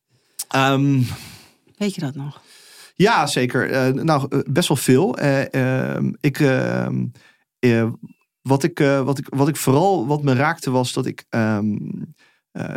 Ehm, 0.49 1.01
Weet 1.77 1.95
je 1.95 2.01
dat 2.01 2.15
nog? 2.15 2.41
Ja, 2.95 3.27
zeker. 3.27 3.71
Eh, 3.71 3.93
nou, 3.93 4.27
eh, 4.29 4.39
best 4.51 4.69
wel 4.69 4.77
veel. 4.77 5.17
Eh, 5.19 5.55
ehm, 5.95 6.13
ik, 6.21 6.41
ehm, 6.41 7.07
eh, 7.59 7.89
wat, 8.43 8.63
ik, 8.63 8.79
wat, 8.79 9.19
ik, 9.19 9.27
wat 9.29 9.49
ik 9.49 9.57
vooral 9.57 10.07
wat 10.07 10.23
me 10.23 10.35
raakte 10.35 10.71
was 10.71 10.93
dat 10.93 11.07
ik. 11.07 11.25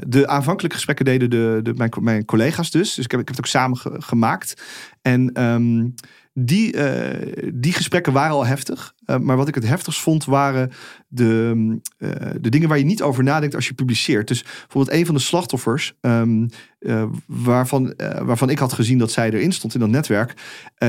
de 0.07 0.27
aanvankelijke 0.27 0.75
gesprekken 0.75 1.05
deden 1.05 1.29
de, 1.29 1.59
de, 1.63 1.73
mijn, 1.73 1.91
mijn 1.99 2.25
collega's 2.25 2.71
dus. 2.71 2.93
Dus 2.93 3.05
ik 3.05 3.11
heb, 3.11 3.19
ik 3.19 3.27
heb 3.27 3.35
het 3.35 3.45
ook 3.45 3.51
samen 3.51 3.77
ge- 3.77 4.01
gemaakt. 4.01 4.61
En 5.01 5.33
die, 6.33 6.73
eh, 6.73 7.51
die 7.53 7.73
gesprekken 7.73 8.13
waren 8.13 8.35
al 8.35 8.45
heftig. 8.45 8.93
Eh, 9.05 9.17
maar 9.17 9.37
wat 9.37 9.47
ik 9.47 9.55
het 9.55 9.67
heftigst 9.67 10.01
vond 10.01 10.25
waren 10.25 10.71
de, 11.07 11.79
eh, 11.97 12.09
de 12.41 12.49
dingen 12.49 12.69
waar 12.69 12.77
je 12.77 12.83
niet 12.83 13.01
over 13.01 13.23
nadenkt 13.23 13.55
als 13.55 13.67
je 13.67 13.73
publiceert. 13.73 14.27
Dus 14.27 14.43
bijvoorbeeld 14.43 14.97
een 14.97 15.05
van 15.05 15.15
de 15.15 15.21
slachtoffers, 15.21 15.93
ehm, 16.01 16.47
eh, 16.79 17.05
waarvan, 17.25 17.93
waarvan 18.23 18.49
ik 18.49 18.59
had 18.59 18.73
gezien 18.73 18.97
dat 18.97 19.11
zij 19.11 19.31
erin 19.31 19.51
stond 19.51 19.73
in 19.73 19.79
dat 19.79 19.89
netwerk, 19.89 20.33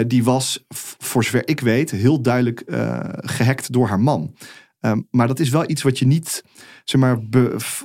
die 0.07 0.25
was, 0.25 0.65
voor 0.99 1.25
zover 1.25 1.49
ik 1.49 1.61
weet, 1.61 1.91
heel 1.91 2.23
duidelijk 2.23 2.61
eh, 2.61 3.01
gehackt 3.11 3.73
door 3.73 3.89
haar 3.89 4.01
man. 4.01 4.35
Ehm, 4.81 5.01
maar 5.11 5.27
dat 5.27 5.41
is 5.41 5.49
wel 5.49 5.71
iets 5.71 5.83
wat 5.83 5.99
je 5.99 6.07
niet 6.07 6.45
zeg 6.85 7.01
maar, 7.01 7.19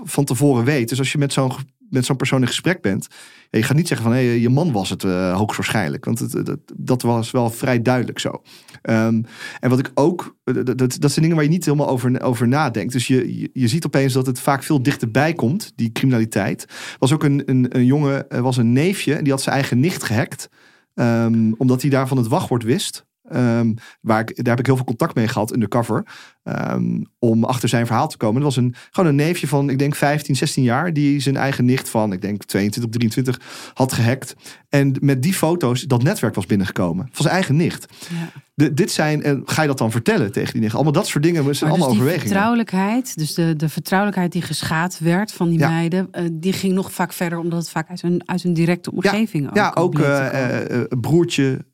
van 0.04 0.24
tevoren 0.24 0.64
weet. 0.64 0.90
Dus 0.90 1.00
als 1.00 1.12
je 1.12 1.18
met 1.18 1.34
zo'n 1.34 1.52
met 1.90 2.06
zo'n 2.06 2.16
persoon 2.16 2.42
in 2.42 2.48
gesprek 2.48 2.82
bent, 2.82 3.08
je 3.50 3.64
gaat 3.64 3.76
niet 3.76 3.88
zeggen 3.88 4.08
van 4.08 4.16
hé, 4.16 4.22
je 4.22 4.50
man 4.50 4.72
was 4.72 4.90
het 4.90 5.04
eh, 5.04 5.36
hoogstwaarschijnlijk. 5.36 6.06
Want 6.06 6.20
het, 6.20 6.46
dat, 6.46 6.60
dat 6.76 7.02
was 7.02 7.32
wel 7.32 7.50
vrij 7.50 7.82
duidelijk 7.82 8.20
zo. 8.20 8.42
Ehm, 8.82 9.22
en 9.60 9.70
wat 9.70 9.80
ik 9.80 9.92
ook, 9.94 10.36
eh, 10.44 10.54
dat, 10.64 10.78
dat, 10.78 11.12
zijn 11.12 11.22
dingen 11.22 11.36
waar 11.36 11.44
je 11.44 11.50
niet 11.50 11.66
helemaal 11.66 11.90
over, 11.90 12.22
over 12.22 12.48
nadenkt. 12.48 12.94
Dus 12.94 13.08
je, 13.08 13.50
je, 13.54 13.68
ziet 13.68 13.86
opeens 13.86 14.14
dat 14.14 14.26
het 14.26 14.40
vaak 14.40 14.64
veel 14.64 14.84
dichterbij 14.84 15.34
komt, 15.34 15.72
die 15.76 15.92
criminaliteit. 15.92 16.66
Was 17.00 17.14
ook 17.14 17.24
een, 17.24 17.42
een, 17.46 17.76
een 17.76 17.86
jongen, 17.86 18.26
was 18.42 18.58
een 18.58 18.74
neefje 18.74 19.16
en 19.16 19.24
die 19.24 19.34
had 19.34 19.42
zijn 19.42 19.56
eigen 19.56 19.80
nicht 19.80 20.04
gehackt. 20.04 20.50
Ehm, 20.94 21.52
omdat 21.58 21.82
hij 21.82 21.90
daarvan 21.90 22.18
het 22.18 22.28
wachtwoord 22.28 22.64
wist. 22.64 23.06
Ehm, 23.30 23.74
waar 24.02 24.20
ik, 24.20 24.36
daar 24.36 24.50
heb 24.50 24.60
ik 24.60 24.66
heel 24.66 24.76
veel 24.76 24.86
contact 24.86 25.16
mee 25.16 25.28
gehad, 25.28 25.54
undercover. 25.54 26.06
Ehm, 26.48 27.02
om 27.20 27.44
achter 27.44 27.70
zijn 27.70 27.86
verhaal 27.86 28.08
te 28.08 28.18
komen. 28.18 28.42
Dat 28.42 28.56
was 28.56 28.64
een, 28.64 28.76
gewoon 28.92 29.10
een 29.10 29.16
neefje 29.16 29.48
van, 29.48 29.70
ik 29.70 29.80
denk 29.80 29.96
15, 29.96 30.36
16 30.36 30.64
jaar. 30.64 30.94
Die 30.94 31.20
zijn 31.20 31.38
eigen 31.38 31.66
nicht 31.66 31.90
van, 31.90 32.14
ik 32.14 32.22
denk 32.22 32.44
22, 32.44 32.92
23 32.92 33.40
had 33.74 33.94
gehackt. 33.94 34.36
En 34.70 34.96
met 35.00 35.22
die 35.24 35.34
foto's 35.34 35.82
dat 35.82 36.04
netwerk 36.04 36.36
was 36.36 36.46
binnengekomen. 36.46 37.10
Van 37.12 37.22
zijn 37.22 37.34
eigen 37.34 37.56
nicht. 37.56 37.86
Ja. 38.10 38.42
De, 38.54 38.74
dit 38.74 38.92
zijn, 38.92 39.24
en 39.24 39.42
ga 39.46 39.62
je 39.62 39.68
dat 39.68 39.78
dan 39.78 39.92
vertellen 39.92 40.32
tegen 40.32 40.54
die 40.54 40.62
nicht? 40.62 40.74
Allemaal 40.76 40.92
dat 40.92 41.08
soort 41.08 41.24
dingen, 41.24 41.44
zijn 41.44 41.46
Maar 41.46 41.54
dus 41.60 41.70
allemaal 41.70 41.88
die 41.88 41.98
overwegingen. 41.98 42.28
vertrouwelijkheid, 42.28 43.18
dus 43.18 43.34
de, 43.34 43.56
de 43.56 43.70
vertrouwelijkheid 43.70 44.32
die 44.32 44.42
geschaad 44.42 45.00
werd 45.00 45.32
van 45.32 45.50
die 45.50 45.60
Ja. 45.60 45.70
meiden, 45.70 46.08
eh, 46.12 46.24
die 46.32 46.54
ging 46.54 46.74
nog 46.74 46.92
vaak 46.92 47.14
verder, 47.14 47.40
omdat 47.40 47.60
het 47.60 47.70
vaak 47.70 47.90
uit 47.90 48.02
hun, 48.02 48.22
uit 48.26 48.44
hun 48.44 48.54
directe 48.54 48.92
omgeving 48.92 49.50
ook 49.50 49.56
Ja, 49.56 49.72
ook 49.76 49.92
bleek 49.94 50.06
te 50.06 50.12
eh, 50.12 50.82
eh, 50.82 50.86
broertje, 51.02 51.66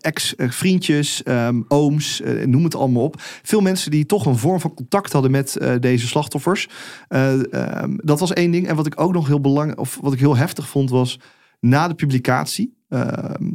ex-vriendjes, 0.00 1.22
ehm, 1.22 1.62
ooms, 1.68 2.22
noem 2.44 2.64
het 2.64 2.74
allemaal 2.74 3.02
op. 3.02 3.14
Veel 3.42 3.60
mensen 3.66 3.90
die 3.90 4.06
toch 4.06 4.26
een 4.26 4.38
vorm 4.38 4.60
van 4.60 4.74
contact 4.74 5.12
hadden 5.12 5.30
met 5.30 5.56
eh, 5.56 5.74
deze 5.80 6.06
slachtoffers. 6.06 6.68
Eh, 7.08 7.52
ehm, 7.54 7.96
dat 7.96 8.20
was 8.20 8.32
één 8.32 8.50
ding. 8.50 8.68
En 8.68 8.76
wat 8.76 8.86
ik 8.86 9.00
ook 9.00 9.12
nog 9.12 9.26
heel 9.26 9.40
belangrijk, 9.40 9.80
of 9.80 9.98
wat 10.00 10.12
ik 10.12 10.18
heel 10.18 10.36
heftig 10.36 10.68
vond, 10.68 10.90
was 10.90 11.18
na 11.60 11.88
de 11.88 11.94
publicatie 11.94 12.76
ehm, 12.88 13.52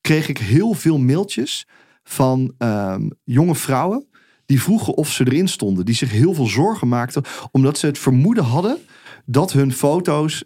kreeg 0.00 0.28
ik 0.28 0.38
heel 0.38 0.72
veel 0.72 0.98
mailtjes 0.98 1.66
van 2.02 2.54
ehm, 2.58 3.08
jonge 3.24 3.54
vrouwen 3.54 4.06
die 4.46 4.62
vroegen 4.62 4.94
of 4.94 5.10
ze 5.10 5.26
erin 5.26 5.48
stonden. 5.48 5.84
Die 5.84 5.94
zich 5.94 6.10
heel 6.10 6.34
veel 6.34 6.46
zorgen 6.46 6.88
maakten, 6.88 7.22
omdat 7.50 7.78
ze 7.78 7.86
het 7.86 7.98
vermoeden 7.98 8.44
hadden 8.44 8.78
dat 9.24 9.52
hun 9.52 9.72
foto's 9.72 10.44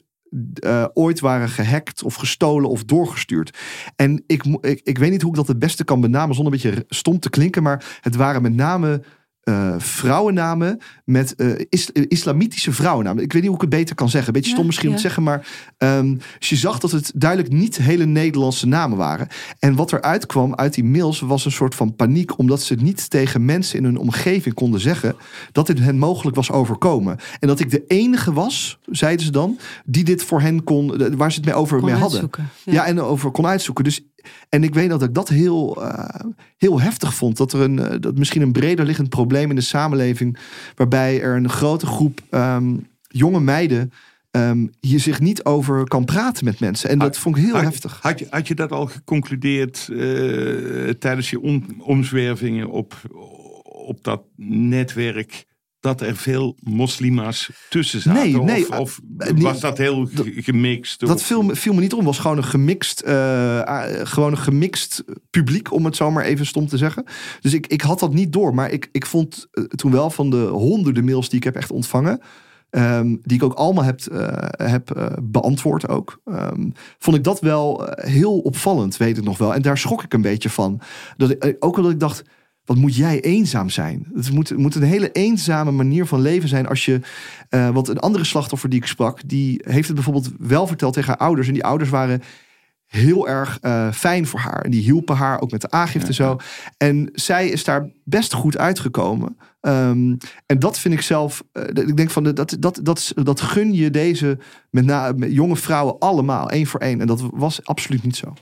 eh, 0.55 0.85
ooit 0.95 1.21
waren 1.21 1.49
gehackt 1.49 2.03
of 2.03 2.15
gestolen 2.15 2.71
of 2.71 2.85
doorgestuurd. 2.85 3.59
En 3.97 4.23
ik, 4.27 4.45
ik, 4.61 4.81
ik 4.85 4.99
weet 4.99 5.11
niet 5.11 5.23
hoe 5.23 5.31
ik 5.31 5.37
dat 5.37 5.49
het 5.49 5.59
beste 5.59 5.85
kan 5.85 6.01
benamen 6.01 6.35
zonder 6.35 6.53
een 6.53 6.61
beetje 6.61 6.85
stom 6.89 7.19
te 7.19 7.31
klinken, 7.31 7.63
maar 7.63 7.99
het 8.01 8.17
waren 8.17 8.43
met 8.43 8.55
name 8.55 9.03
eh, 9.47 9.75
vrouwennamen 9.79 10.81
met 11.05 11.35
is- 11.69 11.93
eh, 11.93 12.05
islamitische 12.09 12.73
vrouwennamen. 12.73 13.23
Ik 13.23 13.33
weet 13.33 13.43
niet 13.43 13.51
hoe 13.51 13.61
ik 13.65 13.71
het 13.71 13.79
beter 13.81 13.95
kan 13.95 14.09
zeggen. 14.09 14.33
Beetje 14.33 14.49
Ja, 14.49 14.55
stom 14.55 14.67
misschien 14.67 14.89
om 14.89 14.95
ja. 14.95 15.01
te 15.01 15.07
zeggen, 15.07 15.23
maar 15.23 15.47
dus 16.39 16.49
je 16.49 16.57
zag 16.57 16.79
dat 16.79 16.91
het 16.91 17.13
duidelijk 17.15 17.53
niet 17.53 17.77
hele 17.77 18.05
Nederlandse 18.05 18.67
namen 18.67 18.99
waren. 18.99 19.27
En 19.59 19.75
wat 19.75 19.93
eruit 19.93 20.27
kwam 20.27 20.55
uit 20.55 20.75
die 20.75 20.85
mails 20.85 21.21
was 21.21 21.45
een 21.45 21.51
soort 21.53 21.75
van 21.75 21.97
paniek, 21.97 22.39
omdat 22.39 22.63
ze 22.63 22.75
niet 22.75 23.11
tegen 23.11 23.45
mensen 23.45 23.79
in 23.79 23.85
hun 23.85 23.97
omgeving 23.99 24.55
konden 24.55 24.81
zeggen 24.81 25.17
dat 25.53 25.67
dit 25.67 25.79
hen 25.79 25.99
mogelijk 25.99 26.37
was 26.37 26.51
overkomen. 26.51 27.17
En 27.39 27.49
dat 27.49 27.61
ik 27.61 27.71
de 27.71 27.85
enige 27.87 28.33
was, 28.33 28.79
zeiden 28.87 29.25
ze 29.25 29.33
dan, 29.33 29.59
die 29.85 30.05
dit 30.05 30.23
voor 30.23 30.41
hen 30.41 30.65
kon, 30.65 31.17
waar 31.17 31.31
ze 31.33 31.37
het 31.37 31.47
mee 31.47 31.55
over 31.55 31.79
Kon 31.79 31.91
mee 31.91 31.99
hadden. 31.99 32.31
Ja. 32.65 32.73
Ja. 32.73 32.87
en 32.87 33.01
over 33.01 33.31
kon 33.31 33.47
uitzoeken. 33.47 33.85
Dus, 33.85 34.01
en 34.49 34.65
ik 34.65 34.75
weet 34.75 34.89
dat 34.89 35.03
ik 35.03 35.15
dat 35.15 35.29
heel, 35.29 35.85
eh, 35.85 36.25
heel 36.57 36.81
heftig 36.81 37.15
vond. 37.15 37.37
Dat 37.37 37.53
er 37.53 37.61
een, 37.61 37.79
eh, 37.79 38.01
dat 38.01 38.19
misschien 38.19 38.43
een 38.43 38.53
breder 38.53 38.85
liggend 38.85 39.09
probleem 39.09 39.51
in 39.51 39.57
de 39.57 39.63
samenleving. 39.63 40.39
waarbij 40.75 41.23
er 41.23 41.37
een 41.37 41.49
grote 41.49 41.87
groep 41.87 42.21
ehm, 42.31 42.77
jonge 43.09 43.41
meiden. 43.41 43.93
ehm, 44.31 44.67
hier 44.81 45.01
zich 45.01 45.21
niet 45.21 45.45
over 45.45 45.85
kan 45.85 46.05
praten 46.05 46.45
met 46.45 46.61
mensen. 46.61 46.91
En 46.91 46.99
dat 46.99 47.19
vond 47.19 47.37
ik 47.37 47.45
heel 47.45 47.55
had, 47.55 47.63
heftig. 47.63 47.99
Had 48.03 48.19
je, 48.19 48.27
had 48.31 48.49
je 48.49 48.55
dat 48.55 48.73
al 48.73 48.87
geconcludeerd 48.87 49.89
eh, 49.91 50.89
tijdens 50.89 51.31
je 51.31 51.41
om, 51.41 51.65
omzwervingen 51.79 52.71
op, 52.71 52.95
op 53.63 54.05
dat 54.05 54.23
netwerk? 54.37 55.47
Dat 55.81 56.01
er 56.01 56.17
veel 56.17 56.57
moslima's 56.63 57.51
tussen 57.69 58.01
zaten? 58.01 58.23
Nee, 58.23 58.43
nee, 58.43 58.69
of, 58.69 58.79
of 58.79 59.01
eh, 59.19 59.33
was 59.37 59.61
dat 59.61 59.79
heel 59.79 60.07
ge- 60.15 60.33
gemixt? 60.43 61.01
Dat 61.07 61.23
viel, 61.23 61.43
me- 61.43 61.57
viel 61.57 61.75
me 61.75 61.81
niet 61.81 61.93
om. 61.93 61.99
Het 61.99 62.07
was 62.07 62.19
gewoon 62.19 62.37
een 62.37 62.45
gemixt, 62.45 63.01
eh, 63.01 63.61
ah, 63.63 63.85
gewoon 64.07 64.31
een 64.31 64.39
gemixt 64.39 65.05
publiek, 65.31 65.73
om 65.73 65.85
het 65.85 65.97
zo 65.97 66.11
maar 66.11 66.25
even 66.25 66.47
stom 66.47 66.67
te 66.67 66.77
zeggen. 66.77 67.05
Dus 67.41 67.53
ik, 67.55 67.67
ik 67.67 67.81
had 67.81 67.99
dat 68.01 68.13
niet 68.15 68.33
door. 68.33 68.55
Maar 68.55 68.71
ik, 68.71 68.89
ik 68.93 69.07
vond 69.07 69.47
eh, 69.51 69.65
toen 69.65 69.91
wel 69.93 70.11
van 70.11 70.31
de 70.31 70.37
honderden 70.47 71.05
mails 71.05 71.29
die 71.29 71.39
ik 71.39 71.45
heb 71.45 71.57
echt 71.57 71.71
ontvangen. 71.71 72.21
ehm, 72.71 73.17
die 73.23 73.37
ik 73.37 73.43
ook 73.43 73.55
allemaal 73.55 73.85
heb, 73.85 74.01
eh, 74.01 74.69
heb 74.69 74.91
eh, 74.91 75.07
beantwoord 75.23 75.89
ook. 75.89 76.21
ehm, 76.25 76.71
vond 76.99 77.17
ik 77.17 77.25
dat 77.25 77.41
wel 77.41 77.89
eh, 77.89 78.11
heel 78.11 78.39
opvallend, 78.39 78.97
weet 78.97 79.19
ik 79.19 79.25
nog 79.25 79.39
wel. 79.39 79.55
En 79.55 79.63
daar 79.63 79.79
schrok 79.79 80.03
ik 80.03 80.13
een 80.15 80.21
beetje 80.23 80.51
van. 80.51 80.81
Dat 81.17 81.31
ik, 81.31 81.43
eh, 81.45 81.55
ook 81.59 81.77
omdat 81.77 81.93
ik 81.93 82.01
dacht, 82.01 82.23
wat 82.67 82.77
moet 82.77 82.97
jij 82.97 83.21
eenzaam 83.21 83.71
zijn? 83.71 84.07
Het 84.15 84.31
moet, 84.33 84.49
het 84.49 84.59
moet 84.59 84.75
een 84.75 84.83
hele 84.83 85.13
eenzame 85.13 85.71
manier 85.71 86.07
van 86.07 86.21
leven 86.21 86.49
zijn 86.49 86.67
als 86.67 86.85
je... 86.85 87.01
eh, 87.49 87.69
want 87.71 87.89
een 87.89 87.99
andere 87.99 88.25
slachtoffer 88.25 88.69
die 88.69 88.79
ik 88.81 88.87
sprak, 88.87 89.29
die 89.29 89.61
heeft 89.65 89.87
het 89.87 89.95
bijvoorbeeld 89.95 90.31
wel 90.39 90.67
verteld 90.67 90.93
tegen 90.95 91.09
haar 91.09 91.27
ouders. 91.27 91.47
En 91.47 91.55
die 91.55 91.65
ouders 91.65 91.91
waren 91.91 92.23
heel 92.87 93.29
erg 93.29 93.59
eh, 93.61 93.93
fijn 93.93 94.27
voor 94.27 94.41
haar. 94.41 94.61
En 94.61 94.71
die 94.71 94.83
hielpen 94.83 95.17
haar 95.17 95.41
ook 95.41 95.51
met 95.51 95.61
de 95.61 95.71
aangifte 95.71 96.13
zo. 96.13 96.37
En 96.77 97.09
zij 97.13 97.49
is 97.49 97.65
daar 97.65 97.91
best 98.05 98.33
goed 98.33 98.59
uitgekomen. 98.59 99.37
Ehm, 99.61 100.15
en 100.47 100.59
dat 100.59 100.79
vind 100.79 100.95
ik 100.95 101.01
zelf, 101.01 101.43
eh, 101.53 101.63
ik 101.87 101.97
denk 101.97 102.11
van 102.11 102.25
de- 102.25 102.33
dat, 102.33 102.57
dat, 102.61 102.81
dat, 102.83 103.13
dat 103.23 103.41
gun 103.41 103.73
je 103.75 103.91
deze 103.91 104.39
met, 104.71 104.85
na, 104.85 105.13
met 105.17 105.33
jonge 105.33 105.57
vrouwen 105.57 105.99
allemaal, 105.99 106.51
één 106.51 106.67
voor 106.67 106.81
één. 106.81 107.01
En 107.01 107.07
dat 107.07 107.23
was 107.33 107.65
absoluut 107.65 108.03
niet 108.03 108.17
zo. 108.17 108.33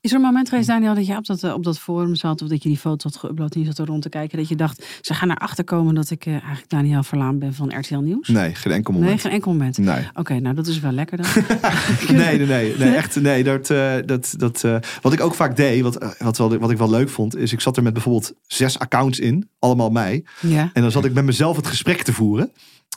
Is 0.00 0.10
er 0.10 0.16
een 0.16 0.22
moment 0.22 0.48
geweest, 0.48 0.68
Daniel, 0.68 0.94
dat 0.94 1.06
je 1.06 1.16
op 1.16 1.26
dat, 1.26 1.42
eh, 1.42 1.52
op 1.52 1.64
dat 1.64 1.78
forum 1.78 2.14
zat 2.14 2.42
of 2.42 2.48
dat 2.48 2.62
je 2.62 2.68
die 2.68 2.78
foto 2.78 3.10
had 3.10 3.18
geüpload 3.26 3.54
en 3.54 3.60
je 3.60 3.66
zat 3.66 3.78
er 3.78 3.86
rond 3.86 4.02
te 4.02 4.08
kijken, 4.08 4.38
dat 4.38 4.48
je 4.48 4.56
dacht, 4.56 4.84
ze 5.00 5.14
gaan 5.14 5.30
erachter 5.30 5.64
komen 5.64 5.94
dat 5.94 6.10
ik 6.10 6.26
eh, 6.26 6.32
eigenlijk 6.32 6.68
Daniel 6.68 7.02
Verlaan 7.02 7.38
ben 7.38 7.54
van 7.54 7.78
RTL 7.78 7.98
Nieuws? 7.98 8.28
Nee, 8.28 8.54
geen 8.54 8.72
enkel 8.72 8.92
Nee, 8.92 9.02
moment. 9.02 9.20
geen 9.20 9.32
enkel 9.32 9.52
moment. 9.52 9.78
Nee. 9.78 10.08
Oké, 10.14 10.38
nou 10.40 10.54
dat 10.54 10.66
is 10.66 10.80
wel 10.80 10.92
lekker 10.92 11.16
dan. 11.16 11.26
Nee, 12.16 12.38
nee, 12.38 12.46
nee, 12.46 12.74
nee, 12.78 12.94
echt, 12.94 13.20
nee, 13.20 13.44
dat, 13.44 13.70
eh, 13.70 13.94
dat, 14.06 14.34
dat, 14.36 14.64
wat 15.02 15.12
ik 15.12 15.20
ook 15.20 15.34
vaak 15.34 15.56
deed, 15.56 15.82
wat, 15.82 16.16
wat, 16.18 16.38
wel, 16.38 16.58
wat 16.58 16.70
ik 16.70 16.78
wel 16.78 16.90
leuk 16.90 17.08
vond, 17.08 17.36
is 17.36 17.52
ik 17.52 17.60
zat 17.60 17.76
er 17.76 17.82
met 17.82 17.92
bijvoorbeeld 17.92 18.32
zes 18.46 18.78
accounts 18.78 19.18
in, 19.18 19.48
allemaal 19.58 19.90
mij. 19.90 20.24
ja. 20.40 20.70
En 20.72 20.82
dan 20.82 20.90
zat 20.90 21.04
ik 21.04 21.12
met 21.12 21.24
mezelf 21.24 21.56
het 21.56 21.66
gesprek 21.66 22.02
te 22.02 22.12
voeren. 22.12 22.52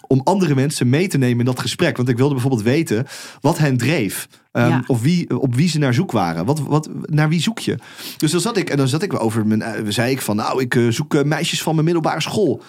Om 0.08 0.22
andere 0.24 0.56
mensen 0.56 0.90
mee 0.90 1.08
te 1.08 1.18
nemen 1.18 1.40
in 1.40 1.46
dat 1.46 1.60
gesprek. 1.60 1.98
Want 1.98 2.10
ik 2.10 2.18
wilde 2.18 2.34
bijvoorbeeld 2.34 2.64
weten 2.64 3.06
wat 3.42 3.58
hen 3.58 3.78
dreef. 3.78 4.28
Ja. 4.60 4.84
Of 4.88 5.02
wie, 5.02 5.40
op 5.40 5.56
wie 5.56 5.70
ze 5.70 5.78
naar 5.80 5.94
zoek 5.94 6.12
waren. 6.12 6.46
Wat, 6.46 6.60
wat, 6.60 6.90
naar 7.02 7.30
wie 7.30 7.42
zoek 7.42 7.60
je? 7.60 7.78
Dus 8.18 8.32
dan 8.32 8.40
zat 8.42 8.58
ik 8.58 8.70
en 8.70 8.78
dan 8.78 8.88
zat 8.88 9.02
ik 9.02 9.22
over 9.22 9.48
mijn. 9.48 9.62
eh, 9.62 9.84
zei 9.88 10.12
ik 10.12 10.22
van, 10.22 10.36
nou, 10.36 10.62
ik 10.62 10.76
eh, 10.76 10.88
zoek 10.88 11.14
eh, 11.16 11.24
meisjes 11.24 11.62
van 11.62 11.74
mijn 11.74 11.86
middelbare 11.86 12.22
school. 12.22 12.62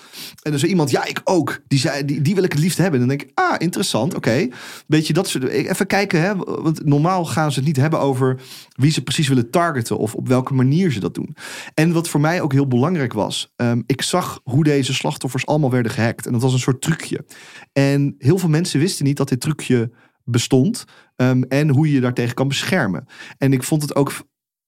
En 0.42 0.50
dan 0.50 0.58
zei 0.58 0.70
iemand, 0.70 0.90
ja, 0.90 1.04
ik 1.04 1.20
ook. 1.24 1.60
Die 1.68 1.78
zei, 1.78 2.04
die, 2.04 2.20
die 2.20 2.34
wil 2.34 2.44
ik 2.44 2.52
het 2.52 2.60
liefst 2.60 2.78
hebben. 2.78 3.00
En 3.00 3.06
dan 3.08 3.16
denk 3.16 3.30
ik, 3.30 3.38
ah, 3.38 3.54
interessant, 3.58 4.14
oké. 4.14 4.48
Weet 4.86 5.06
je 5.06 5.12
dat 5.12 5.28
soort. 5.28 5.44
Even 5.44 5.86
kijken, 5.86 6.20
hè? 6.20 6.36
Want 6.36 6.84
normaal 6.84 7.24
gaan 7.24 7.52
ze 7.52 7.58
het 7.58 7.68
niet 7.68 7.76
hebben 7.76 8.00
over 8.00 8.40
wie 8.76 8.90
ze 8.90 9.02
precies 9.02 9.28
willen 9.28 9.50
targeten 9.50 9.98
of 9.98 10.14
op 10.14 10.28
welke 10.28 10.54
manier 10.54 10.90
ze 10.90 11.00
dat 11.00 11.14
doen. 11.14 11.36
En 11.74 11.92
wat 11.92 12.08
voor 12.08 12.20
mij 12.20 12.40
ook 12.40 12.52
heel 12.52 12.66
belangrijk 12.66 13.12
was, 13.12 13.52
ehm, 13.56 13.82
ik 13.86 14.02
zag 14.02 14.40
hoe 14.44 14.64
deze 14.64 14.94
slachtoffers 14.94 15.46
allemaal 15.46 15.70
werden 15.70 15.92
gehackt. 15.92 16.26
En 16.26 16.32
dat 16.32 16.42
was 16.42 16.52
een 16.52 16.58
soort 16.58 16.82
trucje. 16.82 17.24
En 17.72 18.14
heel 18.18 18.38
veel 18.38 18.48
mensen 18.48 18.80
wisten 18.80 19.04
niet 19.04 19.16
dat 19.16 19.28
dit 19.28 19.40
trucje 19.40 19.90
bestond. 20.26 20.84
ehm, 21.16 21.42
en 21.42 21.68
hoe 21.68 21.88
je 21.88 21.94
je 21.94 22.00
daartegen 22.00 22.34
kan 22.34 22.48
beschermen. 22.48 23.06
En 23.38 23.52
ik 23.52 23.62
vond 23.62 23.82
het 23.82 23.94
ook 23.94 24.12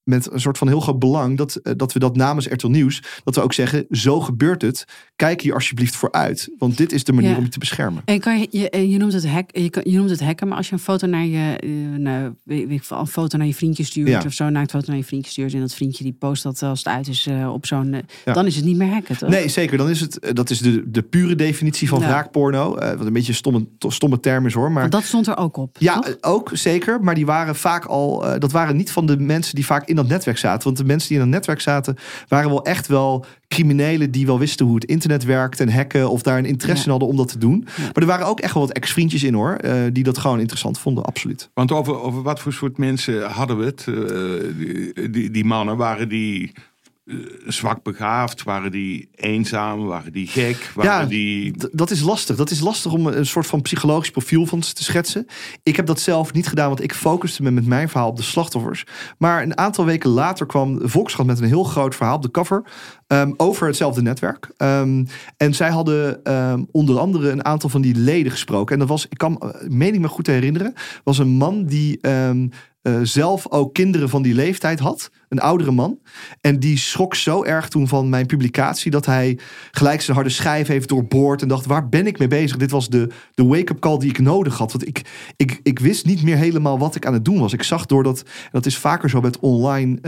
met 0.08 0.32
een 0.32 0.40
soort 0.40 0.58
van 0.58 0.68
heel 0.68 0.80
groot 0.80 0.98
belang 0.98 1.36
dat, 1.36 1.54
eh, 1.56 1.72
dat 1.76 1.92
we 1.92 1.98
dat 1.98 2.16
namens 2.16 2.46
RTL 2.46 2.66
Nieuws, 2.68 3.02
dat 3.24 3.34
we 3.34 3.40
ook 3.40 3.52
zeggen, 3.52 3.86
zo 3.90 4.20
gebeurt 4.20 4.62
het. 4.62 4.84
Kijk 5.16 5.40
hier 5.40 5.54
alsjeblieft 5.54 5.96
voor 5.96 6.12
uit. 6.12 6.48
Want 6.58 6.76
dit 6.76 6.92
is 6.92 7.04
de 7.04 7.12
manier 7.12 7.30
Ja. 7.30 7.36
om 7.36 7.42
je 7.42 7.48
te 7.48 7.58
beschermen. 7.58 8.02
En 8.04 8.20
kan 8.20 8.38
je, 8.40 8.46
je, 8.50 8.70
eh, 8.70 8.90
je, 8.92 8.98
noemt 8.98 9.12
het 9.12 9.26
hack, 9.28 9.56
je, 9.56 9.70
kan- 9.70 9.82
je 9.86 9.96
noemt 9.96 10.10
het 10.10 10.20
hacken, 10.20 10.48
maar 10.48 10.56
als 10.56 10.66
je 10.66 10.72
een 10.72 10.78
foto 10.78 11.06
naar 11.06 11.24
je, 11.24 11.56
eh, 11.56 11.68
nou, 11.98 12.34
weet, 12.44 12.70
ik 12.70 12.82
een 12.88 13.06
foto 13.06 13.36
naar 13.38 13.46
je 13.46 13.54
vriendje 13.54 13.84
stuurt 13.84 14.08
Ja. 14.08 14.22
of 14.26 14.32
zo, 14.32 14.44
het 14.44 14.70
foto 14.70 14.86
naar 14.86 14.96
je 14.96 15.04
vriendje 15.04 15.30
stuurt 15.30 15.54
en 15.54 15.60
dat 15.60 15.74
vriendje 15.74 16.04
die 16.04 16.12
post 16.12 16.42
dat 16.42 16.62
als 16.62 16.78
het 16.78 16.88
uit 16.88 17.08
is 17.08 17.26
eh, 17.26 17.52
op 17.52 17.66
zo'n, 17.66 17.94
eh, 17.94 18.00
Ja. 18.24 18.32
dan 18.32 18.46
is 18.46 18.56
het 18.56 18.64
niet 18.64 18.76
meer 18.76 18.92
hacken, 18.92 19.18
toch? 19.18 19.28
Nee, 19.30 19.48
zeker. 19.48 19.78
Dan 19.78 19.88
is 19.90 20.00
het, 20.00 20.18
eh, 20.18 20.32
dat 20.34 20.50
is 20.50 20.58
de, 20.58 20.90
de 20.90 21.02
pure 21.02 21.34
definitie 21.34 21.88
van 21.88 21.98
wraakporno. 22.00 22.76
eh, 22.76 22.96
wat 22.96 23.06
een 23.06 23.12
beetje 23.12 23.28
een 23.28 23.34
stomme, 23.34 23.66
to- 23.78 23.90
stomme 23.90 24.20
term 24.20 24.46
is 24.46 24.54
hoor. 24.54 24.70
Maar 24.72 24.80
Want 24.80 24.92
dat 24.92 25.04
stond 25.04 25.26
er 25.26 25.36
ook 25.36 25.56
op. 25.56 25.76
Ja, 25.78 25.94
toch? 25.94 26.04
eh, 26.06 26.30
ook 26.30 26.50
zeker. 26.52 27.00
Maar 27.02 27.14
die 27.14 27.26
waren 27.26 27.56
vaak 27.56 27.84
al. 27.84 28.26
eh, 28.26 28.40
dat 28.40 28.52
waren 28.52 28.76
niet 28.76 28.90
van 28.90 29.06
de 29.06 29.16
mensen 29.18 29.54
die 29.54 29.66
vaak 29.66 29.88
in 29.88 29.97
dat 29.98 30.08
netwerk 30.08 30.38
zaten. 30.38 30.64
Want 30.64 30.76
de 30.76 30.84
mensen 30.84 31.08
die 31.08 31.16
in 31.18 31.22
dat 31.24 31.32
netwerk 31.34 31.60
zaten. 31.60 31.96
waren 32.28 32.48
wel 32.50 32.64
echt 32.64 32.86
wel 32.86 33.24
criminelen 33.48 34.10
die 34.10 34.26
wel 34.26 34.38
wisten 34.38 34.66
hoe 34.66 34.74
het 34.74 34.84
internet 34.84 35.24
werkt 35.24 35.60
en 35.60 35.72
hacken. 35.72 36.10
of 36.10 36.22
daar 36.22 36.38
een 36.38 36.44
interesse 36.44 36.78
Ja. 36.78 36.84
in 36.84 36.90
hadden 36.90 37.08
om 37.08 37.16
dat 37.16 37.28
te 37.28 37.38
doen. 37.38 37.64
Ja. 37.76 37.82
Maar 37.82 37.92
er 37.94 38.06
waren 38.06 38.26
ook 38.26 38.40
echt 38.40 38.54
wel 38.54 38.66
wat 38.66 38.76
ex-vriendjes 38.76 39.22
in 39.24 39.34
hoor. 39.34 39.52
eh, 39.54 39.72
die 39.92 40.04
dat 40.04 40.18
gewoon 40.18 40.38
interessant 40.40 40.78
vonden, 40.78 41.04
absoluut. 41.04 41.50
Want 41.54 41.72
over, 41.72 42.00
over 42.00 42.22
wat 42.22 42.40
voor 42.40 42.52
soort 42.52 42.78
mensen 42.78 43.30
hadden 43.30 43.58
we 43.58 43.64
het? 43.64 43.84
Eh, 43.88 43.94
die, 44.58 45.10
die, 45.10 45.30
die 45.30 45.44
mannen, 45.44 45.76
waren 45.76 46.08
die 46.08 46.52
zwak 47.46 47.82
begaafd? 47.82 48.42
Waren 48.42 48.70
die 48.70 49.08
eenzaam? 49.14 49.86
Waren 49.86 50.12
die 50.12 50.26
gek? 50.26 50.72
Waren 50.74 50.90
Ja, 50.90 51.06
die... 51.06 51.54
Dat 51.72 51.90
is 51.90 52.00
lastig. 52.00 52.36
Dat 52.36 52.50
is 52.50 52.60
lastig 52.60 52.92
om 52.92 53.06
een 53.06 53.26
soort 53.26 53.46
van 53.46 53.62
psychologisch 53.62 54.10
profiel 54.10 54.46
van 54.46 54.62
ze 54.62 54.72
te 54.72 54.84
schetsen. 54.84 55.26
Ik 55.62 55.76
heb 55.76 55.86
dat 55.86 56.00
zelf 56.00 56.32
niet 56.32 56.48
gedaan, 56.48 56.68
want 56.68 56.82
ik 56.82 56.94
focuste 56.94 57.42
me 57.42 57.50
met 57.50 57.66
mijn 57.66 57.88
verhaal 57.88 58.08
op 58.08 58.16
de 58.16 58.22
slachtoffers. 58.22 58.84
Maar 59.18 59.42
een 59.42 59.58
aantal 59.58 59.84
weken 59.84 60.10
later 60.10 60.46
kwam 60.46 60.80
Volkskrant 60.82 61.28
met 61.28 61.40
een 61.40 61.46
heel 61.46 61.64
groot 61.64 61.94
verhaal 61.94 62.16
op 62.16 62.22
de 62.22 62.30
cover 62.30 62.64
ehm, 63.08 63.32
over 63.36 63.66
hetzelfde 63.66 64.02
netwerk. 64.02 64.50
Ehm, 64.56 65.04
en 65.36 65.54
zij 65.54 65.70
hadden 65.70 66.24
ehm, 66.24 66.64
onder 66.70 66.98
andere 66.98 67.30
een 67.30 67.44
aantal 67.44 67.70
van 67.70 67.80
die 67.80 67.94
leden 67.94 68.32
gesproken. 68.32 68.72
En 68.72 68.78
dat 68.78 68.88
was, 68.88 69.06
ik 69.08 69.18
kan, 69.18 69.38
eh, 69.38 69.68
meen 69.68 69.94
ik 69.94 70.00
me 70.00 70.08
goed 70.08 70.24
te 70.24 70.30
herinneren, 70.30 70.74
was 71.04 71.18
een 71.18 71.28
man 71.28 71.64
die 71.64 72.00
eh, 72.88 73.00
zelf 73.02 73.50
ook 73.50 73.74
kinderen 73.74 74.08
van 74.08 74.22
die 74.22 74.34
leeftijd 74.34 74.78
had. 74.78 75.10
Een 75.28 75.40
oudere 75.40 75.70
man. 75.70 75.98
En 76.40 76.60
die 76.60 76.78
schrok 76.78 77.14
zo 77.14 77.44
erg 77.44 77.68
toen 77.68 77.88
van 77.88 78.08
mijn 78.08 78.26
publicatie 78.26 78.90
dat 78.90 79.06
hij 79.06 79.38
gelijk 79.70 80.00
zijn 80.00 80.16
harde 80.16 80.32
schijf 80.32 80.66
heeft 80.66 80.88
doorboord. 80.88 81.42
En 81.42 81.48
dacht, 81.48 81.66
waar 81.66 81.88
ben 81.88 82.06
ik 82.06 82.18
mee 82.18 82.28
bezig? 82.28 82.56
Dit 82.56 82.70
was 82.70 82.88
de, 82.88 83.08
de 83.34 83.44
wake-up 83.44 83.78
call 83.78 83.98
die 83.98 84.08
ik 84.08 84.18
nodig 84.18 84.58
had. 84.58 84.72
Want 84.72 84.86
ik, 84.86 85.02
ik, 85.36 85.60
ik 85.62 85.78
wist 85.78 86.06
niet 86.06 86.22
meer 86.22 86.36
helemaal 86.36 86.78
wat 86.78 86.94
ik 86.94 87.06
aan 87.06 87.12
het 87.12 87.24
doen 87.24 87.38
was. 87.38 87.52
Ik 87.52 87.62
zag 87.62 87.86
doordat, 87.86 88.22
en 88.22 88.48
dat 88.50 88.66
is 88.66 88.78
vaker 88.78 89.10
zo 89.10 89.20
met 89.20 89.38
online 89.38 89.98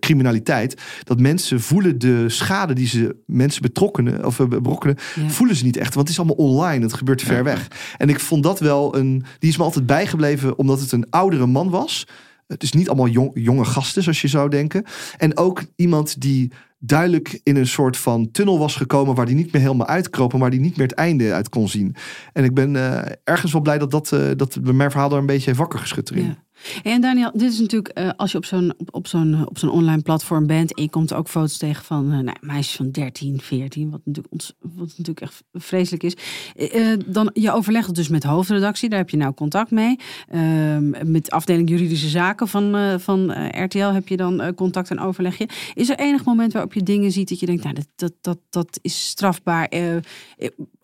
criminaliteit, 0.00 0.82
dat 1.04 1.20
mensen 1.20 1.60
voelen 1.60 1.98
de 1.98 2.11
schade 2.26 2.74
die 2.74 2.86
ze 2.86 3.16
mensen 3.26 3.62
betrokkenen 3.62 4.24
of 4.24 4.40
eh, 4.40 4.46
berokkenen, 4.46 4.96
Ja. 5.14 5.28
voelen 5.28 5.56
ze 5.56 5.64
niet 5.64 5.76
echt. 5.76 5.94
Want 5.94 6.08
het 6.08 6.18
is 6.18 6.24
allemaal 6.24 6.46
online. 6.46 6.84
Het 6.84 6.92
gebeurt 6.94 7.22
ver 7.22 7.44
weg. 7.44 7.68
En 7.98 8.08
ik 8.08 8.20
vond 8.20 8.42
dat 8.42 8.60
wel 8.60 8.96
een, 8.96 9.24
die 9.38 9.50
is 9.50 9.56
me 9.56 9.64
altijd 9.64 9.86
bijgebleven 9.86 10.58
omdat 10.58 10.80
het 10.80 10.92
een 10.92 11.06
oudere 11.10 11.46
man 11.46 11.70
was. 11.70 12.06
Het 12.46 12.62
is 12.62 12.72
niet 12.72 12.88
allemaal 12.88 13.08
jong, 13.08 13.30
jonge 13.34 13.64
gasten, 13.64 14.02
zoals 14.02 14.20
je 14.20 14.28
zou 14.28 14.48
denken. 14.48 14.84
En 15.16 15.36
ook 15.36 15.62
iemand 15.76 16.20
die 16.20 16.52
duidelijk 16.78 17.40
in 17.42 17.56
een 17.56 17.66
soort 17.66 17.96
van 17.96 18.30
tunnel 18.30 18.58
was 18.58 18.76
gekomen... 18.76 19.14
waar 19.14 19.26
die 19.26 19.34
niet 19.34 19.52
meer 19.52 19.62
helemaal 19.62 19.86
uitkroop... 19.86 20.32
en 20.32 20.38
waar 20.38 20.50
die 20.50 20.60
niet 20.60 20.76
meer 20.76 20.86
het 20.86 20.96
einde 20.96 21.32
uit 21.32 21.48
kon 21.48 21.68
zien. 21.68 21.94
En 22.32 22.44
ik 22.44 22.54
ben 22.54 22.76
eh, 22.76 23.12
ergens 23.24 23.52
wel 23.52 23.60
blij 23.60 23.78
dat, 23.78 23.90
dat, 23.90 24.12
eh, 24.12 24.20
dat 24.36 24.58
mijn 24.62 24.90
verhaal 24.90 25.08
daar 25.08 25.18
een 25.18 25.26
beetje 25.26 25.54
wakker 25.54 25.78
geschud 25.78 26.10
erin. 26.10 26.24
Ja. 26.24 26.36
En 26.82 27.00
Daniel, 27.00 27.30
dit 27.32 27.52
is 27.52 27.58
natuurlijk 27.58 27.88
eh, 27.88 28.10
als 28.16 28.32
je 28.32 28.38
op 28.38 28.44
zo'n 28.44 28.74
op, 28.90 29.06
zo'n 29.06 29.46
op 29.48 29.58
zo'n 29.58 29.70
online 29.70 30.02
platform 30.02 30.46
bent 30.46 30.74
en 30.74 30.82
je 30.82 30.90
komt 30.90 31.12
ook 31.12 31.28
foto's 31.28 31.56
tegen 31.56 31.84
van 31.84 32.12
eh, 32.12 32.18
nou, 32.18 32.36
meisjes 32.40 32.76
van 32.76 32.90
13, 32.90 33.40
14, 33.40 33.90
wat 33.90 34.00
natuurlijk, 34.04 34.34
ons, 34.34 34.54
wat 34.60 34.88
natuurlijk 34.88 35.20
echt 35.20 35.42
vreselijk 35.52 36.02
is. 36.02 36.16
Eh, 36.56 36.92
dan 37.06 37.30
je 37.34 37.52
overlegt 37.52 37.86
het 37.86 37.96
dus 37.96 38.08
met 38.08 38.24
hoofdredactie, 38.24 38.88
daar 38.88 38.98
heb 38.98 39.10
je 39.10 39.16
nou 39.16 39.34
contact 39.34 39.70
mee. 39.70 39.96
Ehm, 40.28 41.10
met 41.10 41.30
afdeling 41.30 41.68
juridische 41.68 42.08
zaken 42.08 42.48
van, 42.48 43.00
van 43.00 43.32
RTL 43.64 43.78
heb 43.78 44.08
je 44.08 44.16
dan 44.16 44.54
contact 44.54 44.90
en 44.90 45.00
overleg 45.00 45.38
je. 45.38 45.48
Is 45.74 45.90
er 45.90 45.98
enig 45.98 46.24
moment 46.24 46.52
waarop 46.52 46.72
je 46.72 46.82
dingen 46.82 47.12
ziet 47.12 47.28
dat 47.28 47.40
je 47.40 47.46
denkt, 47.46 47.62
nou 47.62 47.74
dat, 47.74 47.86
dat, 47.96 48.12
dat, 48.20 48.38
dat 48.50 48.78
is 48.82 49.06
strafbaar. 49.06 49.68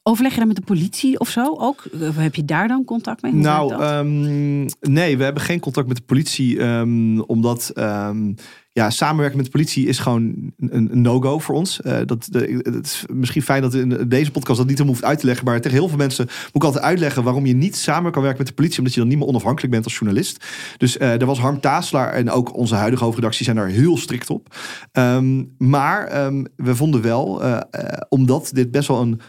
Overleg 0.08 0.32
je 0.32 0.38
dan 0.38 0.48
met 0.48 0.56
de 0.56 0.62
politie 0.62 1.20
of 1.20 1.28
zo 1.28 1.54
ook? 1.58 1.84
Heb 2.14 2.34
je 2.34 2.44
daar 2.44 2.68
dan 2.68 2.84
contact 2.84 3.22
mee? 3.22 3.32
Hoe 3.32 3.40
Nou, 3.40 3.72
ehm, 3.72 4.68
nee, 4.80 5.16
we 5.16 5.24
hebben 5.24 5.42
geen 5.42 5.60
contact 5.60 5.88
met 5.88 5.96
de 5.96 6.02
politie. 6.02 6.58
ehm, 6.58 7.18
omdat 7.18 7.70
ehm, 7.74 8.32
ja, 8.72 8.90
samenwerken 8.90 9.36
met 9.36 9.46
de 9.46 9.52
politie 9.52 9.86
is 9.86 9.98
gewoon 9.98 10.52
een, 10.58 10.90
een 10.90 11.02
no-go 11.02 11.38
voor 11.38 11.54
ons. 11.54 11.80
Eh, 11.80 11.98
dat, 12.04 12.26
de, 12.30 12.60
het 12.62 12.86
is 12.86 13.04
misschien 13.12 13.42
fijn 13.42 13.62
dat 13.62 13.74
in 13.74 14.08
deze 14.08 14.30
podcast 14.30 14.58
dat 14.58 14.66
niet 14.66 14.78
helemaal 14.78 14.98
hoeft 14.98 15.10
uit 15.10 15.18
te 15.18 15.26
leggen. 15.26 15.44
Maar 15.44 15.60
tegen 15.60 15.78
heel 15.78 15.88
veel 15.88 15.98
mensen 15.98 16.24
moet 16.24 16.62
ik 16.62 16.64
altijd 16.64 16.84
uitleggen 16.84 17.22
waarom 17.22 17.46
je 17.46 17.54
niet 17.54 17.76
samen 17.76 18.12
kan 18.12 18.22
werken 18.22 18.38
met 18.38 18.48
de 18.48 18.54
politie. 18.54 18.78
Omdat 18.78 18.94
je 18.94 19.00
dan 19.00 19.08
niet 19.08 19.18
meer 19.18 19.28
onafhankelijk 19.28 19.72
bent 19.72 19.84
als 19.84 19.98
journalist. 19.98 20.44
Dus 20.76 20.96
eh 20.96 21.08
daar 21.08 21.26
was 21.26 21.38
Harm 21.38 21.60
Taaslaar 21.60 22.12
en 22.12 22.30
ook 22.30 22.56
onze 22.56 22.74
huidige 22.74 23.04
hoofdredactie 23.04 23.44
zijn 23.44 23.56
daar 23.56 23.68
heel 23.68 23.96
strikt 23.96 24.30
op. 24.30 24.54
Maar 25.58 26.30
we 26.56 26.74
vonden 26.74 27.02
wel, 27.02 27.42
eh, 27.42 27.60
omdat 28.08 28.50
dit 28.52 28.70
best 28.70 28.88
wel 28.88 29.00
een 29.00 29.20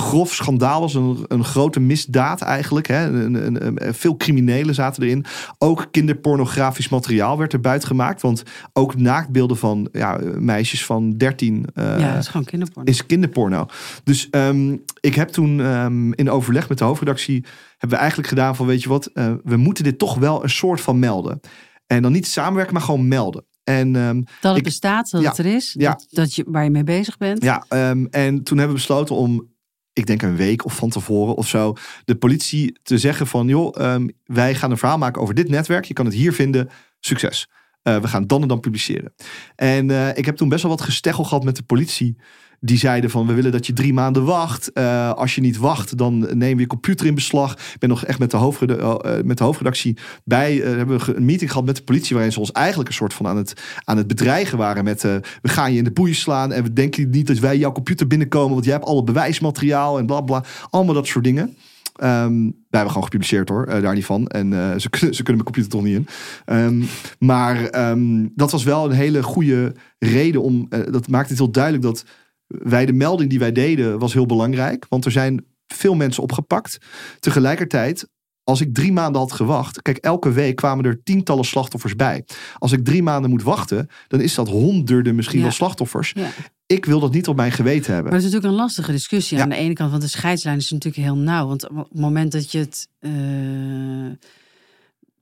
grof 0.00 0.34
schandaal 0.34 0.80
was. 0.80 0.94
Een, 0.94 1.24
een 1.28 1.44
grote 1.44 1.80
misdaad 1.80 2.40
eigenlijk. 2.40 2.86
Hè. 2.86 3.06
Een, 3.06 3.34
een, 3.46 3.66
een- 3.86 3.94
veel 3.94 4.16
criminelen 4.16 4.74
zaten 4.74 5.02
erin. 5.02 5.24
Ook 5.58 5.86
kinderpornografisch 5.90 6.88
materiaal 6.88 7.38
werd 7.38 7.52
er 7.52 7.60
buiten 7.60 7.88
gemaakt. 7.88 8.22
Want 8.22 8.42
ook 8.72 8.96
naaktbeelden 8.96 9.56
van 9.56 9.88
ja, 9.92 10.18
meisjes 10.38 10.84
van 10.84 11.10
13 11.16 11.66
eh, 11.74 11.98
ja, 11.98 12.16
is 12.16 12.28
gewoon 12.28 12.46
kinderporno. 12.46 12.90
is 12.90 13.06
kinderporno. 13.06 13.66
Dus 14.04 14.30
ehm, 14.30 14.76
ik 15.00 15.14
heb 15.14 15.28
toen 15.28 15.60
ehm, 15.60 16.12
in 16.12 16.30
overleg 16.30 16.68
met 16.68 16.78
de 16.78 16.84
hoofdredactie... 16.84 17.44
hebben 17.70 17.88
we 17.88 17.96
eigenlijk 17.96 18.28
gedaan 18.28 18.56
van 18.56 18.66
weet 18.66 18.82
je 18.82 18.88
wat... 18.88 19.06
eh, 19.06 19.32
we 19.44 19.56
moeten 19.56 19.84
dit 19.84 19.98
toch 19.98 20.14
wel 20.14 20.42
een 20.42 20.50
soort 20.50 20.80
van 20.80 20.98
melden. 20.98 21.40
En 21.86 22.02
dan 22.02 22.12
niet 22.12 22.26
samenwerken, 22.26 22.72
maar 22.74 22.82
gewoon 22.82 23.08
melden. 23.08 23.44
En 23.64 23.96
ehm, 23.96 24.16
Dat 24.16 24.50
het 24.50 24.56
Ik- 24.56 24.62
bestaat, 24.64 25.10
dat 25.10 25.22
ja, 25.22 25.28
het 25.28 25.38
er 25.38 25.46
is, 25.46 25.74
ja. 25.78 25.90
dat, 25.90 26.06
dat 26.10 26.34
je, 26.34 26.44
waar 26.48 26.64
je 26.64 26.70
mee 26.70 26.84
bezig 26.84 27.16
bent. 27.16 27.42
Ja, 27.42 27.64
en 28.10 28.42
toen 28.42 28.58
hebben 28.58 28.66
we 28.76 28.82
besloten 28.82 29.14
om, 29.14 29.54
ik 29.96 30.06
denk 30.06 30.22
een 30.22 30.36
week 30.36 30.64
of 30.64 30.76
van 30.76 30.90
tevoren 30.90 31.34
of 31.34 31.48
zo, 31.48 31.74
de 32.04 32.16
politie 32.16 32.78
te 32.82 32.98
zeggen 32.98 33.26
van, 33.26 33.48
joh, 33.48 33.80
ehm, 33.80 34.08
wij 34.24 34.54
gaan 34.54 34.70
een 34.70 34.78
verhaal 34.78 34.98
maken 34.98 35.22
over 35.22 35.34
dit 35.34 35.48
netwerk. 35.48 35.84
Je 35.84 35.94
kan 35.94 36.04
het 36.04 36.14
hier 36.14 36.32
vinden. 36.32 36.68
Succes. 37.00 37.48
Eh, 37.86 37.96
we 37.96 38.08
gaan 38.08 38.26
dan 38.26 38.42
en 38.42 38.48
dan 38.48 38.60
publiceren. 38.60 39.12
En 39.56 39.90
eh, 39.90 40.08
ik 40.16 40.24
heb 40.24 40.36
toen 40.36 40.48
best 40.48 40.62
wel 40.62 40.70
wat 40.70 40.80
gesteggel 40.80 41.24
gehad 41.24 41.44
met 41.44 41.56
de 41.56 41.62
politie. 41.62 42.16
Die 42.60 42.78
zeiden 42.78 43.10
van, 43.10 43.26
we 43.26 43.34
willen 43.34 43.52
dat 43.52 43.66
je 43.66 43.72
drie 43.72 43.92
maanden 43.92 44.24
wacht. 44.24 44.72
Eh, 44.72 45.12
als 45.12 45.34
je 45.34 45.40
niet 45.40 45.56
wacht, 45.56 45.98
dan 45.98 46.18
nemen 46.18 46.54
we 46.54 46.60
je 46.60 46.66
computer 46.66 47.06
in 47.06 47.14
beslag. 47.14 47.52
Ik 47.52 47.78
ben 47.78 47.88
nog 47.88 48.04
echt 48.04 48.18
met 48.18 48.30
de, 48.30 48.36
hoofdreda- 48.36 48.96
eh, 48.96 49.22
met 49.24 49.38
de 49.38 49.44
hoofdredactie 49.44 49.96
bij. 50.24 50.54
hebben 50.56 50.98
we 50.98 51.16
een 51.16 51.24
meeting 51.24 51.50
gehad 51.50 51.66
met 51.66 51.76
de 51.76 51.82
politie... 51.82 52.14
waarin 52.14 52.32
ze 52.32 52.40
ons 52.40 52.52
eigenlijk 52.52 52.88
een 52.88 52.94
soort 52.94 53.14
van 53.14 53.26
aan 53.26 53.36
het, 53.36 53.62
aan 53.84 53.96
het 53.96 54.06
bedreigen 54.06 54.58
waren 54.58 54.84
met... 54.84 55.02
we 55.02 55.20
gaan 55.42 55.72
je 55.72 55.78
in 55.78 55.84
de 55.84 55.92
boeien 55.92 56.14
slaan 56.14 56.52
en 56.52 56.62
we 56.62 56.72
denken 56.72 57.10
niet 57.10 57.26
dat 57.26 57.38
wij 57.38 57.58
jouw 57.58 57.72
computer 57.72 58.06
binnenkomen... 58.06 58.52
want 58.52 58.64
jij 58.64 58.74
hebt 58.74 58.86
alle 58.86 59.04
bewijsmateriaal 59.04 59.98
en 59.98 60.06
bla 60.06 60.20
bla. 60.20 60.44
Allemaal 60.70 60.94
dat 60.94 61.06
soort 61.06 61.24
dingen. 61.24 61.56
Ehm, 61.96 62.42
wij 62.44 62.52
hebben 62.70 62.88
gewoon 62.90 63.04
gepubliceerd 63.04 63.48
hoor, 63.48 63.64
eh, 63.66 63.82
daar 63.82 63.94
niet 63.94 64.04
van. 64.04 64.26
En 64.26 64.52
eh, 64.52 64.78
ze, 64.78 64.90
kunnen, 64.90 65.14
ze 65.16 65.22
kunnen 65.22 65.42
mijn 65.44 65.54
computer 65.54 65.70
toch 65.70 65.82
niet 65.82 65.94
in. 65.96 66.06
Ehm, 66.44 66.82
maar 67.18 67.64
ehm, 67.66 68.26
dat 68.34 68.50
was 68.50 68.64
wel 68.64 68.84
een 68.84 68.90
hele 68.96 69.22
goede 69.22 69.74
reden 69.98 70.42
om. 70.42 70.66
eh, 70.70 70.80
dat 70.90 71.08
maakt 71.08 71.28
het 71.28 71.38
heel 71.38 71.50
duidelijk 71.50 71.82
dat 71.84 72.04
wij 72.46 72.86
de 72.86 72.92
melding 72.92 73.30
die 73.30 73.38
wij 73.38 73.52
deden 73.52 73.98
was 73.98 74.12
heel 74.12 74.26
belangrijk. 74.26 74.86
Want 74.88 75.04
er 75.04 75.10
zijn 75.10 75.44
veel 75.66 75.94
mensen 75.94 76.22
opgepakt. 76.22 76.78
Tegelijkertijd, 77.18 78.08
als 78.44 78.60
ik 78.60 78.74
drie 78.74 78.92
maanden 78.92 79.20
had 79.20 79.32
gewacht. 79.32 79.82
Kijk, 79.82 79.96
elke 79.96 80.32
week 80.32 80.56
kwamen 80.56 80.84
er 80.84 81.02
tientallen 81.02 81.44
slachtoffers 81.44 81.96
bij. 81.96 82.24
Als 82.58 82.72
ik 82.72 82.84
drie 82.84 83.02
maanden 83.02 83.30
moet 83.30 83.42
wachten, 83.42 83.88
dan 84.08 84.20
is 84.20 84.34
dat 84.34 84.48
honderden 84.48 85.14
misschien 85.14 85.38
Ja. 85.38 85.44
wel 85.44 85.52
slachtoffers. 85.52 86.12
Ja. 86.16 86.28
Ik 86.66 86.84
wil 86.84 87.00
dat 87.00 87.12
niet 87.12 87.28
op 87.28 87.36
mijn 87.36 87.52
geweten 87.52 87.92
hebben. 87.94 88.12
Maar 88.12 88.20
het 88.20 88.28
is 88.28 88.32
natuurlijk 88.32 88.52
een 88.52 88.60
lastige 88.64 88.92
discussie 88.92 89.36
Ja. 89.36 89.42
aan 89.42 89.48
de 89.48 89.56
ene 89.56 89.72
kant, 89.72 89.90
want 89.90 90.02
de 90.02 90.08
scheidslijn 90.08 90.56
is 90.56 90.70
natuurlijk 90.70 91.04
heel 91.04 91.16
nauw. 91.16 91.46
Want 91.46 91.68
op 91.68 91.76
het 91.76 92.00
moment 92.00 92.32
dat 92.32 92.52
je 92.52 92.58
het 92.58 92.88
eh, 93.00 93.10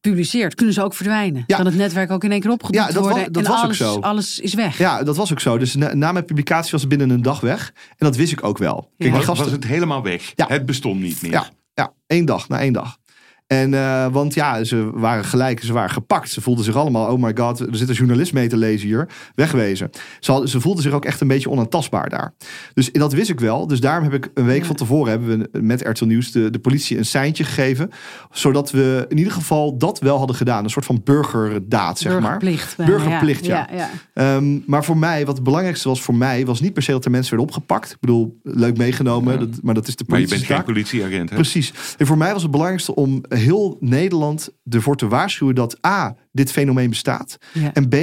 publiceert, 0.01 0.55
kunnen 0.55 0.75
ze 0.75 0.83
ook 0.83 0.95
verdwijnen. 0.95 1.45
Ja. 1.47 1.57
Kan 1.57 1.67
het 1.67 1.75
netwerk 1.77 2.11
ook 2.11 2.25
in 2.25 2.31
één 2.33 2.41
keer 2.41 2.51
opgedoekt 2.51 2.79
Ja, 2.87 2.93
dat 2.93 3.03
worden 3.03 3.33
dat 3.33 3.45
en 3.45 3.51
was 3.51 3.65
ook 3.65 3.75
zo. 3.75 3.99
alles 4.01 4.39
is 4.39 4.55
weg. 4.55 4.79
Ja, 4.79 5.03
dat 5.03 5.17
was 5.17 5.33
ook 5.33 5.41
zo. 5.41 5.59
Dus 5.59 5.75
na, 5.75 5.95
na 5.95 6.13
mijn 6.13 6.25
publicatie 6.25 6.71
was 6.71 6.81
het 6.81 6.89
binnen 6.91 7.11
een 7.11 7.23
dag 7.23 7.41
weg. 7.41 7.73
En 7.89 8.07
dat 8.07 8.17
wist 8.17 8.33
ik 8.33 8.45
ook 8.45 8.59
wel. 8.59 8.91
Kijk, 8.99 9.11
Ja. 9.11 9.17
Was, 9.17 9.25
gasten, 9.25 9.45
was 9.45 9.55
het 9.55 9.65
helemaal 9.65 10.03
weg? 10.03 10.33
Ja. 10.35 10.47
Het 10.49 10.67
bestond 10.67 11.01
niet 11.01 11.23
meer. 11.23 11.31
Ja, 11.33 11.49
ja, 11.75 11.93
één 12.07 12.25
dag, 12.25 12.49
na 12.49 12.61
één 12.61 12.73
dag. 12.73 12.97
En, 13.47 13.75
eh, 13.75 14.07
want 14.13 14.35
ja, 14.35 14.65
ze 14.65 14.91
waren 14.95 15.25
gelijk, 15.25 15.63
ze 15.63 15.73
waren 15.73 15.91
gepakt. 15.91 16.31
Ze 16.31 16.41
voelden 16.41 16.65
zich 16.65 16.77
allemaal, 16.77 17.13
oh 17.13 17.23
my 17.23 17.33
god, 17.37 17.61
er 17.61 17.77
zit 17.77 17.89
een 17.89 17.95
journalist 17.95 18.33
mee 18.33 18.49
te 18.49 18.57
lezen 18.57 18.87
hier. 18.87 19.09
Wegwezen. 19.35 19.91
Ze, 20.21 20.31
hadden, 20.31 20.49
ze 20.51 20.61
voelden 20.61 20.83
zich 20.83 20.93
ook 20.93 21.05
echt 21.05 21.21
een 21.21 21.29
beetje 21.29 21.51
onaantastbaar 21.51 22.09
daar. 22.09 22.35
Dus 22.75 22.93
dat 22.93 23.13
wist 23.13 23.31
ik 23.31 23.41
wel. 23.41 23.67
Dus 23.67 23.81
daarom 23.81 24.03
heb 24.05 24.13
ik 24.13 24.31
een 24.35 24.45
week 24.45 24.61
Ja. 24.61 24.67
van 24.67 24.77
tevoren 24.77 25.11
hebben 25.11 25.39
we 25.39 25.61
met 25.61 25.81
RTL 25.81 26.05
Nieuws 26.05 26.33
de, 26.33 26.51
de 26.51 26.59
politie 26.59 26.99
een 26.99 27.05
seintje 27.05 27.45
gegeven. 27.45 27.91
Zodat 28.31 28.71
we 28.71 29.07
in 29.09 29.19
ieder 29.19 29.33
geval 29.33 29.77
dat 29.79 29.99
wel 29.99 30.19
hadden 30.19 30.37
gedaan. 30.37 30.65
Een 30.65 30.71
soort 30.71 30.85
van 30.85 31.01
burgerdaad, 31.05 31.99
zeg 31.99 32.13
maar. 32.13 32.21
Burgerplicht. 32.21 32.77
bijna, 32.77 32.93
Burgerplicht, 32.93 33.47
ja. 33.47 33.69
ja, 33.73 33.77
ja. 33.77 33.91
Ehm, 34.37 34.59
maar 34.67 34.85
voor 34.85 34.97
mij, 34.97 35.27
wat 35.27 35.35
het 35.35 35.45
belangrijkste 35.45 35.89
was 35.89 36.03
voor 36.03 36.15
mij, 36.15 36.47
was 36.47 36.61
niet 36.61 36.73
per 36.73 36.83
se 36.83 36.91
dat 36.91 37.05
er 37.05 37.11
mensen 37.11 37.37
werden 37.37 37.55
opgepakt. 37.55 37.91
Ik 37.91 38.01
bedoel, 38.01 38.41
leuk 38.43 38.77
meegenomen, 38.77 39.39
dat, 39.39 39.49
maar 39.63 39.75
dat 39.75 39.89
is 39.89 39.97
de 39.97 40.05
Maar 40.09 40.21
je 40.21 40.29
bent 40.29 40.43
geen 40.43 40.65
politieagent, 40.65 41.31
hè? 41.31 41.37
Precies. 41.37 41.73
En 41.99 42.07
voor 42.07 42.19
mij 42.19 42.33
was 42.33 42.43
het 42.43 42.51
belangrijkste 42.51 42.95
om 42.95 43.23
heel 43.37 43.76
Nederland 43.80 44.49
ervoor 44.68 44.97
te 44.97 45.09
waarschuwen 45.09 45.55
dat 45.55 45.87
A, 45.87 46.16
dit 46.32 46.53
fenomeen 46.53 46.89
bestaat. 46.89 47.37
Ja. 47.53 47.72
En 47.72 47.89
B, 47.89 47.95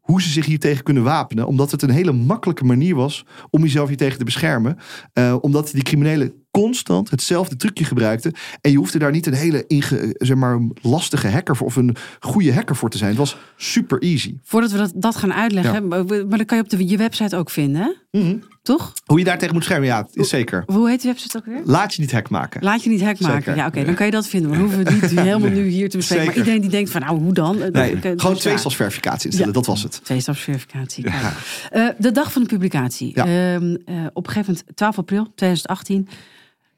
hoe 0.00 0.22
ze 0.22 0.28
zich 0.28 0.46
hiertegen 0.46 0.84
kunnen 0.84 1.02
wapenen. 1.02 1.46
Omdat 1.46 1.70
het 1.70 1.82
een 1.82 1.90
hele 1.90 2.12
makkelijke 2.12 2.64
manier 2.64 2.94
was 2.94 3.24
om 3.50 3.62
jezelf 3.62 3.88
hiertegen 3.88 4.18
te 4.18 4.24
beschermen. 4.24 4.78
Eh, 5.12 5.36
omdat 5.40 5.70
die 5.70 5.82
criminelen 5.82 6.32
constant 6.50 7.10
hetzelfde 7.10 7.56
trucje 7.56 7.84
gebruikten. 7.84 8.32
En 8.60 8.70
je 8.70 8.76
hoefde 8.76 8.98
daar 8.98 9.10
niet 9.10 9.26
een 9.26 9.32
hele 9.32 9.64
inge, 9.66 10.14
zeg 10.18 10.36
maar, 10.36 10.60
lastige 10.82 11.28
hacker 11.28 11.56
voor, 11.56 11.66
of 11.66 11.76
een 11.76 11.96
goede 12.20 12.52
hacker 12.52 12.76
voor 12.76 12.90
te 12.90 12.98
zijn. 12.98 13.10
Het 13.10 13.18
was 13.18 13.36
super 13.56 13.98
easy. 14.02 14.36
Voordat 14.42 14.70
we 14.70 14.78
dat, 14.78 14.92
dat 14.94 15.16
gaan 15.16 15.32
uitleggen, 15.32 15.88
maar 15.88 16.04
maar 16.04 16.38
dat 16.38 16.44
kan 16.44 16.56
je 16.56 16.62
op 16.62 16.70
de, 16.70 16.88
je 16.88 16.96
website 16.96 17.36
ook 17.36 17.50
vinden? 17.50 17.96
Mhm. 18.10 18.36
Toch? 18.62 18.92
Hoe 19.06 19.18
je 19.18 19.24
daar 19.24 19.38
tegen 19.38 19.54
moet 19.54 19.64
schermen, 19.64 19.86
ja, 19.88 20.08
is 20.12 20.28
zeker. 20.28 20.62
Hoe 20.66 20.88
heet 20.88 21.02
de 21.02 21.08
website 21.08 21.36
ook 21.36 21.44
weer? 21.44 21.60
Laat 21.64 21.94
je 21.94 22.00
niet 22.00 22.12
hack 22.12 22.30
maken. 22.30 22.62
Laat 22.62 22.82
je 22.84 22.90
niet 22.90 23.02
hack 23.02 23.20
maken. 23.20 23.36
Zeker. 23.42 23.56
Ja, 23.56 23.66
oké, 23.66 23.84
dan 23.84 23.94
kan 23.94 24.06
je 24.06 24.12
dat 24.12 24.26
vinden. 24.26 24.50
Maar 24.50 24.58
hoeven 24.58 24.84
we 24.84 24.90
niet 24.90 25.10
helemaal 25.20 25.50
nu 25.50 25.66
hier 25.68 25.88
te 25.90 25.96
bespreken. 25.96 26.26
Maar 26.26 26.36
iedereen 26.36 26.60
die 26.60 26.70
denkt 26.70 26.90
van, 26.90 27.00
nou, 27.00 27.20
hoe 27.20 27.32
dan? 27.32 27.58
Nee, 27.72 27.96
gewoon 28.00 28.34
ja. 28.34 28.40
tweestapsverificatie 28.40 29.24
instellen, 29.26 29.52
Ja. 29.52 29.58
dat 29.58 29.66
was 29.66 29.82
het. 29.82 30.00
Tweestapsverificatie. 30.04 31.04
kijk. 31.04 31.22
Eh, 31.70 31.88
de 31.98 32.12
dag 32.12 32.32
van 32.32 32.42
de 32.42 32.48
publicatie. 32.48 33.12
Ja. 33.14 33.24
Ehm, 33.26 33.76
eh, 33.84 34.06
op 34.12 34.26
een 34.26 34.32
gegeven 34.32 34.54
moment, 34.56 34.76
12 34.76 34.98
april 34.98 35.32
2018. 35.34 36.08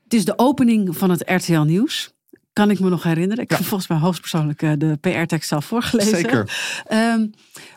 Het 0.05 0.14
is 0.14 0.24
de 0.24 0.39
opening 0.39 0.97
van 0.97 1.11
het 1.11 1.22
RTL 1.26 1.61
Nieuws. 1.61 2.12
Kan 2.53 2.70
ik 2.70 2.80
me 2.80 2.88
nog 2.88 3.03
herinneren. 3.03 3.44
Ik 3.44 3.50
Ja. 3.50 3.57
heb 3.57 3.66
volgens 3.66 3.88
mij 3.88 3.98
hoogstpersoonlijk 3.98 4.62
eh, 4.62 4.70
de 4.78 4.96
PR-tekst 5.00 5.48
zelf 5.48 5.64
voorgelezen. 5.64 6.16
Zeker. 6.16 6.57
Ehm, 6.86 7.26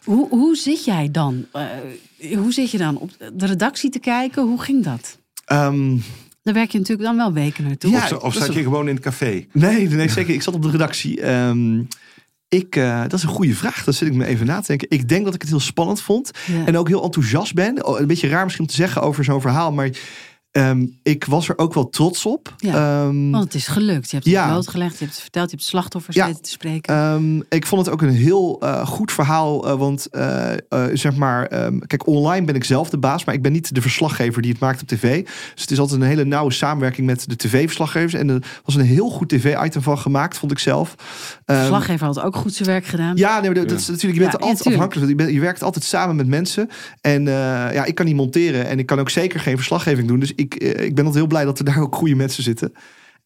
hoe, 0.03 0.27
hoe 0.29 0.55
zit 0.55 0.85
jij 0.85 1.09
dan? 1.11 1.45
Eh, 1.51 1.63
hoe 2.37 2.53
zit 2.53 2.71
je 2.71 2.77
dan 2.77 2.97
op 2.97 3.09
de 3.33 3.45
redactie 3.45 3.89
te 3.89 3.99
kijken? 3.99 4.43
Hoe 4.43 4.61
ging 4.61 4.83
dat? 4.83 5.17
Ehm, 5.45 5.97
Daar 6.43 6.53
werk 6.53 6.71
je 6.71 6.77
natuurlijk 6.77 7.07
dan 7.07 7.17
wel 7.17 7.33
weken 7.33 7.63
naartoe. 7.63 7.91
Ja, 7.91 8.03
Of, 8.03 8.11
of 8.23 8.33
zat 8.33 8.53
je 8.53 8.63
gewoon 8.63 8.87
in 8.87 8.95
het 8.95 9.03
café? 9.03 9.45
Nee, 9.51 9.87
nee, 9.89 10.09
zeker. 10.09 10.33
Ik 10.33 10.41
zat 10.41 10.53
op 10.53 10.61
de 10.61 10.69
redactie. 10.69 11.21
Ehm, 11.21 11.79
ik, 12.49 12.75
eh, 12.75 13.01
dat 13.01 13.13
is 13.13 13.23
een 13.23 13.29
goede 13.29 13.55
vraag. 13.55 13.83
Dat 13.83 13.95
zit 13.95 14.07
ik 14.07 14.13
me 14.13 14.25
even 14.25 14.45
na 14.45 14.59
te 14.59 14.67
denken. 14.67 14.89
Ik 14.89 15.09
denk 15.09 15.25
dat 15.25 15.33
ik 15.33 15.41
het 15.41 15.49
heel 15.49 15.59
spannend 15.59 16.01
vond. 16.01 16.31
Ja. 16.45 16.65
En 16.65 16.77
ook 16.77 16.87
heel 16.87 17.03
enthousiast 17.03 17.53
ben. 17.53 17.99
Een 17.99 18.07
beetje 18.07 18.27
raar 18.27 18.43
misschien 18.43 18.65
om 18.65 18.69
te 18.71 18.75
zeggen 18.77 19.01
over 19.01 19.23
zo'n 19.23 19.41
verhaal. 19.41 19.71
Maar 19.71 19.89
ehm, 20.55 20.85
ik 21.03 21.25
was 21.25 21.49
er 21.49 21.57
ook 21.57 21.73
wel 21.73 21.89
trots 21.89 22.25
op. 22.25 22.53
Ja, 22.57 22.73
Ehm, 23.05 23.31
Want 23.31 23.43
het 23.43 23.53
is 23.53 23.67
gelukt. 23.67 24.09
Je 24.09 24.15
hebt 24.15 24.25
het 24.27 24.35
Ja. 24.35 24.47
blootgelegd, 24.47 24.91
je 24.91 24.97
hebt 25.03 25.11
het 25.11 25.21
verteld, 25.21 25.45
je 25.45 25.51
hebt 25.55 25.61
de 25.63 25.69
slachtoffers 25.69 26.15
Ja. 26.15 26.25
weten 26.25 26.41
te 26.41 26.49
spreken. 26.49 26.95
Ehm, 26.95 27.39
ik 27.49 27.65
vond 27.65 27.85
het 27.85 27.93
ook 27.93 28.01
een 28.01 28.09
heel 28.09 28.59
eh, 28.61 28.85
goed 28.87 29.11
verhaal. 29.11 29.67
eh, 29.67 29.77
want 29.77 30.07
eh, 30.09 30.51
zeg 30.93 31.15
maar, 31.15 31.45
ehm, 31.45 31.79
kijk, 31.79 32.07
online 32.07 32.45
ben 32.45 32.55
ik 32.55 32.63
zelf 32.63 32.89
de 32.89 32.97
baas, 32.97 33.25
maar 33.25 33.35
ik 33.35 33.41
ben 33.41 33.51
niet 33.51 33.75
de 33.75 33.81
verslaggever 33.81 34.41
die 34.41 34.51
het 34.51 34.59
maakt 34.59 34.81
op 34.81 34.87
tv. 34.87 35.23
Dus 35.53 35.61
het 35.61 35.71
is 35.71 35.79
altijd 35.79 36.01
een 36.01 36.07
hele 36.07 36.25
nauwe 36.25 36.51
samenwerking 36.51 37.07
met 37.07 37.29
de 37.29 37.35
tv-verslaggevers. 37.35 38.13
En 38.13 38.29
er 38.29 38.59
was 38.65 38.75
een 38.75 38.81
heel 38.81 39.09
goed 39.09 39.29
tv-item 39.29 39.81
van 39.81 39.97
gemaakt, 39.97 40.37
vond 40.37 40.51
ik 40.51 40.59
zelf. 40.59 40.95
de 41.45 41.53
verslaggever 41.53 42.05
had 42.05 42.19
ook 42.21 42.35
goed 42.35 42.53
zijn 42.53 42.69
werk 42.69 42.85
gedaan. 42.85 43.15
Ja, 43.15 43.33
nee, 43.39 43.45
maar 43.49 43.59
dat, 43.59 43.69
dat 43.69 43.79
is 43.79 43.87
natuurlijk, 43.87 44.13
je 44.13 44.19
bent 44.29 44.41
Ja, 44.41 44.47
altijd 44.47 44.67
afhankelijk. 44.73 45.09
Je, 45.09 45.15
bent, 45.15 45.31
je 45.31 45.39
werkt 45.39 45.63
altijd 45.63 45.83
samen 45.85 46.15
met 46.15 46.27
mensen. 46.27 46.69
En 47.01 47.27
eh, 47.27 47.33
ja, 47.73 47.85
ik 47.85 47.95
kan 47.95 48.05
niet 48.05 48.15
monteren. 48.15 48.67
En 48.67 48.79
ik 48.79 48.85
kan 48.85 48.99
ook 48.99 49.09
zeker 49.09 49.39
geen 49.39 49.55
verslaggeving 49.55 50.07
doen. 50.07 50.19
Dus 50.19 50.31
ik, 50.35 50.44
eh, 50.53 50.85
ik 50.85 50.95
ben 50.95 51.05
altijd 51.05 51.15
heel 51.15 51.27
blij 51.27 51.45
dat 51.45 51.59
er 51.59 51.65
daar 51.65 51.81
ook 51.81 51.95
goede 51.95 52.15
mensen 52.15 52.43
zitten. 52.43 52.73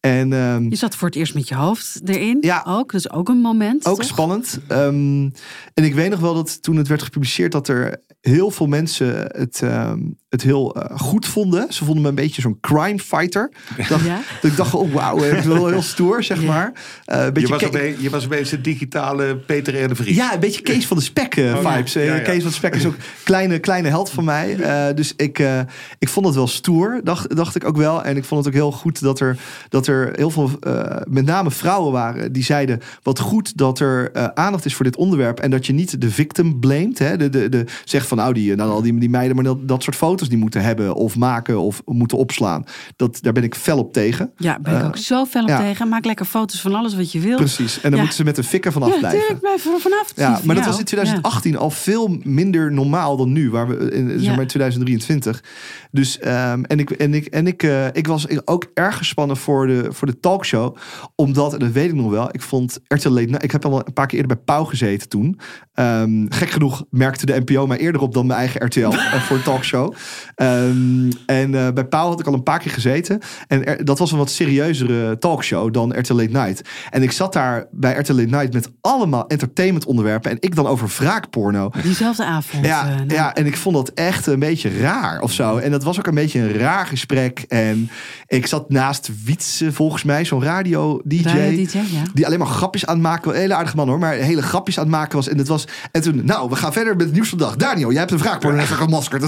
En 0.00 0.32
ehm, 0.32 0.66
Je 0.68 0.76
zat 0.76 0.96
voor 0.96 1.08
het 1.08 1.16
eerst 1.16 1.34
met 1.34 1.48
je 1.48 1.54
hoofd 1.54 2.00
erin. 2.04 2.38
Ja. 2.40 2.64
Ook. 2.66 2.92
Is 2.92 3.10
ook 3.10 3.28
een 3.28 3.40
moment. 3.40 3.86
ook 3.86 3.96
toch? 3.96 4.04
spannend. 4.04 4.58
Ehm, 4.68 5.28
en 5.74 5.84
ik 5.84 5.94
weet 5.94 6.10
nog 6.10 6.20
wel 6.20 6.34
dat 6.34 6.62
toen 6.62 6.76
het 6.76 6.88
werd 6.88 7.02
gepubliceerd... 7.02 7.52
dat 7.52 7.68
er 7.68 8.02
heel 8.20 8.50
veel 8.50 8.66
mensen 8.66 9.14
het, 9.36 9.62
ehm, 9.62 10.00
het 10.30 10.42
heel 10.42 10.74
eh, 10.74 10.98
goed 10.98 11.26
vonden. 11.26 11.72
Ze 11.72 11.84
vonden 11.84 12.02
me 12.02 12.08
een 12.08 12.14
beetje 12.14 12.40
zo'n 12.42 12.58
crime 12.60 12.98
fighter. 12.98 13.50
Ik 13.76 13.88
dacht, 13.88 14.04
Ja? 14.04 14.20
dat 14.40 14.50
ik 14.50 14.56
dacht, 14.56 14.74
oh 14.74 14.92
wauw, 14.92 15.18
het 15.18 15.38
is 15.38 15.44
wel 15.44 15.68
heel 15.68 15.82
stoer, 15.82 16.22
zeg 16.22 16.40
Ja. 16.40 16.46
maar. 16.46 16.72
Eh, 17.04 17.18
een 17.18 17.24
Je 17.24 17.32
beetje 17.32 17.48
was, 17.48 17.64
opeens, 17.64 18.00
je 18.00 18.10
was 18.10 18.24
opeens 18.24 18.50
de 18.50 18.60
digitale 18.60 19.36
Peter 19.36 19.82
R. 19.84 19.88
de 19.88 19.94
Vries. 19.94 20.16
Ja, 20.16 20.34
een 20.34 20.40
beetje 20.40 20.62
Kees 20.62 20.86
van 20.86 20.96
de 20.96 21.02
Spek 21.02 21.36
eh, 21.36 21.44
Oh, 21.56 21.62
ja. 21.62 21.74
vibes. 21.74 21.92
Ja, 21.92 22.00
ja. 22.02 22.18
Kees 22.18 22.40
van 22.42 22.50
de 22.50 22.56
Spek 22.56 22.74
is 22.74 22.86
ook 22.86 22.94
een 22.94 23.00
kleine, 23.24 23.58
kleine 23.58 23.88
held 23.88 24.10
van 24.10 24.24
mij. 24.24 24.56
Eh, 24.56 24.94
dus 24.94 25.12
ik, 25.16 25.38
eh, 25.38 25.60
ik 25.98 26.08
vond 26.08 26.26
het 26.26 26.34
wel 26.34 26.46
stoer, 26.48 27.00
dacht, 27.04 27.36
dacht 27.36 27.54
ik 27.56 27.64
ook 27.64 27.76
wel. 27.76 28.02
En 28.04 28.16
ik 28.16 28.24
vond 28.24 28.44
het 28.44 28.54
ook 28.54 28.60
heel 28.60 28.72
goed 28.72 29.00
dat 29.00 29.20
er, 29.20 29.36
dat 29.68 29.86
er 29.86 30.10
heel 30.14 30.30
veel, 30.30 30.50
eh, 30.60 30.96
met 31.08 31.24
name 31.24 31.50
vrouwen 31.50 31.92
waren, 31.92 32.32
die 32.32 32.44
zeiden: 32.44 32.80
wat 33.02 33.18
goed 33.18 33.56
dat 33.56 33.78
er 33.80 34.10
eh, 34.12 34.24
aandacht 34.34 34.64
is 34.64 34.74
voor 34.74 34.84
dit 34.84 34.96
onderwerp. 34.96 35.40
En 35.40 35.50
dat 35.50 35.66
je 35.66 35.72
niet 35.72 36.00
de 36.00 36.10
victim 36.10 36.60
blamet. 36.60 36.98
Hè? 36.98 37.16
De, 37.16 37.28
de, 37.28 37.48
de, 37.48 37.64
zegt 37.84 38.06
van 38.06 38.16
nou, 38.16 38.32
die, 38.34 38.54
nou, 38.54 38.70
al 38.70 38.82
die, 38.82 38.98
die 38.98 39.10
meiden, 39.10 39.34
maar 39.34 39.44
dat, 39.44 39.68
dat 39.68 39.82
soort 39.82 39.96
foto's 39.96 40.19
die 40.28 40.38
moeten 40.38 40.62
hebben 40.62 40.94
of 40.94 41.16
maken 41.16 41.58
of 41.60 41.82
moeten 41.84 42.18
opslaan. 42.18 42.64
Dat, 42.96 43.18
daar 43.22 43.32
ben 43.32 43.42
ik 43.42 43.54
fel 43.54 43.78
op 43.78 43.92
tegen. 43.92 44.32
Ja, 44.36 44.58
ben 44.60 44.74
ik 44.74 44.80
Eh, 44.80 44.86
ook 44.86 44.96
zo 44.96 45.24
fel 45.24 45.42
op 45.42 45.48
ja. 45.48 45.58
tegen. 45.58 45.88
Maak 45.88 46.04
lekker 46.04 46.26
foto's 46.26 46.60
van 46.60 46.74
alles 46.74 46.94
wat 46.94 47.12
je 47.12 47.20
wil. 47.20 47.36
Precies. 47.36 47.74
En 47.74 47.80
dan 47.82 47.90
Ja. 47.92 47.98
moeten 47.98 48.16
ze 48.16 48.24
met 48.24 48.38
een 48.38 48.44
fikker 48.44 48.72
vanaf 48.72 48.92
ja, 48.92 48.98
blijven. 48.98 49.38
er 49.42 49.58
vanaf. 49.80 50.12
Ja, 50.16 50.40
maar 50.44 50.54
dat 50.54 50.64
was 50.64 50.78
in 50.78 50.84
2018 50.84 51.56
al 51.56 51.70
veel 51.70 52.18
minder 52.22 52.72
normaal 52.72 53.16
dan 53.16 53.32
nu, 53.32 53.50
waar 53.50 53.68
we 53.68 53.90
in 53.90 54.08
zeg 54.10 54.20
Ja. 54.22 54.34
maar 54.36 54.46
2023. 54.46 55.42
Dus 55.90 56.18
ehm, 56.18 56.62
en 56.62 56.78
ik 56.78 56.90
en 56.90 57.14
ik 57.14 57.26
en 57.26 57.46
ik, 57.46 57.62
eh, 57.62 57.86
ik 57.92 58.06
was 58.06 58.26
ook 58.44 58.66
erg 58.74 58.96
gespannen 58.96 59.36
voor 59.36 59.66
de 59.66 59.86
voor 59.90 60.06
de 60.06 60.20
talkshow, 60.20 60.76
omdat 61.14 61.52
en 61.52 61.58
dat 61.58 61.70
weet 61.72 61.88
ik 61.88 61.94
nog 61.94 62.10
wel. 62.10 62.28
Ik 62.32 62.42
vond 62.42 62.78
RTL 62.86 63.08
Night- 63.10 63.42
Ik 63.42 63.50
heb 63.50 63.64
al 63.64 63.86
een 63.86 63.92
paar 63.92 64.06
keer 64.06 64.18
eerder 64.20 64.36
bij 64.36 64.44
Pauw 64.44 64.64
gezeten 64.64 65.08
toen. 65.08 65.38
Ehm, 65.74 66.26
gek 66.28 66.50
genoeg 66.50 66.84
merkte 66.90 67.26
de 67.26 67.40
NPO 67.46 67.66
mij 67.66 67.78
eerder 67.78 68.00
op 68.00 68.14
dan 68.14 68.26
mijn 68.26 68.38
eigen 68.38 68.64
RTL 68.66 68.80
eh, 68.88 69.14
voor 69.22 69.36
een 69.36 69.42
talkshow. 69.42 69.94
Ehm, 70.34 71.10
en 71.26 71.54
eh, 71.54 71.72
bij 71.74 71.84
Pauw 71.84 72.08
had 72.08 72.20
ik 72.20 72.26
al 72.26 72.34
een 72.34 72.42
paar 72.42 72.58
keer 72.58 72.70
gezeten. 72.72 73.20
En 73.48 73.64
er- 73.66 73.84
dat 73.84 73.98
was 73.98 74.12
een 74.12 74.18
wat 74.18 74.30
serieuzere 74.30 75.18
talkshow 75.18 75.72
dan 75.72 75.98
RTL 75.98 76.14
Late 76.14 76.30
Night. 76.30 76.68
En 76.90 77.02
ik 77.02 77.12
zat 77.12 77.32
daar 77.32 77.66
bij 77.70 77.92
RTL 77.98 78.12
Late 78.12 78.28
Night 78.36 78.52
met 78.52 78.68
allemaal 78.80 79.26
entertainment 79.28 79.84
onderwerpen. 79.84 80.30
En 80.30 80.36
ik 80.40 80.54
dan 80.54 80.66
over 80.66 80.88
wraakporno. 80.98 81.70
Diezelfde 81.82 82.24
avond. 82.24 82.66
Ja, 82.66 82.88
eh, 82.88 82.96
nou, 82.96 83.12
ja, 83.12 83.34
en 83.34 83.46
ik 83.46 83.56
vond 83.56 83.74
dat 83.74 83.88
echt 83.94 84.26
een 84.26 84.38
beetje 84.38 84.78
raar 84.78 85.20
of 85.20 85.32
zo. 85.32 85.56
En 85.56 85.70
dat 85.70 85.82
was 85.82 85.98
ook 85.98 86.06
een 86.06 86.14
beetje 86.14 86.40
een 86.40 86.52
raar 86.52 86.86
gesprek. 86.86 87.44
En 87.48 87.90
ik 88.26 88.46
zat 88.46 88.70
naast 88.70 89.10
Wietse, 89.24 89.72
volgens 89.72 90.02
mij, 90.02 90.24
zo'n 90.24 90.42
radio-dj. 90.42 91.22
Radio-dj, 91.24 91.76
ja. 91.76 92.02
Die 92.14 92.26
alleen 92.26 92.38
maar 92.38 92.48
grapjes 92.48 92.86
aan 92.86 92.94
het 92.94 93.02
maken. 93.02 93.30
Een 93.30 93.36
hele 93.40 93.54
aardige 93.54 93.76
man 93.76 93.88
hoor, 93.88 93.98
maar 93.98 94.12
hele 94.14 94.42
grapjes 94.42 94.78
aan 94.78 94.84
het 94.84 94.92
maken 94.92 95.16
was. 95.16 95.28
En, 95.28 95.38
het 95.38 95.48
was, 95.48 95.64
en 95.92 96.00
toen, 96.02 96.20
nou, 96.24 96.48
we 96.48 96.56
gaan 96.56 96.72
verder 96.72 96.96
met 96.96 97.04
het 97.06 97.14
nieuws 97.14 97.28
van 97.28 97.38
de 97.38 97.44
dag. 97.44 97.56
Daniel, 97.56 97.90
jij 97.90 97.98
hebt 97.98 98.10
een 98.12 98.18
vraag 98.18 98.38
voor 98.40 98.58
even 98.58 98.76
gemaskerd. 98.76 99.22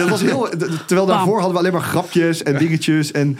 En 0.00 0.08
dat 0.08 0.20
was 0.20 0.30
heel. 0.30 0.48
Terwijl 0.86 1.06
daarvoor 1.06 1.34
hadden 1.34 1.52
we 1.52 1.58
alleen 1.58 1.72
maar 1.72 1.88
grapjes 1.88 2.42
en 2.42 2.58
dingetjes. 2.58 3.12
En 3.12 3.38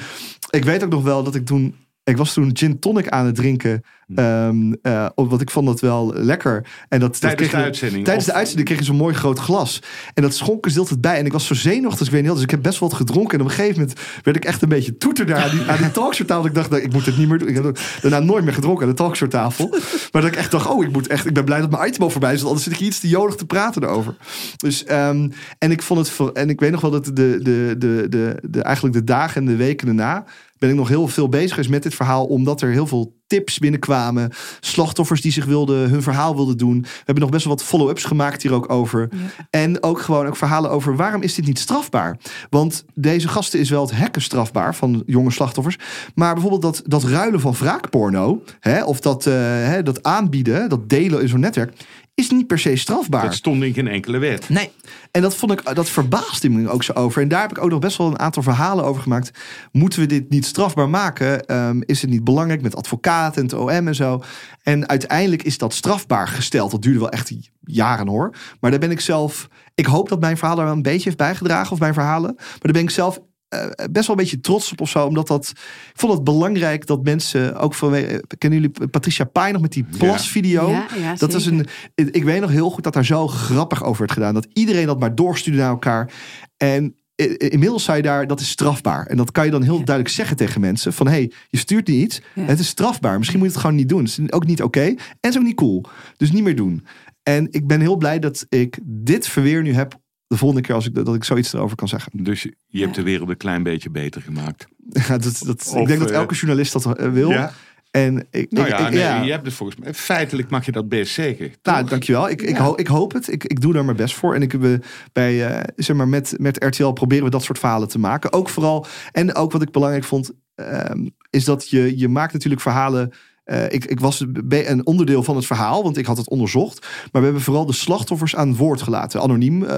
ik 0.51 0.65
weet 0.65 0.85
ook 0.85 0.91
nog 0.91 1.03
wel 1.03 1.23
dat 1.23 1.35
ik 1.35 1.47
toen. 1.47 1.75
Ik 2.09 2.17
was 2.17 2.33
toen 2.33 2.51
gin 2.57 2.79
tonic 2.79 3.09
aan 3.09 3.27
het 3.27 3.35
drinken. 3.35 3.83
ehm, 4.15 4.73
eh, 4.83 5.07
want 5.15 5.41
ik 5.41 5.51
vond 5.51 5.67
dat 5.67 5.81
wel 5.81 6.13
lekker. 6.15 6.67
En 6.89 7.01
dat, 7.01 7.11
dat 7.13 7.21
Tijdens 7.21 7.41
kreeg 7.41 7.51
de 7.51 7.57
je- 7.57 7.63
uitzending, 7.65 8.05
Tijdens 8.05 8.27
de 8.27 8.33
uitzending 8.33 8.67
kreeg 8.67 8.79
je 8.81 8.85
zo'n 8.85 8.97
mooi 8.97 9.15
groot 9.15 9.39
glas. 9.39 9.83
En 10.15 10.23
dat 10.23 10.35
schonken 10.35 10.71
ze 10.71 10.79
altijd 10.79 11.01
bij. 11.01 11.19
En 11.19 11.27
ik 11.27 11.33
was 11.33 11.47
zo 11.47 11.55
zenuwachtig, 11.55 12.07
ik 12.07 12.13
weet 12.13 12.23
niet. 12.23 12.33
Dus 12.33 12.43
ik 12.43 12.51
heb 12.51 12.63
best 12.63 12.79
wel 12.79 12.89
wat 12.89 12.99
gedronken. 12.99 13.35
En 13.39 13.45
op 13.45 13.51
een 13.51 13.55
gegeven 13.57 13.81
moment 13.81 14.01
werd 14.23 14.37
ik 14.37 14.45
echt 14.45 14.63
een 14.63 14.69
beetje 14.69 14.97
toeter 14.97 15.27
daar 15.27 15.43
aan 15.43 15.51
die, 15.51 15.65
aan 15.71 15.77
die 15.77 15.91
talkshowtafel. 15.91 16.47
Ik 16.47 16.55
dacht, 16.55 16.71
nou, 16.71 16.83
ik 16.83 16.93
moet 16.93 17.07
het 17.07 17.17
niet 17.19 17.29
meer 17.29 17.39
doen. 17.39 17.49
Ik 17.49 17.55
heb 17.55 17.79
daarna 18.03 18.19
nooit 18.19 18.45
meer 18.45 18.55
gedronken 18.55 18.83
aan 18.83 18.89
de 18.91 18.97
talkshowtafel. 18.97 19.69
Maar 20.13 20.23
dat 20.23 20.31
ik 20.31 20.37
echt 20.37 20.51
dacht, 20.51 20.67
oh, 20.67 20.85
ik 20.85 20.93
moet 20.93 21.07
echt. 21.07 21.27
Ik 21.27 21.35
ben 21.35 21.45
blij 21.45 21.61
dat 21.61 21.71
mijn 21.71 21.89
item 21.89 22.03
al 22.03 22.11
voorbij 22.11 22.31
is. 22.33 22.37
Want 22.43 22.49
anders 22.49 22.65
zit 22.65 22.73
ik 22.73 22.79
hier 22.79 22.89
iets 22.89 23.01
te 23.01 23.09
jolig 23.09 23.35
te 23.35 23.47
praten 23.47 23.83
erover. 23.83 24.17
Dus, 24.57 24.85
ehm, 24.85 25.29
en 25.59 25.71
ik 25.71 25.83
vond 25.83 26.19
het. 26.19 26.33
En 26.33 26.49
ik 26.49 26.61
weet 26.61 26.71
nog 26.71 26.81
wel 26.81 26.91
dat 26.91 27.05
de, 27.05 27.13
de, 27.13 27.75
de, 27.79 28.07
de, 28.09 28.39
de, 28.51 28.63
eigenlijk 28.63 28.95
de 28.95 29.05
dagen 29.05 29.41
en 29.41 29.47
de 29.47 29.57
weken 29.57 29.87
daarna. 29.87 30.25
Ben 30.59 30.71
ik 30.71 30.77
nog 30.77 30.89
heel 30.89 31.09
veel 31.09 31.29
bezig 31.29 31.51
geweest 31.51 31.71
met 31.71 31.83
dit 31.83 31.95
verhaal. 31.95 32.25
Omdat 32.25 32.61
er 32.61 32.71
heel 32.71 32.87
veel 32.87 33.17
tips 33.27 33.59
binnenkwamen. 33.59 34.31
Slachtoffers 34.61 35.21
die 35.21 35.33
zich 35.33 35.45
wilden, 35.45 35.91
hun 35.91 36.03
verhaal 36.03 36.35
wilden 36.35 36.57
doen. 36.57 36.81
We 36.81 36.89
hebben 36.97 37.23
nog 37.23 37.31
best 37.31 37.45
wel 37.45 37.55
wat 37.55 37.65
follow-ups 37.65 38.05
gemaakt 38.05 38.43
hier 38.43 38.53
ook 38.53 38.71
over. 38.71 39.09
En 39.51 39.83
ook 39.83 40.01
gewoon 40.01 40.27
ook 40.27 40.37
verhalen 40.37 40.71
over 40.71 40.97
waarom 40.97 41.23
is 41.23 41.35
dit 41.35 41.47
niet 41.47 41.59
strafbaar? 41.59 42.19
Want 42.51 42.85
deze 42.95 43.29
gasten 43.29 43.61
is 43.61 43.71
wel 43.71 43.83
het 43.83 43.97
hekken 43.97 44.23
strafbaar 44.23 44.75
van 44.75 45.03
jonge 45.07 45.31
slachtoffers. 45.31 45.77
Maar 46.15 46.33
bijvoorbeeld 46.33 46.63
dat, 46.63 46.83
dat 46.87 47.05
ruilen 47.05 47.41
van 47.41 47.53
wraakporno. 47.53 48.43
Hè, 48.61 48.85
of 48.85 49.01
dat, 49.01 49.27
eh, 49.27 49.35
hè, 49.43 49.83
dat 49.83 50.03
aanbieden, 50.03 50.69
dat 50.69 50.89
delen 50.89 51.21
in 51.21 51.29
zo'n 51.29 51.41
netwerk. 51.41 51.73
Is 52.19 52.31
niet 52.31 52.47
per 52.47 52.59
se 52.59 52.77
strafbaar. 52.77 53.23
Dat 53.23 53.35
stond 53.35 53.63
in 53.63 53.75
geen 53.75 53.89
enkele 53.89 54.19
wet. 54.19 54.49
Nee, 54.49 54.71
en 55.11 55.23
dat 55.23 55.37
vond 55.37 55.53
ik, 55.53 55.75
dat 55.75 55.89
verbaasde 55.89 56.49
me 56.49 56.69
ook 56.69 56.83
zo 56.83 56.93
over. 56.93 57.23
En 57.23 57.29
daar 57.29 57.41
heb 57.41 57.51
ik 57.51 57.59
ook 57.59 57.71
nog 57.71 57.79
best 57.79 57.97
wel 57.97 58.07
een 58.07 58.19
aantal 58.19 58.43
verhalen 58.43 58.85
over 58.85 59.03
gemaakt. 59.03 59.31
Moeten 59.73 60.01
we 60.01 60.07
dit 60.07 60.31
niet 60.31 60.47
strafbaar 60.47 60.89
maken? 60.89 61.47
Ehm, 61.47 61.81
is 61.85 62.01
het 62.01 62.11
niet 62.11 62.25
belangrijk 62.25 62.63
met 62.63 62.77
advocaten 62.77 63.43
en 63.43 63.49
het 63.49 63.59
OM 63.59 63.89
en 63.89 63.95
zo? 63.95 64.23
En 64.63 64.89
uiteindelijk 64.89 65.43
is 65.43 65.59
dat 65.59 65.75
strafbaar 65.75 66.29
gesteld. 66.29 66.71
Dat 66.71 66.83
duurde 66.83 66.99
wel 66.99 67.11
echt 67.11 67.33
jaren 67.61 68.09
hoor. 68.09 68.35
Maar 68.61 68.71
daar 68.71 68.81
ben 68.81 68.91
ik 68.91 69.01
zelf. 69.01 69.49
Ik 69.75 69.87
hoop 69.87 70.09
dat 70.09 70.21
mijn 70.21 70.37
verhaal 70.37 70.59
er 70.59 70.65
wel 70.65 70.73
een 70.73 70.83
beetje 70.83 71.05
heeft 71.05 71.17
bijgedragen, 71.17 71.73
of 71.73 71.79
mijn 71.79 71.95
verhalen. 71.95 72.35
Maar 72.37 72.59
daar 72.61 72.73
ben 72.73 72.83
ik 72.83 72.91
zelf 72.91 73.21
uh, 73.55 73.67
best 73.91 74.07
wel 74.07 74.17
een 74.17 74.23
beetje 74.23 74.41
trots 74.41 74.73
op 74.73 74.81
of 74.81 74.89
zo. 74.89 75.07
Omdat 75.07 75.27
dat. 75.27 75.49
Ik 75.93 76.01
vond 76.01 76.13
het 76.13 76.25
belangrijk 76.25 76.87
dat 76.87 77.03
mensen 77.03 77.57
ook 77.57 77.75
vanwege. 77.75 78.25
Kennen 78.39 78.61
jullie 78.61 78.89
Patricia 78.89 79.25
Pai 79.25 79.53
nog 79.53 79.63
met 79.63 79.73
die 79.73 79.87
plasvideo? 79.99 80.71
Ja, 80.71 80.87
ja, 81.01 81.15
dat 81.15 81.33
was 81.33 81.47
een. 81.47 81.67
Ik 81.95 82.25
weet 82.25 82.41
nog 82.41 82.51
heel 82.51 82.71
goed 82.71 82.85
dat 82.85 82.93
daar 82.93 83.05
zo 83.05 83.27
grappig 83.27 83.85
over 83.85 83.99
werd 83.99 84.13
gedaan. 84.13 84.35
Dat 84.35 84.47
iedereen 84.53 84.87
dat 84.87 85.01
maar 85.01 85.15
doorstuurde 85.15 85.59
naar 85.59 85.71
elkaar. 85.71 86.13
En 86.57 86.97
inmiddels 87.37 87.85
zei 87.85 87.97
je 87.97 88.03
daar, 88.03 88.27
dat 88.27 88.41
is 88.41 88.49
strafbaar. 88.49 89.07
En 89.07 89.17
dat 89.17 89.33
kan 89.33 89.45
je 89.45 89.51
dan 89.51 89.63
heel 89.63 89.85
duidelijk 89.85 90.09
zeggen 90.09 90.37
tegen 90.37 90.61
mensen. 90.61 90.93
Van, 90.93 91.07
hé, 91.07 91.13
hey, 91.13 91.33
je 91.49 91.59
stuurt 91.59 91.87
niet 91.87 92.03
iets. 92.05 92.21
Het 92.41 92.59
is 92.59 92.69
strafbaar. 92.69 93.19
Misschien 93.19 93.39
moet 93.39 93.49
je 93.49 93.53
het 93.53 93.63
gewoon 93.63 93.77
niet 93.77 93.89
doen. 93.89 94.05
Het 94.05 94.19
is 94.19 94.33
ook 94.33 94.47
niet 94.47 94.63
oké. 94.63 94.81
En 94.81 94.97
het 95.21 95.31
is 95.31 95.37
ook 95.37 95.43
niet 95.43 95.57
cool. 95.57 95.85
Dus 96.17 96.33
niet 96.33 96.43
meer 96.43 96.57
doen. 96.57 96.87
En 97.23 97.47
ik 97.51 97.67
ben 97.67 97.81
heel 97.81 97.97
blij 97.97 98.19
dat 98.19 98.47
ik 98.49 98.79
dit 98.83 99.29
verweer 99.29 99.63
nu 99.63 99.75
heb 99.75 100.01
de 100.29 100.37
volgende 100.37 100.63
keer 100.63 100.75
als 100.75 100.87
ik, 100.87 100.95
dat 100.95 101.15
ik 101.15 101.25
zoiets 101.25 101.53
erover 101.53 101.77
kan 101.77 101.89
zeggen. 101.89 102.13
Dus 102.25 102.47
je 102.67 102.83
hebt 102.83 102.95
de 102.95 103.03
wereld 103.03 103.29
een 103.29 103.37
klein 103.37 103.63
beetje 103.63 103.91
beter 103.91 104.23
gemaakt. 104.23 104.67
Ja, 105.09 105.19
dat, 105.19 105.43
dat, 105.45 105.75
ik 105.77 105.87
denk 105.87 105.99
dat 105.99 106.11
elke 106.11 106.35
eh, 106.35 106.41
journalist 106.41 106.73
dat 106.73 106.99
eh, 106.99 107.11
wil. 107.11 107.31
Ja. 107.31 107.53
En 107.91 108.27
ik, 108.31 108.53
nou 108.53 108.69
ja, 108.69 108.79
ik, 108.79 108.95
nee, 108.95 109.25
je 109.25 109.31
hebt 109.31 109.45
het 109.45 109.55
volgens 109.55 109.79
mij. 109.79 109.95
Feitelijk 109.95 110.51
mag 110.51 110.67
je 110.67 110.73
dat 110.73 110.89
best 110.89 111.13
zeggen. 111.13 111.53
Nou, 111.63 111.87
dankjewel. 111.87 112.29
Ik, 112.29 112.43
ik, 112.43 112.57
hoop, 112.57 112.79
ik 112.79 112.87
hoop 112.87 113.13
het. 113.13 113.33
Ik, 113.33 113.45
ik 113.45 113.61
doe 113.61 113.73
daar 113.73 113.85
mijn 113.85 113.97
best 113.97 114.15
voor. 114.15 114.35
En 114.35 114.43
ik 114.43 114.53
heb 114.53 114.85
bij, 115.13 115.51
uh, 115.51 115.63
zeg 115.77 115.97
maar, 115.97 116.09
met, 116.09 116.35
met 116.37 116.65
RTL 116.65 116.93
proberen 116.93 117.25
we 117.25 117.31
dat 117.31 117.43
soort 117.43 117.59
verhalen 117.59 117.89
te 117.89 117.99
maken. 117.99 118.33
Ook 118.33 118.49
vooral. 118.49 118.87
En 119.13 119.35
ook 119.35 119.53
wat 119.53 119.63
ik 119.63 119.71
belangrijk 119.71 120.05
vond, 120.05 120.33
um, 120.55 121.15
is 121.31 121.45
dat 121.45 121.69
je, 121.69 121.99
je 121.99 122.09
maakt 122.09 122.33
natuurlijk 122.33 122.63
verhalen 122.63 123.13
uh, 123.51 123.65
ik, 123.65 123.85
ik, 123.85 124.01
was 124.01 124.25
een 124.49 124.87
onderdeel 124.87 125.23
van 125.23 125.37
het 125.37 125.47
verhaal, 125.47 125.83
want 125.83 125.97
ik 125.97 126.07
had 126.07 126.17
het 126.17 126.29
onderzocht. 126.29 126.81
Maar 126.83 127.21
we 127.21 127.27
hebben 127.27 127.43
vooral 127.43 127.67
de 127.67 127.73
slachtoffers 127.73 128.37
aan 128.37 128.49
het 128.49 128.57
woord 128.57 128.83
gelaten. 128.83 129.21
Anoniem, 129.21 129.63
uh. 129.63 129.69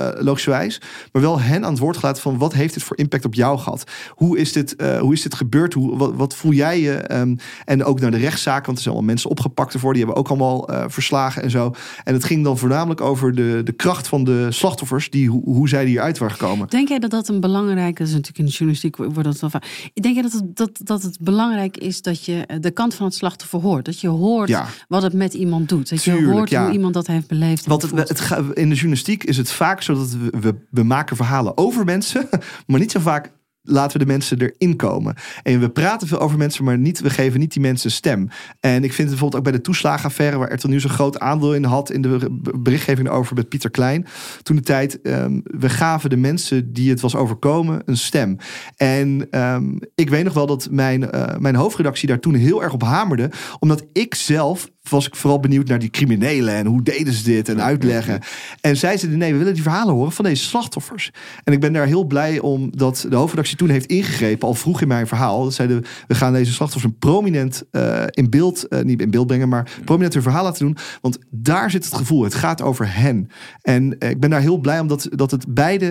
Maar 1.13 1.23
wel 1.23 1.41
hen 1.41 1.65
aan 1.65 1.71
het 1.71 1.81
woord 1.81 1.97
gelaten 1.97 2.23
van 2.23 2.39
wat 2.39 2.53
heeft 2.53 2.75
dit 2.75 2.83
voor 2.83 2.97
impact 2.97 3.25
op 3.25 3.35
jou 3.35 3.59
gehad? 3.59 3.85
Hoe 4.09 4.39
is 4.39 4.53
dit, 4.53 4.75
uh, 4.77 4.99
hoe 4.99 5.13
is 5.13 5.23
dit 5.23 5.35
gebeurd? 5.35 5.75
Hoe, 5.75 6.15
wat, 6.15 6.35
voel 6.35 6.53
jij 6.53 6.81
je? 6.81 7.15
Um, 7.15 7.37
en 7.65 7.85
ook 7.85 8.01
naar 8.01 8.11
de 8.11 8.17
rechtszaak, 8.17 8.67
want 8.67 8.77
er 8.77 8.83
zijn 8.83 8.95
allemaal 8.95 9.13
mensen 9.13 9.31
opgepakt 9.31 9.75
ervoor. 9.75 9.93
Die 9.93 10.05
hebben 10.05 10.21
ook 10.21 10.29
allemaal 10.29 10.69
verslagen 10.87 11.43
en 11.43 11.51
zo. 11.51 11.75
En 12.05 12.15
het 12.15 12.25
ging 12.25 12.45
dan 12.45 12.59
voornamelijk 12.59 13.01
over 13.01 13.35
de, 13.35 13.61
de 13.65 13.73
kracht 13.73 14.09
van 14.09 14.25
de 14.25 14.47
slachtoffers. 14.51 15.11
Die, 15.11 15.29
hoe, 15.29 15.43
hoe 15.45 15.69
zij 15.69 15.85
hieruit 15.85 16.19
waren 16.19 16.37
gekomen. 16.37 16.69
Denk 16.69 16.89
jij 16.89 16.99
dat 16.99 17.11
dat 17.11 17.29
een 17.29 17.41
belangrijke, 17.41 17.99
dat 17.99 18.07
is 18.07 18.15
natuurlijk 18.15 18.39
in 18.39 18.45
de 18.45 18.51
journalistiek 18.51 18.97
wordt 18.97 19.25
dat 19.25 19.41
wel 19.41 19.51
vaak. 19.51 19.91
Denk 19.95 20.15
jij 20.15 20.23
dat 20.23 20.43
dat, 20.55 20.71
dat 20.83 21.03
het 21.03 21.19
belangrijk 21.21 21.77
is 21.77 22.03
dat 22.03 22.25
je 22.25 22.59
de 22.61 22.71
kant 22.71 22.95
van 22.95 23.07
het 23.07 23.15
slachtoffer 23.15 23.60
hoort. 23.61 23.85
Dat 23.85 24.01
je 24.01 24.09
hoort 24.09 24.59
wat 24.89 25.03
het 25.03 25.13
met 25.13 25.35
iemand 25.35 25.69
doet. 25.69 25.91
Dat 25.91 26.05
je 26.05 26.25
hoort 26.25 26.55
hoe 26.55 26.71
iemand 26.71 26.95
dat 26.95 27.07
heeft 27.07 27.27
beleefd. 27.27 27.67
Want 27.67 27.83
het, 27.83 28.09
het, 28.09 28.31
in 28.55 28.69
de 28.69 28.75
journalistiek 28.75 29.25
is 29.25 29.37
het 29.37 29.51
vaak 29.51 29.83
zo 29.83 29.95
dat 29.95 30.11
we, 30.11 30.41
we, 30.41 30.55
we 30.71 30.83
maken 30.83 31.17
verhalen 31.17 31.57
over 31.57 31.85
mensen, 31.85 32.29
maar 32.67 32.81
niet 32.81 32.91
zo 32.91 33.01
vaak 33.01 33.33
laten 33.71 33.99
we 33.99 34.05
de 34.05 34.11
mensen 34.11 34.41
erin 34.41 34.77
komen. 34.77 35.15
En 35.43 35.61
we 35.61 35.71
praten 35.71 36.09
veel 36.09 36.21
over 36.21 36.39
mensen, 36.39 36.65
maar 36.65 36.79
niet, 36.79 37.01
we 37.01 37.11
geven 37.11 37.41
niet 37.41 37.53
die 37.53 37.63
mensen 37.63 37.91
stem. 37.91 38.29
En 38.61 38.85
ik 38.85 38.93
vind 38.93 38.97
het 38.97 39.09
bijvoorbeeld 39.09 39.37
ook 39.37 39.43
bij 39.51 39.53
de 39.53 39.61
toeslagenaffaire, 39.61 40.39
waar 40.39 40.51
er 40.51 40.69
nu 40.69 40.81
zo'n 40.81 40.91
groot 40.91 41.19
aandeel 41.19 41.55
in 41.55 41.65
had 41.65 41.91
in 41.91 42.03
de 42.03 42.41
berichtgeving 42.59 43.09
over 43.09 43.35
met 43.35 43.49
Pieter 43.49 43.71
Klein. 43.71 44.07
Toen 44.43 44.57
de 44.57 44.63
tijd, 44.63 44.99
um, 45.03 45.41
we 45.45 45.69
gaven 45.69 46.11
de 46.11 46.17
mensen 46.17 46.73
die 46.73 46.91
het 46.91 47.01
was 47.01 47.15
overkomen 47.15 47.83
een 47.85 47.97
stem. 47.97 48.37
En 48.77 49.27
um, 49.31 49.79
ik 49.95 50.11
weet 50.11 50.25
nog 50.25 50.35
wel 50.35 50.47
dat 50.47 50.69
mijn, 50.71 51.03
uh, 51.03 51.37
mijn 51.39 51.55
hoofdredactie 51.55 52.09
daar 52.09 52.21
toen 52.21 52.35
heel 52.35 52.63
erg 52.63 52.73
op 52.73 52.83
hamerde, 52.83 53.31
omdat 53.59 53.85
ik 53.93 54.15
zelf 54.15 54.71
was 54.89 55.07
ik 55.07 55.17
vooral 55.17 55.41
benieuwd 55.41 55.69
naar 55.69 55.79
die 55.79 55.91
criminelen 55.91 56.55
en 56.55 56.67
hoe 56.67 56.83
deden 56.83 57.13
ze 57.13 57.23
dit 57.23 57.49
en 57.49 57.63
uitleggen. 57.63 58.21
En 58.61 58.77
zij 58.77 58.97
zeiden 58.97 59.19
nee, 59.19 59.33
we 59.33 59.39
willen 59.39 59.55
die 59.55 59.63
verhalen 59.63 59.95
horen 59.95 60.13
van 60.13 60.25
deze 60.25 60.45
slachtoffers. 60.45 61.11
En 61.45 61.53
ik 61.53 61.61
ben 61.61 61.73
daar 61.73 61.87
heel 61.87 62.05
blij 62.05 62.39
om 62.39 62.77
dat 62.77 63.07
de 63.09 63.17
hoofdredactie 63.17 63.57
toen 63.57 63.69
heeft 63.69 63.87
ingegrepen, 63.87 64.49
al 64.49 64.55
vroeg 64.55 64.81
in 64.81 64.89
mijn 64.89 65.07
verhaal. 65.07 65.45
Dat 65.45 65.55
zeiden 65.55 65.85
we 66.07 66.15
gaan 66.15 66.33
deze 66.33 66.53
slachtoffers 66.53 66.93
een 66.93 66.99
prominent 66.99 67.65
uh, 67.73 68.03
in 68.11 68.31
beeld, 68.31 68.67
uh, 68.69 68.81
niet 68.81 69.01
in 69.01 69.11
beeld 69.11 69.27
brengen, 69.27 69.49
maar 69.49 69.71
prominent 69.85 70.15
hun 70.15 70.23
verhaal 70.23 70.45
laten 70.45 70.65
doen. 70.65 70.77
Want 71.01 71.19
daar 71.31 71.71
zit 71.71 71.85
het 71.85 71.95
gevoel. 71.95 72.23
Het 72.23 72.35
gaat 72.35 72.63
over 72.63 72.95
hen. 72.95 73.29
En 73.63 73.97
uh, 73.99 74.11
ik 74.11 74.21
ben 74.21 74.31
daar 74.31 74.41
heel 74.41 74.59
blij 74.59 74.81
om 74.81 74.87
dat, 74.87 75.09
dat 75.11 75.31
het 75.31 75.55
beide 75.55 75.89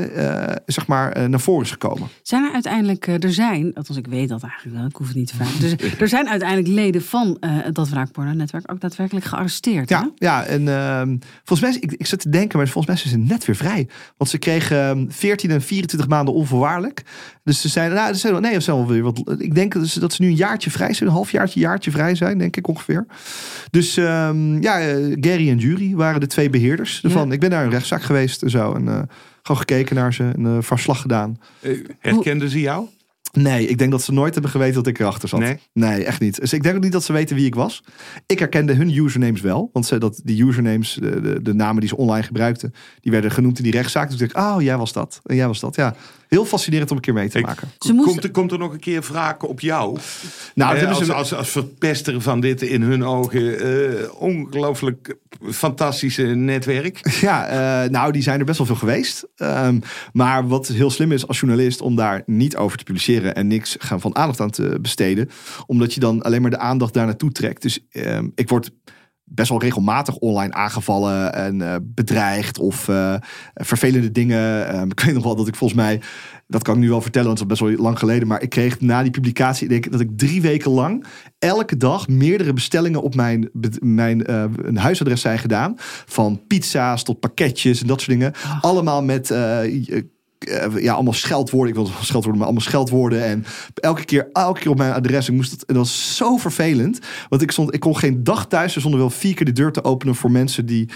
zeg 0.65 0.87
maar 0.87 1.29
naar 1.29 1.39
voren 1.39 1.63
is 1.63 1.71
gekomen. 1.71 2.07
Zijn 2.21 2.43
er 2.43 2.53
uiteindelijk, 2.53 3.07
er 3.07 3.33
zijn, 3.33 3.73
althans 3.73 3.99
ik 3.99 4.07
weet 4.07 4.29
dat 4.29 4.43
eigenlijk 4.43 4.77
wel, 4.77 4.87
ik 4.87 4.95
hoef 4.95 5.07
het 5.07 5.15
niet 5.15 5.27
te 5.27 5.35
vragen. 5.35 5.59
Dus 5.59 5.75
er 5.99 6.07
zijn 6.07 6.29
uiteindelijk 6.29 6.69
leden 6.69 7.01
van 7.01 7.41
dat 7.71 7.89
wraakporno-netwerk 7.89 8.71
ook 8.71 8.78
daadwerkelijk 8.81 9.25
gearresteerd. 9.25 9.89
Ja, 9.89 10.11
ja 10.15 10.43
en 10.43 10.61
uh, 10.61 11.01
volgens 11.43 11.61
mij, 11.69 11.77
ik, 11.81 11.91
ik 11.91 12.05
zit 12.05 12.19
te 12.19 12.29
denken, 12.29 12.57
maar 12.57 12.67
volgens 12.67 12.87
mij 12.87 12.95
zijn 12.95 13.21
ze 13.23 13.33
net 13.33 13.45
weer 13.45 13.55
vrij. 13.55 13.87
Want 14.17 14.29
ze 14.29 14.37
kregen 14.37 15.07
14 15.11 15.49
ehm, 15.49 15.59
en 15.59 15.65
24 15.65 16.09
maanden 16.09 16.33
onvoorwaardelijk. 16.33 17.03
Dus 17.43 17.61
ze 17.61 17.67
zijn, 17.67 17.93
nou, 17.93 18.13
ze 18.13 18.19
zijn, 18.19 18.41
nee, 18.41 18.53
ze 18.53 18.59
zijn 18.59 18.75
wel 18.75 18.87
weer 18.87 19.03
wat. 19.03 19.23
Ik 19.37 19.55
denk 19.55 19.73
dat 19.73 19.87
ze, 19.87 19.99
dat 19.99 20.13
ze 20.13 20.21
nu 20.21 20.27
een 20.27 20.35
jaartje 20.35 20.71
vrij 20.71 20.93
zijn, 20.93 21.09
een 21.09 21.15
halfjaartje, 21.15 21.59
jaartje 21.59 21.91
vrij 21.91 22.15
zijn, 22.15 22.37
denk 22.37 22.57
ik 22.57 22.67
ongeveer. 22.67 23.05
Dus 23.71 23.97
um, 23.97 24.61
ja, 24.61 24.95
uh, 24.95 25.17
Gary 25.19 25.49
en 25.49 25.57
Jury 25.57 25.95
waren 25.95 26.19
de 26.19 26.27
twee 26.27 26.49
beheerders 26.49 27.03
ervan. 27.03 27.31
Ik 27.31 27.39
ben 27.39 27.49
naar 27.49 27.63
een 27.63 27.69
rechtszaak 27.69 28.01
geweest 28.01 28.41
en 28.41 28.49
zo. 28.49 28.73
En 28.73 28.85
uh, 28.85 29.01
gewoon 29.41 29.57
gekeken 29.57 29.95
naar 29.95 30.13
ze, 30.13 30.23
een 30.23 30.45
uh, 30.45 30.57
verslag 30.59 31.01
gedaan. 31.01 31.39
herkenden 31.99 32.49
ze 32.49 32.59
jou? 32.59 32.87
Nee, 33.31 33.67
ik 33.67 33.77
denk 33.77 33.91
dat 33.91 34.01
ze 34.01 34.11
nooit 34.11 34.33
hebben 34.33 34.51
geweten 34.51 34.73
dat 34.73 34.87
ik 34.87 34.99
erachter 34.99 35.29
zat. 35.29 35.39
Nee, 35.39 35.59
nee 35.73 36.03
echt 36.03 36.19
niet. 36.19 36.39
Dus 36.39 36.53
ik 36.53 36.63
denk 36.63 36.75
ook 36.75 36.83
niet 36.83 36.91
dat 36.91 37.03
ze 37.03 37.13
weten 37.13 37.35
wie 37.35 37.45
ik 37.45 37.55
was. 37.55 37.83
Ik 38.25 38.39
herkende 38.39 38.73
hun 38.73 38.97
usernames 38.97 39.41
wel. 39.41 39.69
Want 39.73 39.85
ze, 39.85 39.97
dat, 39.97 40.21
die 40.23 40.43
usernames, 40.43 40.93
de, 40.93 41.21
de, 41.21 41.41
de 41.41 41.53
namen 41.53 41.79
die 41.79 41.89
ze 41.89 41.97
online 41.97 42.25
gebruikten, 42.25 42.73
die 42.99 43.11
werden 43.11 43.31
genoemd 43.31 43.57
in 43.57 43.63
die 43.63 43.73
rechtszaak. 43.73 44.09
Dus 44.09 44.21
ik 44.21 44.33
dacht, 44.33 44.47
oh, 44.55 44.61
jij 44.61 44.77
was 44.77 44.93
dat. 44.93 45.21
En 45.23 45.35
jij 45.35 45.47
was 45.47 45.59
dat, 45.59 45.75
ja 45.75 45.95
heel 46.29 46.45
fascinerend 46.45 46.89
om 46.89 46.95
een 46.95 47.01
keer 47.01 47.13
mee 47.13 47.29
te 47.29 47.39
maken. 47.39 47.67
komt, 47.77 48.23
er, 48.23 48.31
komt 48.31 48.51
er 48.51 48.57
nog 48.57 48.73
een 48.73 48.79
keer 48.79 49.03
vragen 49.03 49.47
op 49.47 49.59
jou? 49.59 49.97
Nou, 50.55 50.77
eh, 50.77 50.87
als, 50.89 51.09
als, 51.11 51.33
als, 51.33 51.49
verpester 51.49 52.21
van 52.21 52.39
dit 52.39 52.61
in 52.61 52.81
hun 52.81 53.03
ogen 53.03 53.67
uh, 53.67 54.13
ongelooflijk 54.13 55.17
fantastische 55.51 56.23
netwerk. 56.23 56.99
Ja, 57.19 57.83
uh, 57.83 57.89
nou, 57.89 58.11
die 58.11 58.21
zijn 58.21 58.39
er 58.39 58.45
best 58.45 58.57
wel 58.57 58.67
veel 58.67 58.75
geweest. 58.75 59.27
Um, 59.37 59.81
maar 60.13 60.47
wat 60.47 60.67
heel 60.67 60.89
slim 60.89 61.11
is 61.11 61.27
als 61.27 61.39
journalist 61.39 61.81
om 61.81 61.95
daar 61.95 62.23
niet 62.25 62.55
over 62.55 62.77
te 62.77 62.83
publiceren 62.83 63.35
en 63.35 63.47
niks 63.47 63.75
gaan 63.79 64.01
van 64.01 64.15
aandacht 64.15 64.39
aan 64.39 64.49
te 64.49 64.77
besteden, 64.81 65.29
omdat 65.65 65.93
je 65.93 65.99
dan 65.99 66.21
alleen 66.21 66.41
maar 66.41 66.51
de 66.51 66.57
aandacht 66.57 66.93
daar 66.93 67.05
naartoe 67.05 67.31
trekt. 67.31 67.61
Dus 67.61 67.79
um, 67.91 68.31
ik 68.35 68.49
word 68.49 68.71
best 69.29 69.49
wel 69.49 69.61
regelmatig 69.61 70.15
online 70.15 70.53
aangevallen 70.53 71.33
en 71.33 71.59
uh, 71.59 71.75
bedreigd 71.81 72.59
of 72.59 72.87
uh, 72.87 73.15
vervelende 73.53 74.11
dingen. 74.11 74.75
Um, 74.75 74.91
ik 74.95 74.99
weet 74.99 75.13
nog 75.13 75.23
wel 75.23 75.35
dat 75.35 75.47
ik 75.47 75.55
volgens 75.55 75.79
mij, 75.79 76.01
dat 76.47 76.63
kan 76.63 76.75
ik 76.75 76.81
nu 76.81 76.89
wel 76.89 77.01
vertellen, 77.01 77.27
want 77.27 77.39
het 77.39 77.51
is 77.51 77.57
best 77.57 77.71
wel 77.71 77.83
lang 77.83 77.99
geleden, 77.99 78.27
maar 78.27 78.41
ik 78.41 78.49
kreeg 78.49 78.81
na 78.81 79.01
die 79.01 79.11
publicatie, 79.11 79.67
denk 79.67 79.85
ik, 79.85 79.91
dat 79.91 80.01
ik 80.01 80.17
drie 80.17 80.41
weken 80.41 80.71
lang 80.71 81.05
elke 81.39 81.77
dag 81.77 82.07
meerdere 82.07 82.53
bestellingen 82.53 83.01
op 83.01 83.15
mijn, 83.15 83.49
mijn 83.79 84.31
uh, 84.31 84.43
een 84.63 84.77
huisadres 84.77 85.21
zijn 85.21 85.39
gedaan. 85.39 85.73
Van 86.05 86.41
pizza's 86.47 87.03
tot 87.03 87.19
pakketjes 87.19 87.81
en 87.81 87.87
dat 87.87 88.01
soort 88.01 88.11
dingen. 88.11 88.33
Allemaal 88.61 89.03
met 89.03 89.33
ja, 90.77 90.93
allemaal 90.93 91.13
scheldwoorden. 91.13 91.69
Ik 91.69 91.75
wil 91.75 91.85
scheldwoorden, 91.85 92.37
maar 92.37 92.43
allemaal 92.43 92.61
scheldwoorden. 92.61 93.23
En 93.23 93.45
elke 93.73 94.05
keer, 94.05 94.29
elke 94.33 94.59
keer 94.59 94.71
op 94.71 94.77
mijn 94.77 94.93
adres. 94.93 95.27
Ik 95.27 95.35
moest 95.35 95.51
het, 95.51 95.65
en 95.65 95.73
dat 95.73 95.83
was 95.83 96.15
zo 96.15 96.37
vervelend. 96.37 96.99
Want 97.29 97.41
ik, 97.41 97.51
stond, 97.51 97.73
ik 97.73 97.79
kon 97.79 97.97
geen 97.97 98.23
dag 98.23 98.47
thuis 98.47 98.77
zonder 98.77 98.99
wel 98.99 99.09
vier 99.09 99.33
keer 99.33 99.45
de 99.45 99.51
deur 99.51 99.71
te 99.71 99.83
openen 99.83 100.15
voor 100.15 100.31
mensen 100.31 100.65
die, 100.65 100.89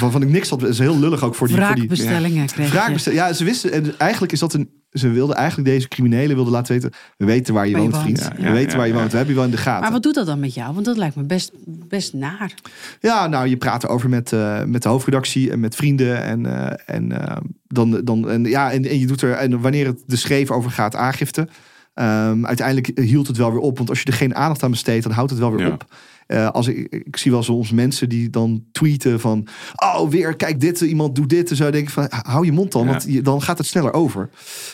waarvan 0.00 0.22
ik 0.22 0.28
niks 0.28 0.48
had. 0.48 0.60
Het 0.60 0.70
is 0.70 0.78
heel 0.78 0.98
lullig 0.98 1.22
ook 1.22 1.34
voor 1.34 1.46
die. 1.46 1.56
Wraakbestellingen 1.56 2.42
ja. 2.42 2.46
kreeg 2.46 3.12
Ja, 3.12 3.32
ze 3.32 3.44
wisten. 3.44 3.72
En 3.72 3.98
eigenlijk 3.98 4.32
is 4.32 4.38
dat 4.38 4.54
een 4.54 4.70
ze 4.92 5.08
wilden 5.08 5.36
eigenlijk 5.36 5.68
deze 5.68 5.88
criminelen 5.88 6.34
wilden 6.34 6.52
laten 6.52 6.72
weten. 6.72 6.90
We 7.16 7.24
weten 7.24 7.54
waar 7.54 7.68
je, 7.68 7.76
woont, 7.76 7.96
vriend. 7.96 8.28
we 8.36 8.50
weten 8.50 8.76
waar 8.76 8.86
je 8.86 8.92
woont. 8.92 9.10
We 9.10 9.16
hebben 9.16 9.34
je 9.34 9.40
wel 9.40 9.48
in 9.48 9.56
de 9.56 9.62
gaten. 9.62 9.82
Maar 9.82 9.90
wat 9.90 10.02
doet 10.02 10.14
dat 10.14 10.26
dan 10.26 10.40
met 10.40 10.54
jou? 10.54 10.74
Want 10.74 10.84
dat 10.84 10.96
lijkt 10.96 11.16
me 11.16 11.22
best, 11.22 11.52
best 11.88 12.12
naar. 12.12 12.54
Ja, 13.00 13.26
nou, 13.26 13.48
je 13.48 13.56
praat 13.56 13.84
erover 13.84 14.08
met, 14.08 14.32
uh, 14.32 14.64
met 14.64 14.82
de 14.82 14.88
hoofdredactie 14.88 15.50
en 15.50 15.60
met 15.60 15.74
vrienden. 15.74 16.22
En, 16.22 16.44
uh, 16.44 16.66
en, 16.86 17.10
uh, 17.10 17.36
dan, 17.72 18.00
dan, 18.04 18.30
en, 18.30 18.44
ja, 18.44 18.72
en, 18.72 18.84
en, 18.88 18.98
je 18.98 19.06
doet 19.06 19.22
er, 19.22 19.32
en 19.32 19.60
wanneer 19.60 19.86
het 19.86 20.02
de 20.06 20.16
schreef 20.16 20.50
over 20.50 20.70
gaat, 20.70 20.96
aangifte. 20.96 21.48
Um, 21.94 22.46
uiteindelijk 22.46 22.90
hield 23.00 23.26
het 23.26 23.36
wel 23.36 23.50
weer 23.52 23.60
op. 23.60 23.76
Want 23.76 23.88
als 23.88 23.98
je 24.00 24.04
er 24.06 24.12
geen 24.12 24.34
aandacht 24.34 24.62
aan 24.62 24.70
besteedt, 24.70 25.02
dan 25.02 25.12
houdt 25.12 25.30
het 25.30 25.38
wel 25.40 25.52
weer 25.52 25.72
op. 25.72 25.84
eh, 26.26 26.48
als 26.50 26.66
ik, 26.66 26.86
ik 27.04 27.16
zie 27.16 27.30
wel 27.30 27.42
soms 27.42 27.70
mensen 27.72 28.08
die 28.08 28.30
dan 28.30 28.64
tweeten 28.72 29.20
van, 29.20 29.46
oh 29.76 30.08
weer, 30.10 30.36
kijk 30.36 30.60
dit, 30.60 30.80
iemand 30.80 31.14
doet 31.14 31.28
dit. 31.28 31.50
En 31.50 31.56
zo 31.56 31.70
denk 31.70 31.84
ik 31.86 31.90
van, 31.92 32.06
hou 32.10 32.44
je 32.44 32.52
mond 32.52 32.72
dan, 32.72 32.84
Ja. 32.84 32.88
want 32.90 33.04
je- 33.08 33.22
dan 33.22 33.42
gaat 33.42 33.58
het 33.58 33.66
sneller 33.66 33.92
over. 33.92 34.30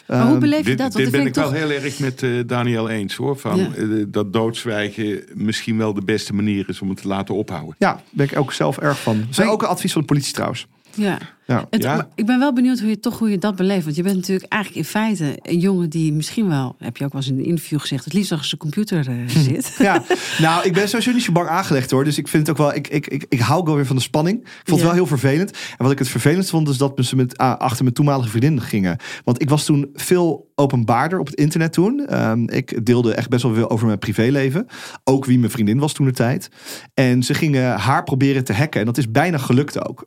Maar 0.07 0.21
hoe 0.23 0.31
Ehm, 0.31 0.39
beleef 0.41 0.59
je 0.59 0.65
Dit, 0.65 0.79
dat? 0.79 0.93
Want 0.93 1.05
dit 1.05 1.05
dat 1.05 1.13
ben 1.23 1.27
ik 1.27 1.35
wel 1.35 1.53
heel 1.53 1.71
erg 1.71 1.99
met 1.99 2.23
eh, 2.23 2.31
Daniel 2.47 2.89
eens 2.89 3.15
hoor. 3.17 3.37
Van, 3.39 3.59
Ja. 3.59 3.69
eh, 3.75 3.85
dat 4.09 4.33
doodzwijgen 4.33 5.25
misschien 5.35 5.77
wel 5.79 5.95
de 5.95 6.05
beste 6.05 6.35
manier 6.35 6.69
is 6.69 6.81
om 6.81 6.89
het 6.89 7.01
te 7.03 7.09
laten 7.09 7.35
ophouden. 7.35 7.75
ja, 7.79 8.03
ben 8.11 8.27
ik 8.31 8.39
ook 8.39 8.53
zelf 8.53 8.79
erg 8.79 9.01
van. 9.01 9.25
Maar- 9.37 9.49
ook 9.49 9.63
een 9.63 9.69
advies 9.69 9.93
van 9.93 10.01
de 10.01 10.07
politie 10.07 10.33
trouwens. 10.33 10.67
Ja. 10.99 11.19
Ja. 11.47 11.67
Het, 11.71 11.83
Ja. 11.83 11.95
maar 11.97 12.07
Ik 12.15 12.27
ben 12.27 12.39
wel 12.39 12.53
benieuwd 12.53 12.79
hoe 12.81 12.89
je 12.89 13.01
toch 13.01 13.19
hoe 13.19 13.31
je 13.31 13.39
dat 13.39 13.57
beleeft. 13.57 13.85
Want 13.85 13.97
je 13.97 14.03
bent 14.03 14.17
natuurlijk 14.17 14.53
eigenlijk 14.53 14.85
in 14.85 14.91
feite 14.91 15.39
een 15.43 15.59
jongen 15.59 15.91
die 15.91 16.13
misschien 16.13 16.49
wel, 16.49 16.77
heb 16.79 16.97
je 16.97 17.05
ook 17.05 17.13
wel 17.13 17.21
eens 17.21 17.31
in 17.31 17.39
een 17.39 17.45
interview 17.45 17.81
gezegd, 17.81 18.05
het 18.05 18.13
liefst 18.13 18.33
achter 18.33 18.49
zijn 18.49 18.61
computer 18.61 19.09
eh, 19.09 19.15
zit. 19.27 19.75
Ja, 19.79 20.03
nou, 20.39 20.65
ik 20.65 20.73
ben 20.73 20.89
sowieso 20.89 21.13
niet 21.13 21.23
zo 21.23 21.33
bang 21.33 21.49
aangelegd 21.49 21.91
hoor. 21.91 22.05
Dus 22.05 22.19
ik 22.19 22.29
vind 22.29 22.47
het 22.47 22.57
ook 22.59 22.67
wel, 22.67 22.75
ik, 22.75 22.89
ik, 22.89 23.07
ik, 23.07 23.27
ik 23.29 23.41
hou 23.41 23.61
ook 23.61 23.67
wel 23.67 23.75
weer 23.75 23.87
van 23.87 23.97
de 23.97 24.03
spanning. 24.03 24.39
Ik 24.41 24.51
vond 24.65 24.71
het 24.77 24.81
wel 24.87 24.93
heel 24.93 25.07
vervelend. 25.07 25.51
En 25.51 25.77
wat 25.79 25.91
ik 25.93 25.99
het 25.99 26.09
vervelendst 26.09 26.51
vond, 26.51 26.69
is 26.69 26.77
dat 26.77 26.93
ze 26.97 27.17
met, 27.17 27.39
ah, 27.39 27.57
achter 27.59 27.83
mijn 27.83 27.95
toenmalige 27.95 28.29
vriendin 28.29 28.61
gingen. 28.61 28.97
Want 29.25 29.43
ik 29.43 29.49
was 29.49 29.65
toen 29.65 29.91
veel 29.95 30.51
openbaarder 30.55 31.19
op 31.19 31.27
het 31.27 31.35
internet 31.37 31.73
toen. 31.73 32.07
Ehm, 32.07 32.43
ik 32.49 32.87
deelde 32.87 33.15
echt 33.15 33.29
best 33.29 33.43
wel 33.43 33.55
veel 33.55 33.71
over 33.71 33.87
mijn 33.87 33.99
privéleven. 33.99 34.67
Ook 35.05 35.25
wie 35.25 35.39
mijn 35.39 35.51
vriendin 35.51 35.79
was 35.79 35.93
toen 35.93 36.07
de 36.07 36.13
tijd. 36.13 36.49
En 36.95 37.23
ze 37.23 37.35
gingen 37.35 37.77
haar 37.79 38.05
proberen 38.05 38.45
te 38.45 38.53
hacken. 38.53 38.81
En 38.81 38.87
dat 38.87 38.99
is 38.99 39.11
bijna 39.11 39.39
gelukt 39.39 39.89
ook. 39.89 40.05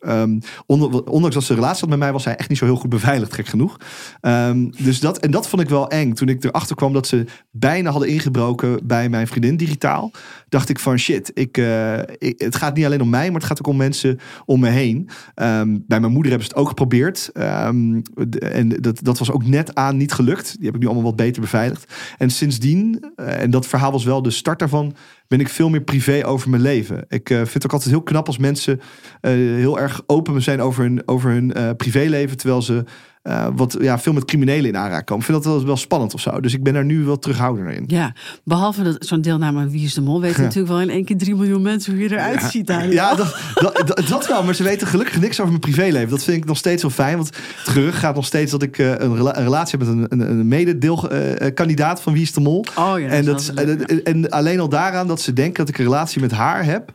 Onder- 0.65 0.80
ondanks 0.89 1.36
dat 1.36 1.43
ze 1.43 1.53
relatie 1.53 1.79
had 1.79 1.89
met 1.89 1.99
mij, 1.99 2.11
was 2.11 2.23
zij 2.23 2.36
echt 2.36 2.49
niet 2.49 2.57
zo 2.57 2.65
heel 2.65 2.75
goed 2.75 2.89
beveiligd, 2.89 3.34
gek 3.34 3.47
genoeg. 3.47 3.77
Ehm, 4.21 4.69
dus 4.84 4.99
dat, 4.99 5.17
en 5.17 5.32
dat 5.32 5.47
vond 5.47 5.61
ik 5.61 5.69
wel 5.69 5.89
eng. 5.89 6.13
Toen 6.13 6.29
ik 6.29 6.43
erachter 6.43 6.75
kwam 6.75 6.93
dat 6.93 7.07
ze 7.07 7.25
bijna 7.51 7.91
hadden 7.91 8.09
ingebroken 8.09 8.79
bij 8.84 9.09
mijn 9.09 9.27
vriendin 9.27 9.57
digitaal, 9.57 10.11
dacht 10.49 10.69
ik 10.69 10.79
van 10.79 10.97
shit, 10.97 11.32
ik, 11.34 11.57
eh, 11.57 11.97
het 12.38 12.55
gaat 12.55 12.75
niet 12.75 12.86
alleen 12.86 13.01
om 13.01 13.09
mij, 13.09 13.25
maar 13.25 13.39
het 13.39 13.49
gaat 13.49 13.59
ook 13.59 13.67
om 13.67 13.77
mensen 13.77 14.19
om 14.45 14.59
me 14.59 14.69
heen. 14.69 15.09
Ehm, 15.36 15.77
bij 15.88 15.99
mijn 15.99 16.11
moeder 16.11 16.32
hebben 16.32 16.47
ze 16.47 16.53
het 16.53 16.61
ook 16.63 16.69
geprobeerd. 16.69 17.29
Ehm, 17.34 18.01
en 18.39 18.69
dat, 18.69 19.03
dat 19.03 19.19
was 19.19 19.32
ook 19.32 19.45
net 19.45 19.75
aan 19.75 19.97
niet 19.97 20.13
gelukt. 20.13 20.55
Die 20.57 20.65
heb 20.65 20.75
ik 20.75 20.82
nu 20.82 20.86
allemaal 20.86 21.03
wat 21.03 21.15
beter 21.15 21.41
beveiligd. 21.41 21.93
En 22.17 22.29
sindsdien, 22.29 23.11
eh, 23.15 23.41
en 23.41 23.49
dat 23.49 23.67
verhaal 23.67 23.91
was 23.91 24.03
wel 24.03 24.21
de 24.21 24.32
start 24.32 24.59
daarvan, 24.59 24.95
ben 25.27 25.39
ik 25.39 25.49
veel 25.49 25.69
meer 25.69 25.82
privé 25.82 26.25
over 26.25 26.49
mijn 26.49 26.61
leven. 26.61 27.05
Ik 27.07 27.29
eh, 27.29 27.38
vind 27.38 27.53
het 27.53 27.65
ook 27.65 27.73
altijd 27.73 27.91
heel 27.91 28.03
knap 28.03 28.27
als 28.27 28.38
mensen 28.38 28.82
heel 29.21 29.79
erg 29.79 30.01
open 30.05 30.41
zijn 30.41 30.61
over 30.62 30.84
hun, 30.84 31.01
over 31.05 31.32
hun 31.32 31.53
eh, 31.53 31.70
privéleven, 31.78 32.38
terwijl 32.38 32.62
ze 32.62 32.84
eh, 33.22 33.47
wat, 33.55 33.78
ja, 33.82 33.99
veel 33.99 34.14
met 34.14 34.26
criminelen 34.26 34.66
in 34.66 34.78
aanraking 34.78 35.05
komen. 35.05 35.26
Ik 35.26 35.32
vind 35.32 35.43
dat 35.43 35.53
wel, 35.53 35.66
wel 35.66 35.78
spannend 35.78 36.14
of 36.14 36.22
zo. 36.22 36.39
Dus 36.39 36.53
ik 36.53 36.64
ben 36.64 36.74
daar 36.74 36.86
nu 36.86 37.03
wel 37.03 37.20
terughoudender 37.20 37.74
in. 37.74 37.84
Ja, 37.88 38.14
behalve 38.43 38.84
dat 38.84 38.95
zo'n 38.99 39.22
deelname 39.22 39.59
aan 39.59 39.70
Wie 39.70 39.86
is 39.86 39.93
de 39.93 40.01
Mol 40.01 40.22
weten 40.22 40.43
natuurlijk 40.43 40.74
wel 40.74 40.82
in 40.82 40.89
één 40.89 41.05
keer 41.05 41.18
3 41.18 41.36
miljoen 41.36 41.62
mensen 41.62 41.93
hoe 41.93 42.03
je 42.03 42.12
eruit 42.12 42.41
ziet. 42.43 42.68
Daniel. 42.68 42.91
Ja, 42.91 43.16
dat, 43.16 43.36
dat, 43.53 43.84
dat, 43.86 44.07
dat 44.07 44.28
wel. 44.28 44.43
Maar 44.43 44.55
ze 44.55 44.64
weten 44.64 44.88
gelukkig 44.88 45.20
niks 45.20 45.39
over 45.39 45.47
mijn 45.47 45.59
privéleven. 45.59 46.09
Dat 46.09 46.24
vind 46.24 46.38
ik 46.38 46.45
nog 46.45 46.57
steeds 46.57 46.82
wel 46.82 46.91
fijn. 46.91 47.16
Want 47.16 47.28
het 47.28 47.70
gerucht 47.70 47.97
gaat 47.97 48.16
nog 48.16 48.26
steeds 48.26 48.51
dat 48.51 48.62
ik 48.62 48.78
eh, 48.78 48.89
een, 48.89 49.16
rela- 49.16 49.38
een 49.38 49.43
relatie 49.43 49.80
heb 49.80 49.88
met 49.88 49.97
een, 49.97 50.22
een, 50.22 50.30
een 50.30 50.47
mededeelkandidaat 50.47 52.01
van 52.01 52.14
Wie 52.14 52.22
is 52.22 52.34
de 52.34 52.41
Mol. 52.41 52.66
Oh 52.78 52.99
ja, 52.99 53.07
en, 53.07 53.26
dat 53.26 53.39
is 53.39 53.51
wel 53.51 53.66
leuk, 53.66 53.82
en, 53.82 54.03
en 54.03 54.30
alleen 54.30 54.59
al 54.59 54.70
daaraan 54.70 55.07
dat 55.07 55.22
ze 55.22 55.34
denken 55.34 55.66
dat 55.66 55.70
ik 55.70 55.78
een 55.78 55.86
relatie 55.86 56.22
met 56.22 56.32
haar 56.32 56.66
heb. 56.66 56.91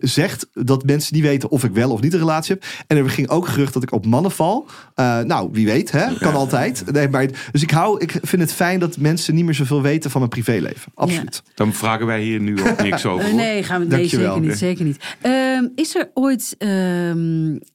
Zegt 0.00 0.48
dat 0.52 0.84
mensen 0.84 1.14
niet 1.14 1.22
weten 1.22 1.50
of 1.50 1.64
ik 1.64 1.72
wel 1.72 1.90
of 1.90 2.00
niet 2.00 2.12
een 2.12 2.18
relatie 2.18 2.54
heb. 2.54 2.64
En 2.86 2.96
er 2.96 3.10
ging 3.10 3.28
ook 3.28 3.48
gerucht 3.48 3.72
dat 3.72 3.82
ik 3.82 3.92
op 3.92 4.06
mannen 4.06 4.30
val. 4.30 4.66
Eh, 4.94 5.20
nou, 5.20 5.48
wie 5.52 5.66
weet, 5.66 5.90
hè? 5.90 6.14
kan 6.18 6.34
altijd. 6.34 6.92
Nee, 6.92 7.08
maar, 7.08 7.26
dus 7.52 7.62
ik, 7.62 7.70
hou, 7.70 8.00
ik 8.00 8.18
vind 8.22 8.42
het 8.42 8.52
fijn 8.52 8.78
dat 8.78 8.96
mensen 8.96 9.34
niet 9.34 9.44
meer 9.44 9.54
zoveel 9.54 9.82
weten 9.82 10.10
van 10.10 10.20
mijn 10.20 10.32
privéleven. 10.32 10.92
Absoluut. 10.94 11.42
Dan 11.54 11.72
vragen 11.72 12.06
wij 12.06 12.22
hier 12.22 12.40
nu 12.40 12.62
ook 12.62 12.82
niks 12.82 13.06
over. 13.06 13.24
Eh, 13.24 13.30
hoor. 13.30 13.40
nee, 13.40 13.62
gaan 13.62 13.80
we, 13.80 13.86
nee 13.86 14.08
zeker 14.08 14.40
niet. 14.40 14.58
Zeker 14.58 14.84
niet. 14.84 14.98
Ehm, 15.20 15.64
is 15.74 15.94
er 15.94 16.10
ooit 16.14 16.56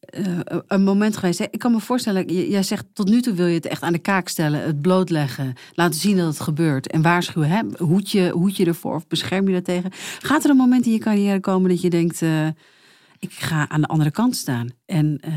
eh, 0.05 0.57
een 0.67 0.83
moment 0.83 1.17
geweest? 1.17 1.39
Ik 1.39 1.59
kan 1.59 1.71
me 1.71 1.79
voorstellen, 1.79 2.49
jij 2.49 2.63
zegt 2.63 2.85
tot 2.93 3.09
nu 3.09 3.21
toe 3.21 3.33
wil 3.33 3.45
je 3.45 3.53
het 3.55 3.65
echt 3.65 3.81
aan 3.81 3.93
de 3.93 3.99
kaak 3.99 4.27
stellen, 4.27 4.61
het 4.61 4.81
blootleggen, 4.81 5.53
laten 5.73 5.99
zien 5.99 6.17
dat 6.17 6.27
het 6.27 6.39
gebeurt 6.39 6.87
en 6.87 7.01
waarschuwen. 7.01 7.49
Hè? 7.49 7.61
Hoed, 7.77 8.11
je, 8.11 8.51
je 8.53 8.65
ervoor 8.65 8.95
of 8.95 9.07
bescherm 9.07 9.47
je 9.47 9.53
daartegen? 9.53 9.91
Gaat 10.19 10.43
er 10.43 10.49
een 10.49 10.55
moment 10.55 10.85
in 10.85 10.91
je 10.91 10.97
carrière 10.97 11.39
komen 11.39 11.69
dat 11.69 11.81
je 11.81 11.89
denkt, 11.89 12.21
eh, 12.21 12.47
ik 13.19 13.31
ga 13.31 13.69
aan 13.69 13.81
de 13.81 13.87
andere 13.87 14.11
kant 14.11 14.35
staan 14.35 14.69
en 14.85 15.17
eh, 15.21 15.33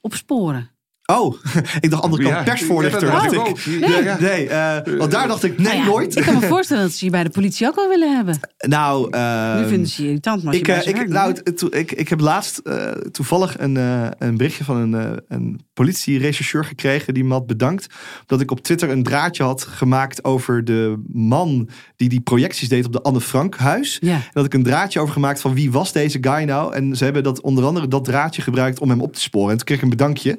opsporen? 0.00 0.75
Oh, 1.12 1.34
ik 1.80 1.90
dacht 1.90 2.02
andere 2.02 2.22
kant 2.22 2.34
Ja, 2.34 2.42
persvoorlichter. 2.42 3.06
ja, 3.06 3.28
dacht 3.28 3.32
ik. 3.32 3.66
Nee, 3.80 4.02
Ja. 4.02 4.16
nee 4.20 4.48
eh, 4.48 4.98
want 4.98 5.10
daar 5.10 5.28
dacht 5.28 5.44
ik, 5.44 5.58
nee, 5.58 5.66
Nou 5.66 5.78
ja, 5.78 5.84
nooit. 5.84 6.16
Ik 6.16 6.22
kan 6.24 6.34
me 6.34 6.46
voorstellen 6.46 6.82
dat 6.82 6.92
ze 6.92 7.04
je 7.04 7.10
bij 7.10 7.24
de 7.24 7.30
politie 7.30 7.66
ook 7.66 7.74
wel 7.74 7.88
willen 7.88 8.16
hebben. 8.16 8.38
Nou, 8.68 9.10
eh, 9.10 9.56
nu 9.58 9.68
vinden 9.68 9.88
ze 9.88 10.02
je 10.02 10.08
irritant, 10.08 10.42
maar 10.42 10.54
ik, 10.54 10.66
je 10.66 10.72
eh, 10.72 10.86
ik, 11.00 11.08
nou, 11.08 11.36
ik, 11.70 11.92
ik 11.92 12.08
heb 12.08 12.20
laatst 12.20 12.58
eh, 12.58 12.90
toevallig 12.90 13.58
een, 13.58 13.76
eh, 13.76 14.06
een 14.18 14.36
berichtje 14.36 14.64
van 14.64 14.76
een, 14.76 14.94
eh, 14.94 15.16
een 15.28 15.65
politierechercheur 15.76 16.64
gekregen. 16.64 17.14
Die 17.14 17.24
me 17.24 17.32
had 17.32 17.46
bedankt 17.46 17.86
dat 18.26 18.40
ik 18.40 18.50
op 18.50 18.60
Twitter 18.60 18.90
een 18.90 19.02
draadje 19.02 19.42
had 19.42 19.62
gemaakt 19.62 20.24
over 20.24 20.64
de 20.64 21.02
man 21.12 21.68
die 21.96 22.08
die 22.08 22.20
projecties 22.20 22.68
deed 22.68 22.86
op 22.86 22.92
de 22.92 23.02
Anne 23.02 23.20
Frank 23.20 23.56
huis. 23.56 23.98
Ja. 24.00 24.14
En 24.14 24.30
dat 24.32 24.44
ik 24.44 24.54
een 24.54 24.62
draadje 24.62 25.00
over 25.00 25.12
gemaakt 25.12 25.40
van 25.40 25.54
wie 25.54 25.70
was 25.70 25.92
deze 25.92 26.18
guy 26.20 26.42
nou. 26.42 26.74
En 26.74 26.96
ze 26.96 27.04
hebben 27.04 27.22
dat 27.22 27.40
onder 27.40 27.64
andere 27.64 27.88
dat 27.88 28.04
draadje 28.04 28.42
gebruikt 28.42 28.80
om 28.80 28.90
hem 28.90 29.00
op 29.00 29.12
te 29.12 29.20
sporen. 29.20 29.50
En 29.50 29.56
toen 29.56 29.66
kreeg 29.66 29.78
ik 29.78 29.84
een 29.84 29.90
bedankje. 29.90 30.38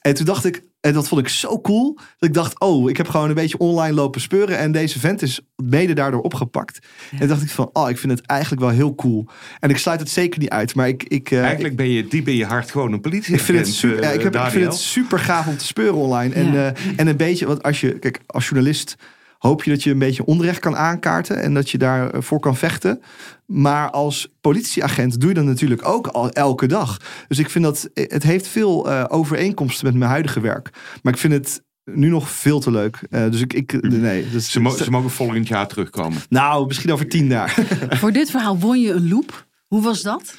En 0.00 0.14
toen 0.14 0.26
dacht 0.26 0.44
ik, 0.44 0.62
en 0.80 0.92
dat 0.92 1.08
vond 1.08 1.20
ik 1.20 1.28
zo 1.28 1.60
cool, 1.60 1.94
dat 2.18 2.28
ik 2.28 2.34
dacht, 2.34 2.60
oh, 2.60 2.90
ik 2.90 2.96
heb 2.96 3.08
gewoon 3.08 3.28
een 3.28 3.34
beetje 3.34 3.58
online 3.58 3.94
lopen 3.94 4.20
speuren. 4.20 4.58
En 4.58 4.72
deze 4.72 4.98
vent 4.98 5.22
is 5.22 5.40
mede 5.56 5.92
daardoor 5.92 6.20
opgepakt. 6.20 6.78
En 7.18 7.28
dacht 7.28 7.42
ik 7.42 7.50
van, 7.50 7.70
oh, 7.72 7.90
ik 7.90 7.98
vind 7.98 8.12
het 8.18 8.26
eigenlijk 8.26 8.60
wel 8.62 8.70
heel 8.70 8.94
cool. 8.94 9.26
En 9.60 9.70
ik 9.70 9.76
sluit 9.78 10.00
het 10.00 10.10
zeker 10.10 10.38
niet 10.40 10.48
uit. 10.48 10.74
Maar 10.74 10.88
ik, 10.88 11.04
ik, 11.04 11.30
eh, 11.30 11.42
Eigenlijk 11.42 11.76
ben 11.76 11.90
je 11.90 12.06
diep 12.06 12.28
in 12.28 12.36
je 12.36 12.44
hart 12.46 12.70
gewoon 12.70 12.92
een 12.92 13.00
politie. 13.00 13.34
ik 13.34 13.40
vind, 13.40 13.58
het 13.58 13.74
super, 13.74 14.02
ja, 14.02 14.10
ik, 14.10 14.22
heb, 14.22 14.34
ik 14.36 14.42
vind 14.50 14.64
het 14.64 14.74
super 14.76 15.18
gaaf 15.18 15.46
om 15.46 15.56
te 15.56 15.64
speuren 15.66 15.94
online. 15.94 16.34
En, 16.34 16.52
Ja. 16.52 16.72
eh, 16.72 16.82
en 16.96 17.06
een 17.06 17.16
beetje, 17.16 17.46
want 17.46 17.62
als 17.62 17.80
je, 17.80 17.98
kijk, 17.98 18.20
als 18.26 18.48
journalist 18.48 18.96
hoop 19.38 19.64
je 19.64 19.70
dat 19.70 19.82
je 19.82 19.90
een 19.90 19.98
beetje 19.98 20.24
onrecht 20.24 20.58
kan 20.58 20.76
aankaarten 20.76 21.42
en 21.42 21.54
dat 21.54 21.70
je 21.70 21.78
daarvoor 21.78 22.40
kan 22.40 22.56
vechten. 22.56 23.00
Maar 23.46 23.90
als 23.90 24.28
politieagent 24.40 25.20
doe 25.20 25.28
je 25.28 25.34
dat 25.34 25.44
natuurlijk 25.44 25.88
ook 25.88 26.06
al 26.06 26.30
elke 26.30 26.66
dag. 26.66 26.96
Dus 27.28 27.38
ik 27.38 27.50
vind 27.50 27.64
dat 27.64 27.88
het 27.94 28.22
heeft 28.22 28.46
veel 28.48 28.90
eh, 28.90 29.04
overeenkomsten 29.08 29.86
met 29.86 29.94
mijn 29.94 30.10
huidige 30.10 30.40
werk. 30.40 30.70
Maar 31.02 31.12
ik 31.12 31.18
vind 31.18 31.32
het 31.32 31.62
nu 31.84 32.08
nog 32.08 32.30
veel 32.30 32.60
te 32.60 32.70
leuk. 32.70 33.00
Eh, 33.10 33.30
dus 33.30 33.40
ik, 33.40 33.52
ik 33.52 33.82
nee. 33.82 34.30
Dus, 34.30 34.50
Ze, 34.50 34.60
mo- 34.60 34.76
ze 34.76 34.90
mogen 34.90 35.10
volgend 35.10 35.48
jaar 35.48 35.66
terugkomen. 35.68 36.22
nou, 36.28 36.66
misschien 36.66 36.92
over 36.92 37.08
tien 37.08 37.26
jaar. 37.26 37.54
Voor 38.00 38.12
dit 38.12 38.30
verhaal 38.30 38.58
won 38.58 38.80
je 38.80 38.92
een 38.92 39.08
loop. 39.08 39.46
Hoe 39.66 39.82
was 39.82 40.02
dat? 40.02 40.34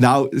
Nou, 0.00 0.28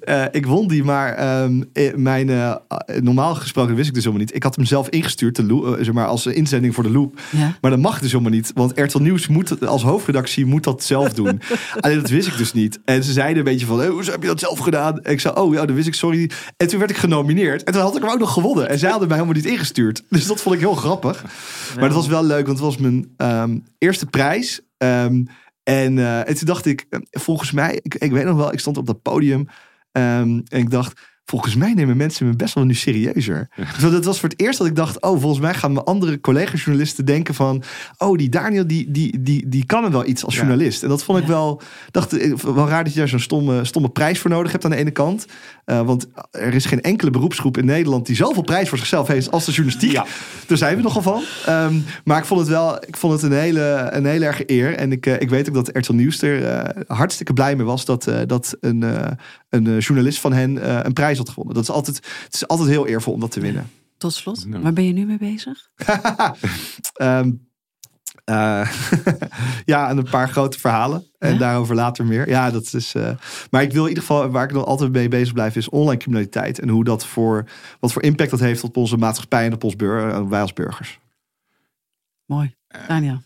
eh, 0.00 0.24
ik 0.30 0.46
won 0.46 0.68
die, 0.68 0.84
maar 0.84 1.14
ehm, 1.14 1.62
eh, 1.72 1.94
mijn, 1.94 2.30
eh, 2.30 2.54
normaal 3.00 3.34
gesproken 3.34 3.74
wist 3.74 3.88
ik 3.88 3.94
dus 3.94 4.04
helemaal 4.04 4.26
niet. 4.26 4.34
Ik 4.34 4.42
had 4.42 4.56
hem 4.56 4.64
zelf 4.64 4.88
ingestuurd, 4.88 5.36
zeg 5.80 5.92
maar, 5.92 6.06
als 6.06 6.26
inzending 6.26 6.74
voor 6.74 6.84
de 6.84 6.90
loop. 6.90 7.20
Ja. 7.30 7.56
Maar 7.60 7.70
dat 7.70 7.80
mag 7.80 8.00
dus 8.00 8.10
helemaal 8.12 8.32
niet, 8.32 8.50
want 8.54 8.72
RTL 8.78 8.98
Nieuws 8.98 9.26
moet 9.26 9.66
als 9.66 9.82
hoofdredactie 9.82 10.46
moet 10.46 10.64
dat 10.64 10.84
zelf 10.84 11.12
doen. 11.12 11.40
Alleen 11.80 12.00
dat 12.00 12.10
wist 12.10 12.28
ik 12.28 12.36
dus 12.36 12.52
niet. 12.52 12.78
En 12.84 13.04
ze 13.04 13.12
zeiden 13.12 13.38
een 13.38 13.44
beetje 13.44 13.66
van, 13.66 13.86
hoezo 13.86 14.10
heb 14.10 14.22
je 14.22 14.28
dat 14.28 14.40
zelf 14.40 14.58
gedaan? 14.58 15.00
En 15.00 15.12
ik 15.12 15.20
zei, 15.20 15.34
oh 15.34 15.54
ja, 15.54 15.66
dat 15.66 15.76
wist 15.76 15.86
ik, 15.86 15.94
sorry. 15.94 16.30
En 16.56 16.68
toen 16.68 16.78
werd 16.78 16.90
ik 16.90 16.96
genomineerd. 16.96 17.64
En 17.64 17.72
toen 17.72 17.82
had 17.82 17.96
ik 17.96 18.02
hem 18.02 18.10
ook 18.10 18.18
nog 18.18 18.32
gewonnen. 18.32 18.68
En 18.68 18.78
zij 18.78 18.90
hadden 18.90 19.08
mij 19.08 19.16
helemaal 19.16 19.40
niet 19.40 19.50
ingestuurd. 19.52 20.02
Dus 20.08 20.26
dat 20.26 20.40
vond 20.40 20.54
ik 20.54 20.60
heel 20.60 20.74
grappig. 20.74 21.24
Maar 21.74 21.88
dat 21.88 21.96
was 21.96 22.06
wel 22.06 22.24
leuk, 22.24 22.46
want 22.46 22.58
het 22.58 22.66
was 22.66 22.76
mijn 22.76 23.08
ehm, 23.16 23.58
eerste 23.78 24.06
prijs. 24.06 24.60
Ehm, 24.78 25.22
en, 25.66 25.98
eh, 25.98 26.28
en 26.28 26.34
toen 26.36 26.46
dacht 26.46 26.66
ik, 26.66 26.86
eh, 26.90 26.98
volgens 27.10 27.52
mij, 27.52 27.78
ik, 27.82 27.94
ik 27.94 28.10
weet 28.12 28.24
nog 28.24 28.36
wel, 28.36 28.52
ik 28.52 28.58
stond 28.58 28.76
op 28.76 28.86
dat 28.86 29.02
podium. 29.02 29.48
ehm, 29.92 30.40
en 30.48 30.58
ik 30.58 30.70
dacht, 30.70 31.00
volgens 31.24 31.54
mij 31.56 31.74
nemen 31.74 31.96
mensen 31.96 32.26
me 32.26 32.36
best 32.36 32.54
wel 32.54 32.64
nu 32.64 32.74
serieuzer. 32.74 33.48
Dus 33.56 33.90
dat 33.90 34.04
was 34.04 34.20
voor 34.20 34.28
het 34.28 34.40
eerst 34.40 34.58
dat 34.58 34.66
ik 34.66 34.76
dacht, 34.76 35.00
oh, 35.02 35.20
volgens 35.20 35.40
mij 35.40 35.54
gaan 35.54 35.72
mijn 35.72 35.84
andere 35.84 36.20
collega-journalisten 36.20 37.04
denken 37.04 37.34
van, 37.34 37.62
oh, 37.98 38.16
die 38.18 38.28
Daniel, 38.28 38.66
die, 38.66 38.90
die, 38.90 39.20
die, 39.22 39.48
die 39.48 39.66
kan 39.66 39.84
er 39.84 39.90
wel 39.90 40.06
iets 40.06 40.24
als 40.24 40.34
Ja. 40.34 40.40
journalist. 40.40 40.82
En 40.82 40.88
dat 40.88 41.04
vond 41.04 41.18
ik 41.18 41.26
wel, 41.26 41.60
dacht, 41.90 42.12
eh, 42.18 42.34
wel 42.34 42.68
raar 42.68 42.84
dat 42.84 42.92
je 42.92 42.98
daar 42.98 43.08
zo'n 43.08 43.18
stomme, 43.18 43.64
stomme 43.64 43.88
prijs 43.88 44.18
voor 44.18 44.30
nodig 44.30 44.52
hebt 44.52 44.64
aan 44.64 44.70
de 44.70 44.76
ene 44.76 44.90
kant. 44.90 45.26
Eh, 45.66 45.80
want 45.80 46.06
er 46.30 46.54
is 46.54 46.66
geen 46.66 46.80
enkele 46.80 47.10
beroepsgroep 47.10 47.56
in 47.56 47.64
Nederland 47.64 48.06
die 48.06 48.16
zoveel 48.16 48.42
prijs 48.42 48.68
voor 48.68 48.78
zichzelf 48.78 49.08
heeft 49.08 49.30
als 49.30 49.44
de 49.44 49.52
journalistiek. 49.52 49.92
Ja. 49.92 50.06
Daar 50.46 50.58
zijn 50.58 50.76
we 50.76 50.82
nogal 50.82 51.02
van. 51.02 51.22
Ehm, 51.46 51.78
maar 52.04 52.18
ik 52.18 52.24
vond 52.24 52.40
het 52.40 52.48
wel, 52.48 52.84
ik 52.86 52.96
vond 52.96 53.12
het 53.12 53.22
een 53.22 53.38
hele, 53.38 53.88
een 53.90 54.04
hele 54.04 54.24
erge 54.24 54.42
eer. 54.46 54.74
En 54.74 54.92
ik, 54.92 55.06
eh, 55.06 55.20
ik 55.20 55.30
weet 55.30 55.48
ook 55.48 55.54
dat 55.54 55.70
RTL 55.72 55.92
Nieuws 55.92 56.22
er 56.22 56.44
eh, 56.44 56.82
hartstikke 56.96 57.32
blij 57.32 57.56
mee 57.56 57.66
was 57.66 57.84
dat, 57.84 58.06
eh, 58.06 58.20
dat 58.26 58.56
een, 58.60 58.82
eh, 58.82 59.10
een 59.48 59.78
journalist 59.78 60.20
van 60.20 60.32
hen 60.32 60.62
eh, 60.62 60.78
een 60.82 60.92
prijs 60.92 61.18
had 61.18 61.28
gewonnen. 61.28 61.54
Dat 61.54 61.62
is 61.62 61.70
altijd, 61.70 61.96
het 62.24 62.34
is 62.34 62.48
altijd 62.48 62.68
heel 62.68 62.86
eervol 62.86 63.12
om 63.12 63.20
dat 63.20 63.30
te 63.30 63.40
winnen. 63.40 63.70
Tot 63.98 64.12
slot, 64.12 64.46
waar 64.48 64.72
ben 64.72 64.86
je 64.86 64.92
nu 64.92 65.04
mee 65.04 65.18
bezig? 65.18 65.68
Ehm, 66.92 67.32
eh, 68.26 68.70
ja, 69.64 69.88
en 69.88 69.96
een 69.98 70.10
paar 70.10 70.28
grote 70.28 70.58
verhalen. 70.60 71.06
En 71.18 71.32
Ja? 71.32 71.38
daarover 71.38 71.74
later 71.74 72.04
meer. 72.04 72.28
Ja, 72.28 72.50
dat 72.50 72.72
is. 72.74 72.94
eh, 72.94 73.16
maar 73.50 73.62
ik 73.62 73.72
wil 73.72 73.82
in 73.82 73.88
ieder 73.88 74.02
geval, 74.04 74.28
waar 74.30 74.44
ik 74.44 74.52
nog 74.52 74.64
altijd 74.64 74.92
mee 74.92 75.08
bezig 75.08 75.32
blijf, 75.34 75.56
is 75.56 75.68
online 75.68 75.96
criminaliteit. 76.00 76.58
En 76.58 76.68
hoe 76.68 76.84
dat 76.84 77.06
voor, 77.06 77.44
wat 77.80 77.92
voor 77.92 78.02
impact 78.02 78.30
dat 78.30 78.40
heeft 78.40 78.64
op 78.64 78.76
onze 78.76 78.96
maatschappij 78.96 79.44
en 79.46 79.52
op 79.52 79.64
ons 79.64 79.76
bur- 79.76 80.08
eh, 80.08 80.28
wij 80.28 80.40
als 80.40 80.52
burgers. 80.52 80.98
Mooi. 82.26 82.54
Daniel. 82.88 83.22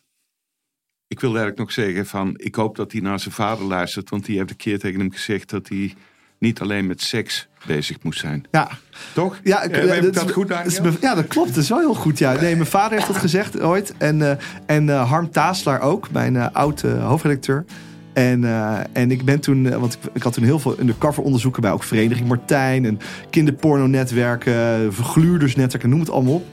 ik 1.07 1.21
wil 1.21 1.29
eigenlijk 1.31 1.59
nog 1.59 1.73
zeggen 1.73 2.07
van, 2.07 2.35
ik 2.37 2.55
hoop 2.55 2.77
dat 2.77 2.93
hij 2.93 3.01
naar 3.01 3.21
zijn 3.21 3.35
vader 3.35 3.65
luistert, 3.65 4.11
want 4.11 4.25
die 4.25 4.37
heeft 4.39 4.51
een 4.51 4.57
keer 4.57 4.79
tegen 4.79 5.01
hem 5.01 5.11
gezegd 5.13 5.51
dat 5.51 5.69
hij 5.69 5.95
niet 6.39 6.61
alleen 6.61 6.87
met 6.87 7.01
seks 7.03 7.49
bezig 7.67 7.97
moest 8.03 8.21
zijn. 8.21 8.45
Ja, 8.51 8.69
Toch? 9.15 9.41
Ja, 9.43 9.63
ik, 9.63 10.13
dat 10.13 10.33
goed, 10.33 10.51
is 10.65 10.81
Ja, 11.01 11.15
dat 11.15 11.27
klopt. 11.27 11.49
Dat 11.49 11.63
is 11.63 11.69
wel 11.69 11.79
heel 11.79 11.95
goed. 11.95 12.19
Ja. 12.19 12.33
Nee, 12.33 12.57
mijn 12.57 12.69
vader 12.69 12.93
heeft 12.93 13.07
dat 13.07 13.17
gezegd 13.29 13.61
ooit. 13.61 13.95
En, 13.99 14.23
eh, 14.23 14.37
en 14.67 14.89
eh, 14.89 15.11
Harm 15.11 15.31
Taaslaar 15.31 15.81
ook, 15.81 16.11
mijn 16.11 16.37
eh 16.37 16.47
oud 16.53 16.83
eh, 16.83 17.07
hoofdredacteur. 17.07 17.65
En, 18.13 18.45
en 18.93 19.11
ik 19.11 19.25
ben 19.25 19.41
toen, 19.41 19.79
want 19.79 19.95
ik, 19.95 20.01
ik 20.13 20.23
had 20.23 20.33
toen 20.33 20.45
heel 20.45 20.59
veel 20.59 20.81
undercover 20.81 21.23
onderzoeken 21.23 21.63
bij 21.63 21.71
ook 21.71 21.83
Vereniging 21.83 22.29
Martijn 22.29 22.85
en 22.85 22.99
kinderporno-netwerken, 23.31 24.93
vergluurdersnetwerken, 24.93 25.91
noem 25.91 26.01
het 26.01 26.11
allemaal 26.11 26.35
op. 26.35 26.45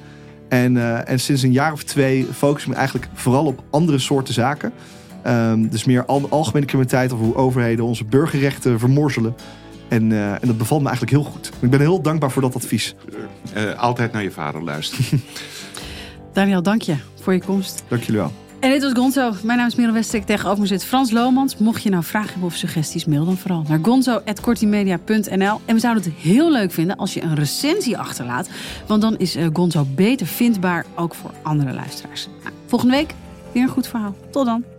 En, 0.49 1.05
en 1.07 1.19
sinds 1.19 1.41
een 1.41 1.51
jaar 1.51 1.71
of 1.71 1.83
twee 1.83 2.27
focus 2.33 2.63
ik 2.63 2.69
me 2.69 2.75
eigenlijk 2.75 3.07
vooral 3.13 3.45
op 3.45 3.63
andere 3.69 3.99
soorten 3.99 4.33
zaken. 4.33 4.73
Ehm, 5.23 5.67
dus 5.67 5.85
meer 5.85 6.05
al, 6.05 6.27
algemene 6.29 6.65
criminaliteit 6.65 7.11
of 7.11 7.19
hoe 7.19 7.35
overheden 7.35 7.85
onze 7.85 8.05
burgerrechten 8.05 8.79
vermorzelen. 8.79 9.35
En, 9.88 10.11
eh, 10.11 10.31
en 10.31 10.47
dat 10.47 10.57
bevalt 10.57 10.81
me 10.81 10.88
eigenlijk 10.88 11.17
heel 11.17 11.31
goed. 11.31 11.51
Ik 11.59 11.69
ben 11.69 11.79
heel 11.79 12.01
dankbaar 12.01 12.31
voor 12.31 12.41
dat 12.41 12.55
advies. 12.55 12.95
Eh, 13.53 13.79
altijd 13.79 14.11
naar 14.11 14.23
je 14.23 14.31
vader 14.31 14.63
luisteren. 14.63 15.21
Daniel, 16.33 16.61
dank 16.61 16.81
je 16.81 16.95
voor 17.21 17.33
je 17.33 17.41
komst. 17.41 17.83
Dank 17.88 18.03
jullie 18.03 18.21
wel. 18.21 18.31
En 18.59 18.69
dit 18.71 18.83
was 18.83 18.91
Gonzo. 18.93 19.31
Mijn 19.43 19.57
naam 19.57 19.67
is 19.67 19.75
Merel 19.75 19.93
Westrik. 19.93 20.25
Tegenover 20.25 20.59
me 20.59 20.67
zit 20.67 20.85
Frans 20.85 21.11
Lomans. 21.11 21.57
Mocht 21.57 21.83
je 21.83 21.89
nou 21.89 22.03
vragen 22.03 22.29
hebben 22.29 22.47
of 22.47 22.55
suggesties, 22.55 23.05
mail 23.05 23.25
dan 23.25 23.38
vooral 23.38 23.63
naar 23.67 23.79
gonzo.kortimedia.nl. 23.81 25.61
En 25.65 25.73
we 25.73 25.79
zouden 25.79 26.03
het 26.03 26.13
heel 26.13 26.51
leuk 26.51 26.71
vinden 26.71 26.95
als 26.95 27.13
je 27.13 27.21
een 27.21 27.35
recensie 27.35 27.97
achterlaat. 27.97 28.49
Want 28.88 29.01
dan 29.01 29.17
is 29.17 29.35
eh, 29.35 29.47
Gonzo 29.53 29.85
beter 29.95 30.27
vindbaar, 30.27 30.85
ook 30.95 31.15
voor 31.15 31.31
andere 31.41 31.73
luisteraars. 31.73 32.27
Nou, 32.43 32.55
volgende 32.65 32.95
week 32.95 33.13
weer 33.51 33.63
een 33.63 33.69
goed 33.69 33.88
verhaal. 33.88 34.15
Tot 34.31 34.45
dan. 34.45 34.76